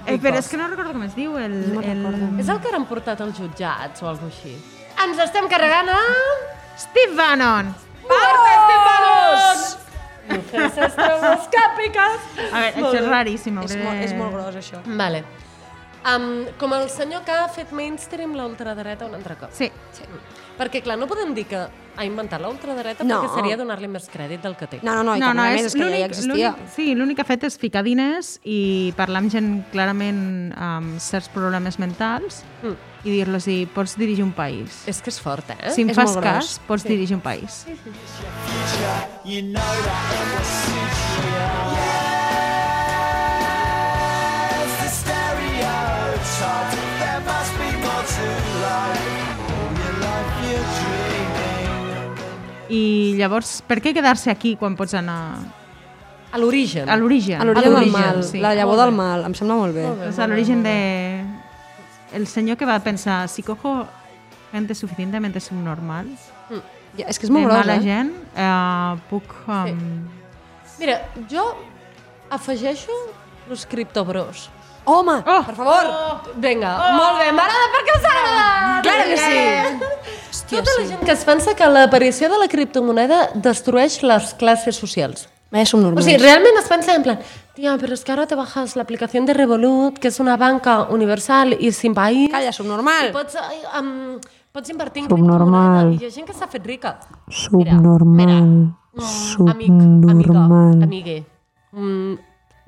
Eh, 0.06 0.16
però 0.20 0.40
és 0.40 0.48
que 0.48 0.56
no 0.56 0.68
recordo 0.68 0.94
com 0.96 1.04
es 1.04 1.16
diu 1.16 1.36
el... 1.38 1.58
No 1.74 1.82
el... 1.84 2.40
És 2.40 2.48
el 2.48 2.62
que 2.64 2.72
han 2.76 2.86
portat 2.88 3.20
als 3.24 3.36
jutjats 3.40 4.04
o 4.04 4.08
alguna 4.08 4.32
així. 4.32 4.56
Ens 5.04 5.20
estem 5.20 5.48
carregant 5.52 5.92
a... 5.92 6.00
Steve 6.80 7.16
Bannon! 7.16 7.76
¡Vamos! 8.10 9.78
Mujeres! 10.30 10.74
A 12.52 12.60
veure, 12.60 12.74
això 12.76 12.94
és 13.00 13.08
raríssim. 13.08 13.58
És, 13.64 13.72
de- 13.76 14.04
és 14.04 14.14
molt 14.18 14.34
gros, 14.36 14.56
això. 14.56 14.82
Vale. 14.86 15.24
Um, 16.08 16.46
com 16.60 16.74
el 16.74 16.90
senyor 16.90 17.24
que 17.26 17.32
ha 17.36 17.48
fet 17.52 17.72
mainstream 17.76 18.36
la 18.36 18.46
ultradreta 18.48 19.06
un 19.06 19.16
altre 19.16 19.36
cop. 19.36 19.50
Sí. 19.52 19.72
Perquè, 20.58 20.82
clar, 20.82 20.98
no 20.98 21.06
podem 21.08 21.36
dir 21.38 21.46
que 21.46 21.60
ha 21.98 22.06
inventat 22.06 22.42
la 22.42 22.50
No. 23.06 23.22
perquè 23.22 23.36
seria 23.36 23.58
donar-li 23.58 23.88
més 23.88 24.08
crèdit 24.10 24.42
del 24.42 24.56
que 24.58 24.68
té. 24.68 24.80
No, 24.84 24.94
no, 24.96 25.04
no, 25.04 25.16
i 25.16 25.20
no, 25.20 25.28
que 25.30 25.34
no, 25.38 25.46
és, 25.46 25.66
és 25.66 25.74
que 25.74 25.80
ja, 26.00 26.06
existia. 26.06 26.56
Sí, 26.76 26.94
l'únic 26.96 27.18
que 27.18 27.22
ha 27.22 27.26
fet 27.30 27.44
és 27.44 27.58
ficar 27.58 27.84
diners 27.84 28.40
i 28.44 28.94
parlar 28.98 29.22
amb 29.24 29.32
gent 29.34 29.64
clarament 29.72 30.54
amb 30.56 31.00
certs 31.00 31.30
problemes 31.34 31.78
mentals 31.80 32.44
Mm. 32.64 32.76
i 33.06 33.10
dir-los, 33.12 33.48
i 33.48 33.68
pots 33.74 33.96
dirigir 33.98 34.24
un 34.24 34.32
país. 34.34 34.84
És 34.88 35.02
que 35.02 35.10
és 35.10 35.20
fort, 35.22 35.50
eh? 35.52 35.72
Si 35.74 35.82
em 35.82 35.90
És 35.90 35.96
fas 35.96 36.18
cas, 36.18 36.58
gros. 36.58 36.60
pots 36.68 36.84
dirigir 36.84 37.16
un 37.16 37.22
país. 37.22 37.66
You 39.26 39.42
know 39.44 39.62
I 52.70 53.16
llavors, 53.18 53.62
per 53.68 53.80
què 53.84 53.94
quedar-se 53.96 54.32
aquí 54.32 54.56
quan 54.60 54.76
pots 54.76 54.94
anar 54.98 55.38
A 56.32 56.38
l'origen. 56.38 56.90
a 56.90 56.98
l'origen? 56.98 57.42
A 57.42 57.46
l'origen 57.46 57.74
del 57.76 57.92
mal, 57.92 58.24
sí. 58.24 58.40
la 58.44 58.54
llavor 58.56 58.78
del 58.82 58.92
mal, 58.96 59.24
em 59.26 59.36
sembla 59.38 59.56
molt 59.56 59.76
bé. 59.76 59.86
És 60.10 60.20
a 60.20 60.28
l'origen 60.28 60.64
de... 60.64 61.24
El 62.14 62.28
senyor 62.28 62.58
que 62.58 62.66
va 62.66 62.80
pensar, 62.80 63.28
si 63.30 63.44
cojo 63.44 63.86
gente 64.52 64.76
suficientemente 64.76 65.40
subnormal, 65.40 66.08
Ja, 66.98 67.06
és 67.12 67.20
que 67.20 67.28
és 67.28 67.32
molt 67.34 67.46
gros, 67.46 67.60
mala 67.60 67.76
eh? 67.78 67.82
gent, 67.84 68.12
eh, 68.34 69.02
puc... 69.12 69.34
Um, 69.46 70.08
Mira, 70.80 70.96
jo 71.30 71.44
afegeixo 72.34 72.94
los 73.50 73.66
criptobros. 73.70 74.48
Home, 74.88 75.18
Oh! 75.28 75.44
per 75.46 75.56
favor! 75.56 75.86
Vinga, 76.40 76.72
molt 76.96 77.18
bé, 77.20 77.32
m'agrada 77.36 77.66
perquè 77.74 77.96
us 77.98 78.06
agrada! 78.08 78.82
Claro 78.86 79.04
que 79.10 79.18
sí! 79.18 79.42
Hòstia, 80.32 80.60
Tota 80.62 80.72
la 80.78 80.84
sí. 80.86 80.88
gent 80.94 81.02
que 81.06 81.12
es 81.12 81.24
pensa 81.28 81.56
que 81.60 81.68
l'aparició 81.68 82.30
de 82.32 82.38
la 82.40 82.48
criptomoneda 82.48 83.18
destrueix 83.36 84.02
les 84.04 84.34
classes 84.40 84.76
socials. 84.80 85.28
Vaya 85.52 85.64
O 85.64 85.72
subnormals. 85.74 86.06
sigui, 86.06 86.18
realment 86.24 86.56
es 86.60 86.68
pensa 86.72 86.96
en 86.96 87.04
plan, 87.04 87.20
tía, 87.56 87.76
pero 87.80 87.94
es 87.94 88.04
que 88.06 88.12
ahora 88.14 88.28
te 88.28 88.36
bajas 88.36 88.76
la 88.76 88.84
aplicación 88.84 89.26
de 89.26 89.34
Revolut, 89.34 89.98
que 90.00 90.08
es 90.10 90.20
una 90.22 90.38
banca 90.38 90.84
universal 90.84 91.58
y 91.60 91.72
sin 91.74 91.94
país. 91.94 92.30
Calla, 92.32 92.50
I 92.50 92.54
subnormal. 92.54 93.12
pots, 93.12 93.36
ai, 93.36 93.60
um, 93.80 94.20
pots 94.52 94.70
invertir 94.70 95.04
en 95.04 95.10
Subnormal. 95.10 95.90
criptomoneda. 95.90 95.96
I 95.96 95.98
hi 96.00 96.06
ha 96.08 96.12
gent 96.16 96.28
que 96.28 96.34
s'ha 96.34 96.48
fet 96.48 96.66
rica. 96.66 97.00
Subnormal. 97.30 98.74
Mm, 98.94 99.50
amic, 99.50 99.70
amiga, 99.70 100.34
Subnormal. 100.34 100.84
amigue. 100.84 101.26
Mm, 101.72 102.14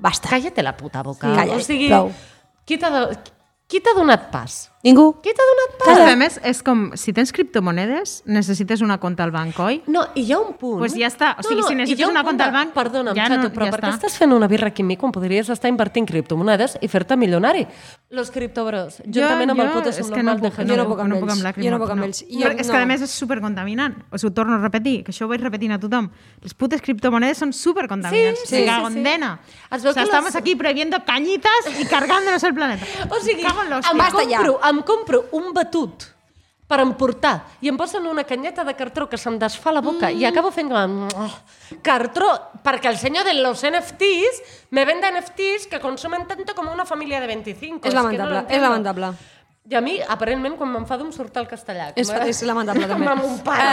Basta. 0.00 0.28
cállate 0.28 0.62
la 0.62 0.76
puta 0.76 1.02
boca. 1.02 1.28
Sí. 1.28 1.36
Calla, 1.36 1.54
o 1.56 1.60
sigui, 1.60 1.88
prou. 1.88 2.12
qui 2.66 3.80
t'ha 3.80 3.94
donat 3.94 4.30
pas? 4.32 4.70
Ningú? 4.82 5.20
Qui 5.20 5.28
t'ha 5.36 5.44
donat 5.44 5.72
pas? 5.76 5.88
Calla. 5.90 6.12
A 6.14 6.16
més, 6.16 6.38
és 6.42 6.62
com, 6.64 6.86
si 6.96 7.12
tens 7.12 7.28
criptomonedes, 7.36 8.22
necessites 8.24 8.80
una 8.80 8.96
compta 8.96 9.26
al 9.26 9.30
banc, 9.34 9.58
oi? 9.60 9.82
No, 9.92 10.06
i 10.16 10.22
hi 10.24 10.32
ha 10.32 10.38
un 10.40 10.54
punt... 10.56 10.78
Pues 10.80 10.94
ja 10.96 11.10
està. 11.10 11.34
O 11.36 11.44
sigui, 11.44 11.60
si 11.66 11.74
i 11.74 11.76
necessites 11.76 12.00
hi 12.00 12.06
ha 12.06 12.08
un 12.08 12.16
una 12.16 12.22
de- 12.32 12.44
al 12.46 12.52
banc, 12.54 12.72
Perdona'm, 12.72 13.14
ja 13.14 13.26
xato, 13.28 13.42
no- 13.42 13.50
però 13.52 13.66
ja 13.68 13.74
per 13.74 13.80
què 13.82 13.90
està. 13.90 13.98
estàs 13.98 14.16
fent 14.16 14.32
una 14.32 14.48
birra 14.48 14.68
aquí 14.72 14.80
amb 14.80 14.88
mi 14.88 14.96
quan 14.96 15.12
podries 15.12 15.50
estar 15.52 15.68
invertint 15.68 16.08
criptomonedes 16.08 16.78
i 16.80 16.88
fer-te 16.88 17.18
milionari? 17.20 17.66
Los 18.08 18.30
criptobros, 18.32 19.02
juntament 19.04 19.52
amb 19.52 19.60
el 19.66 19.68
puto 19.70 19.90
és 19.92 19.96
que 19.96 20.02
no 20.02 20.08
subnormal 20.08 20.40
puc, 20.40 20.56
de 20.56 20.64
no, 20.64 20.72
Jo 20.72 20.76
no 20.80 20.86
puc, 20.88 20.96
puc 20.96 21.00
amb 21.04 21.10
no 21.10 21.16
ells. 21.16 21.20
puc 21.20 21.30
amb 21.30 21.40
Jo 21.40 21.44
làgrimes. 21.44 21.70
no 21.70 21.78
puc 21.84 21.90
amb 21.90 22.04
ells. 22.08 22.24
Jo 22.30 22.40
Però 22.40 22.56
és 22.58 22.66
que 22.70 22.76
no. 22.76 22.82
a 22.82 22.86
més 22.86 23.02
és 23.02 23.10
supercontaminant. 23.20 23.94
Us 24.16 24.24
ho 24.24 24.32
torno 24.32 24.54
a 24.56 24.58
repetir, 24.64 25.04
que 25.04 25.12
això 25.12 25.26
ho 25.26 25.28
vaig 25.28 25.44
repetint 25.44 25.76
a 25.76 25.78
tothom. 25.78 26.08
Les 26.40 26.54
putes 26.54 26.80
criptomonedes 26.80 27.36
són 27.38 27.52
supercontaminants. 27.52 28.40
Sí, 28.48 28.56
sí, 28.56 28.64
sí, 28.64 28.92
sí. 28.94 29.02
dena. 29.04 29.38
O 29.70 29.78
sea, 29.78 30.02
estamos 30.02 30.34
aquí 30.34 30.56
prohibiendo 30.56 31.04
cañitas 31.04 31.68
y 31.78 31.84
cargándonos 31.84 32.42
el 32.44 32.54
planeta. 32.54 32.86
O 33.10 33.20
sigui. 33.20 33.44
Basta 33.44 34.24
ja. 34.28 34.40
Em 34.70 34.82
compro 34.86 35.26
un 35.36 35.52
batut 35.56 36.08
per 36.70 36.78
emportar 36.84 37.34
i 37.60 37.68
em 37.70 37.76
posen 37.78 38.06
una 38.06 38.22
canyeta 38.22 38.62
de 38.64 38.76
cartró 38.78 39.08
que 39.10 39.18
se'm 39.18 39.40
desfà 39.42 39.72
la 39.74 39.82
boca 39.82 40.06
mm. 40.06 40.20
i 40.22 40.28
acabo 40.28 40.52
fent 40.54 40.70
com... 40.70 41.00
Cartró, 41.82 42.30
perquè 42.62 42.90
el 42.90 42.98
senyor 42.98 43.26
de 43.26 43.34
los 43.40 43.64
NFTs 43.66 44.70
me 44.70 44.84
vende 44.86 45.10
NFTs 45.10 45.66
que 45.70 45.82
consumen 45.82 46.26
tanto 46.30 46.54
como 46.54 46.72
una 46.72 46.86
familia 46.86 47.20
de 47.20 47.26
25. 47.26 47.88
És 47.88 47.94
no 47.94 48.02
lamentable, 48.02 48.38
és 48.38 48.42
entiendo. 48.42 48.68
lamentable. 48.68 49.12
I 49.70 49.76
a 49.76 49.80
mi, 49.80 50.00
aparentment, 50.02 50.56
quan 50.58 50.70
m'enfado 50.72 51.04
em 51.06 51.12
surt 51.14 51.36
el 51.38 51.46
castellà. 51.46 51.92
És, 51.94 52.08
Com 52.10 52.18
a- 52.18 52.26
és 52.26 52.42
lamentable, 52.42 52.88
també. 52.90 53.06
Com 53.06 53.26
un 53.28 53.36
pare. 53.46 53.66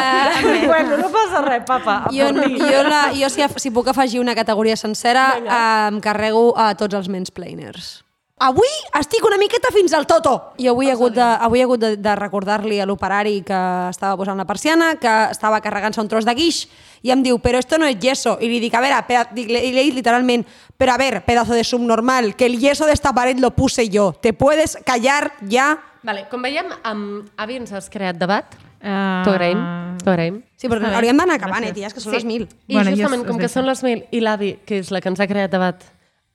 Uh, 0.46 0.66
bueno, 0.72 0.98
no 1.02 1.10
passa 1.14 1.42
res, 1.46 1.64
papa. 1.66 2.00
Jo, 2.14 2.30
jo, 2.34 2.82
la, 2.86 3.08
jo 3.18 3.30
si, 3.34 3.46
si 3.58 3.74
puc 3.74 3.90
afegir 3.94 4.22
una 4.22 4.36
categoria 4.38 4.78
sencera, 4.78 5.30
eh, 5.42 5.88
em 5.88 6.02
carrego 6.02 6.52
a 6.58 6.74
tots 6.78 6.98
els 6.98 7.10
mansplainers. 7.10 8.07
Avui 8.40 8.70
estic 9.00 9.24
una 9.26 9.38
miqueta 9.42 9.72
fins 9.74 9.96
al 9.98 10.06
toto. 10.06 10.54
I 10.62 10.68
avui 10.70 10.86
he 10.86 10.92
hagut 10.94 11.16
de, 11.16 11.24
avui 11.26 11.58
he 11.58 11.64
hagut 11.66 11.82
de, 11.82 11.96
de 11.98 12.12
recordar-li 12.20 12.78
a 12.80 12.86
l'operari 12.86 13.40
que 13.42 13.58
estava 13.90 14.14
posant 14.20 14.38
la 14.38 14.46
persiana, 14.46 14.92
que 15.02 15.10
estava 15.34 15.58
carregant-se 15.66 16.04
un 16.04 16.08
tros 16.12 16.26
de 16.28 16.36
guix, 16.38 16.68
i 17.02 17.10
em 17.10 17.24
diu, 17.26 17.40
però 17.42 17.58
esto 17.58 17.80
no 17.82 17.90
es 17.90 17.98
yeso. 17.98 18.36
I 18.40 18.52
li 18.52 18.60
dic, 18.62 18.76
a 18.78 18.82
veure, 18.86 19.00
peda, 19.10 19.24
dic, 19.34 19.50
li, 19.50 19.64
li 19.74 19.82
he 19.82 19.88
dit 19.90 19.98
literalment, 19.98 20.46
però 20.78 20.94
a 20.94 21.02
ver, 21.02 21.24
pedazo 21.26 21.58
de 21.58 21.64
subnormal, 21.66 22.36
que 22.38 22.46
el 22.46 22.60
yeso 22.62 22.86
de 22.86 22.94
esta 22.94 23.12
pared 23.12 23.40
lo 23.42 23.56
puse 23.58 23.90
yo. 23.90 24.14
¿Te 24.14 24.34
puedes 24.34 24.78
callar 24.86 25.32
ya? 25.42 25.80
Vale, 26.06 26.28
com 26.30 26.46
veiem, 26.46 26.70
amb 26.86 27.34
Avi 27.42 27.58
ens 27.58 27.74
has 27.74 27.90
creat 27.90 28.22
debat. 28.22 28.54
Uh, 28.78 29.26
T'ho 29.26 29.34
agraïm, 29.34 29.66
t'ho 30.04 30.12
agraïm. 30.14 30.44
Sí, 30.62 30.70
bé. 30.70 30.78
hauríem 30.94 31.18
d'anar 31.18 31.40
acabant, 31.42 31.66
eh, 31.66 31.74
ties, 31.74 31.90
que 31.92 32.00
són 32.06 32.14
les 32.14 32.24
mil. 32.24 32.46
I 32.70 32.76
Bueno, 32.78 32.92
jo 32.94 32.98
justament, 33.02 33.24
és- 33.24 33.28
com 33.32 33.40
és 33.42 33.42
que 33.42 33.50
són 33.50 33.66
les 33.66 33.82
mil, 33.84 34.06
i 34.14 34.22
l'Avi, 34.22 34.60
que 34.64 34.78
és 34.78 34.92
la 34.94 35.02
que 35.02 35.10
ens 35.10 35.20
ha 35.20 35.26
creat 35.28 35.50
debat, 35.52 35.82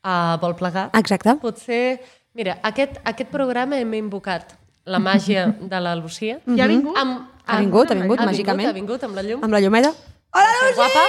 uh, 0.05 0.39
vol 0.41 0.55
plegar, 0.57 0.91
Exacte. 0.95 1.37
potser... 1.41 2.01
Mira, 2.35 2.59
aquest, 2.65 2.97
aquest 3.05 3.29
programa 3.31 3.77
hem 3.77 3.93
invocat 3.95 4.55
la 4.89 4.99
màgia 4.99 5.47
de 5.61 5.81
la 5.85 5.95
Lucía. 5.95 6.39
Ja 6.57 6.65
ha 6.65 6.69
vingut? 6.71 6.97
Amb, 6.97 7.29
Ha 7.45 7.59
vingut, 7.59 7.91
ha 7.91 7.95
vingut, 7.99 8.21
ha 8.21 8.25
màgicament. 8.25 8.69
Ha 8.71 8.73
vingut, 8.73 9.03
amb 9.05 9.17
la 9.19 9.23
llum. 9.27 9.43
Amb 9.45 9.53
la 9.53 9.61
llumeta. 9.61 9.91
Hola, 10.33 10.53
Que 10.63 10.75
guapa. 10.79 11.03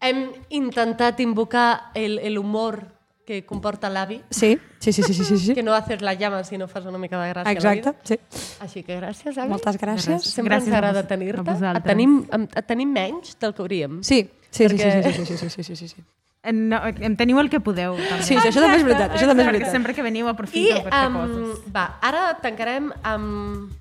Hem 0.00 0.20
intentat 0.50 1.18
invocar 1.20 1.90
el, 1.94 2.18
el 2.20 2.36
humor 2.38 2.82
que 3.26 3.40
comporta 3.44 3.88
l'avi, 3.90 4.20
Sí, 4.30 4.56
sí, 4.78 4.92
sí, 4.92 5.02
sí, 5.02 5.12
sí, 5.14 5.24
sí, 5.24 5.36
sí. 5.38 5.54
que 5.54 5.62
no 5.64 5.74
haces 5.74 6.00
la 6.00 6.14
llama 6.14 6.44
si 6.44 6.56
no 6.58 6.68
fas 6.68 6.84
una 6.86 6.98
mica 6.98 7.18
de 7.20 7.32
gràcia 7.32 7.50
Exacte, 7.50 7.88
a 7.88 7.92
la 7.92 7.98
vida. 7.98 8.04
sí. 8.04 8.18
Així 8.60 8.82
que 8.84 9.00
gràcies, 9.00 9.36
avi. 9.36 9.48
Moltes 9.50 9.80
gràcies. 9.80 10.22
Sempre 10.30 10.54
Gràcies 10.54 10.68
ens 10.68 10.74
a 10.74 10.78
agrada 10.78 11.02
tenir-te. 11.08 11.50
Et 11.50 11.82
tenim, 11.88 12.20
et 12.30 12.66
tenim 12.68 12.92
menys 12.92 13.34
del 13.40 13.52
que 13.52 13.62
hauríem. 13.64 13.98
Sí, 14.04 14.30
sí, 14.50 14.68
sí, 14.68 14.78
sí, 14.78 14.84
Perquè- 14.84 15.02
sí, 15.02 15.24
sí, 15.24 15.26
sí, 15.26 15.36
sí, 15.38 15.48
sí, 15.50 15.64
sí, 15.64 15.76
sí, 15.76 15.88
sí. 15.88 16.04
No, 16.52 16.78
em 16.86 17.16
teniu 17.18 17.38
el 17.42 17.48
que 17.50 17.58
podeu, 17.60 17.96
també. 17.96 18.22
Sí, 18.22 18.36
això 18.36 18.60
també 18.62 18.76
és 18.78 18.84
veritat, 18.86 19.16
això 19.16 19.26
també 19.26 19.42
és 19.42 19.48
Perquè 19.48 19.58
veritat. 19.58 19.72
sempre 19.72 19.94
que 19.94 20.02
veniu 20.06 20.26
I, 20.26 20.30
aprofito 20.30 20.82
per 20.84 20.92
fer 20.92 21.08
um, 21.08 21.16
coses. 21.18 21.64
va, 21.74 21.86
ara 22.06 22.26
tancarem 22.42 22.92
amb, 23.02 23.72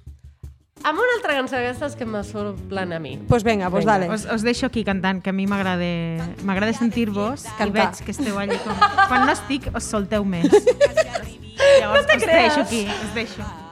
amb 0.86 1.02
una 1.04 1.14
altra 1.18 1.36
cançó 1.38 1.56
d'aquestes 1.58 1.96
que 2.00 2.06
me 2.06 2.24
sorprèn 2.24 2.94
a 2.94 3.00
mi. 3.00 3.18
Pues 3.28 3.44
venga, 3.44 3.70
pues 3.70 3.86
dale. 3.86 4.10
Us, 4.10 4.26
us 4.26 4.42
deixo 4.46 4.66
aquí 4.66 4.84
cantant, 4.84 5.22
que 5.22 5.30
a 5.30 5.34
mi 5.34 5.46
m'agrada 5.48 5.92
m'agrada 6.44 6.74
sentir-vos 6.74 7.46
i 7.46 7.54
Cantar. 7.58 7.92
veig 7.92 8.06
que 8.06 8.12
esteu 8.12 8.40
allí 8.40 8.58
com... 8.64 8.74
Quan 9.08 9.26
no 9.26 9.32
estic, 9.34 9.70
us 9.76 9.84
solteu 9.84 10.26
més. 10.26 10.50
Llavors, 11.80 12.06
no 12.08 12.16
us 12.18 12.26
deixo 12.26 12.62
aquí, 12.62 12.86
us 12.88 13.14
deixo. 13.16 13.65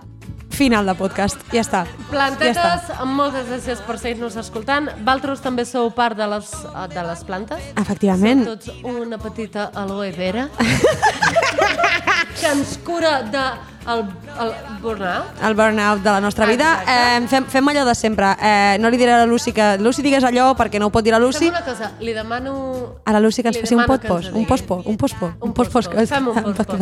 Final 0.53 0.85
de 0.85 0.93
podcast, 0.93 1.39
ja 1.51 1.63
està. 1.63 1.79
Plantetes, 2.11 2.55
Ja 2.59 2.75
està. 2.77 3.05
moltes 3.09 3.47
gràcies 3.49 3.79
per 3.87 3.97
seguir-nos 3.97 4.35
escoltant. 4.37 4.89
Valtros 5.03 5.41
també 5.41 5.65
sou 5.65 5.89
part 5.91 6.15
de 6.17 6.27
les, 6.29 6.51
de 6.93 7.05
les 7.07 7.23
plantes. 7.25 7.71
Efectivament. 7.81 8.43
Som 8.45 8.59
tots 8.59 8.69
una 9.07 9.17
petita 9.17 9.71
aloe 9.73 10.11
vera 10.13 10.47
que 12.39 12.51
ens 12.51 12.77
cura 12.85 13.23
de 13.33 13.45
el, 13.87 13.99
el 14.39 14.51
burnout. 14.81 15.41
el 15.43 15.55
burnout 15.55 16.01
de 16.03 16.09
la 16.09 16.21
nostra 16.21 16.45
vida. 16.45 16.81
Exacte. 16.81 17.23
Eh, 17.25 17.27
fem, 17.27 17.45
fem 17.45 17.67
allò 17.69 17.85
de 17.85 17.95
sempre. 17.95 18.31
Eh, 18.41 18.77
no 18.79 18.89
li 18.89 18.97
diré 18.97 19.13
a 19.13 19.17
la 19.19 19.25
Lucy 19.25 19.51
que 19.53 19.77
Lucy 19.77 20.01
digués 20.01 20.23
allò 20.23 20.53
perquè 20.55 20.79
no 20.79 20.87
ho 20.87 20.91
pot 20.91 21.03
dir 21.03 21.11
la 21.11 21.19
Fem 21.19 21.25
Lucy. 21.27 21.49
una 21.49 21.63
cosa, 21.63 21.91
li 21.99 22.13
demano... 22.13 22.99
A 23.05 23.11
la 23.11 23.19
Lucy 23.19 23.41
que 23.43 23.49
ens 23.49 23.59
faci 23.59 23.75
un 23.75 23.85
ens 23.85 23.89
un 24.33 24.45
pospo, 24.45 24.81
un 24.85 24.97
pospo, 24.97 25.25
un 25.39 25.49
Un 25.49 25.53
pospos. 25.53 25.87
pospo. 25.87 26.07
Fem 26.07 26.27
un 26.27 26.53
pospo. 26.59 26.77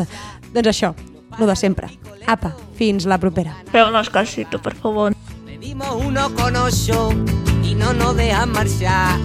Doncs 0.53 0.67
això, 0.67 0.93
lo 1.39 1.45
de 1.47 1.55
sempre. 1.55 1.89
Apa, 2.27 2.53
fins 2.75 3.05
la 3.05 3.17
propera. 3.17 3.55
Pero 3.71 3.89
casito, 4.09 4.61
por 4.61 4.75
favor. 4.75 5.13
Pedimos 5.45 5.95
uno 6.05 6.29
con 6.35 6.55
ocho 6.55 7.09
y 7.63 7.75
no 7.75 7.93
nos 7.93 8.15
dejan 8.15 8.51
marchar. 8.51 9.19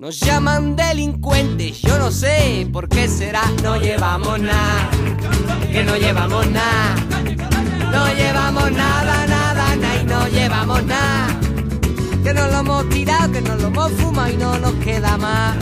Nos 0.00 0.20
llaman 0.20 0.76
delincuentes, 0.76 1.82
yo 1.82 1.98
no 1.98 2.12
sé 2.12 2.68
por 2.72 2.88
qué 2.88 3.08
será. 3.08 3.42
No 3.64 3.80
llevamos 3.80 4.38
nada, 4.38 4.88
que 5.72 5.82
no 5.82 5.96
llevamos 5.96 6.46
nada. 6.46 6.94
No 7.90 8.06
llevamos 8.14 8.70
nada, 8.70 9.26
nada, 9.26 9.74
nada 9.74 10.00
y 10.00 10.04
no 10.04 10.28
llevamos 10.28 10.84
nada. 10.84 11.40
Que 12.22 12.32
nos 12.32 12.52
lo 12.52 12.60
hemos 12.60 12.88
tirado, 12.90 13.32
que 13.32 13.40
nos 13.40 13.60
lo 13.60 13.66
hemos 13.66 13.90
fumado 13.94 14.32
y 14.32 14.36
no 14.36 14.56
nos 14.60 14.74
queda 14.74 15.16
más. 15.16 15.56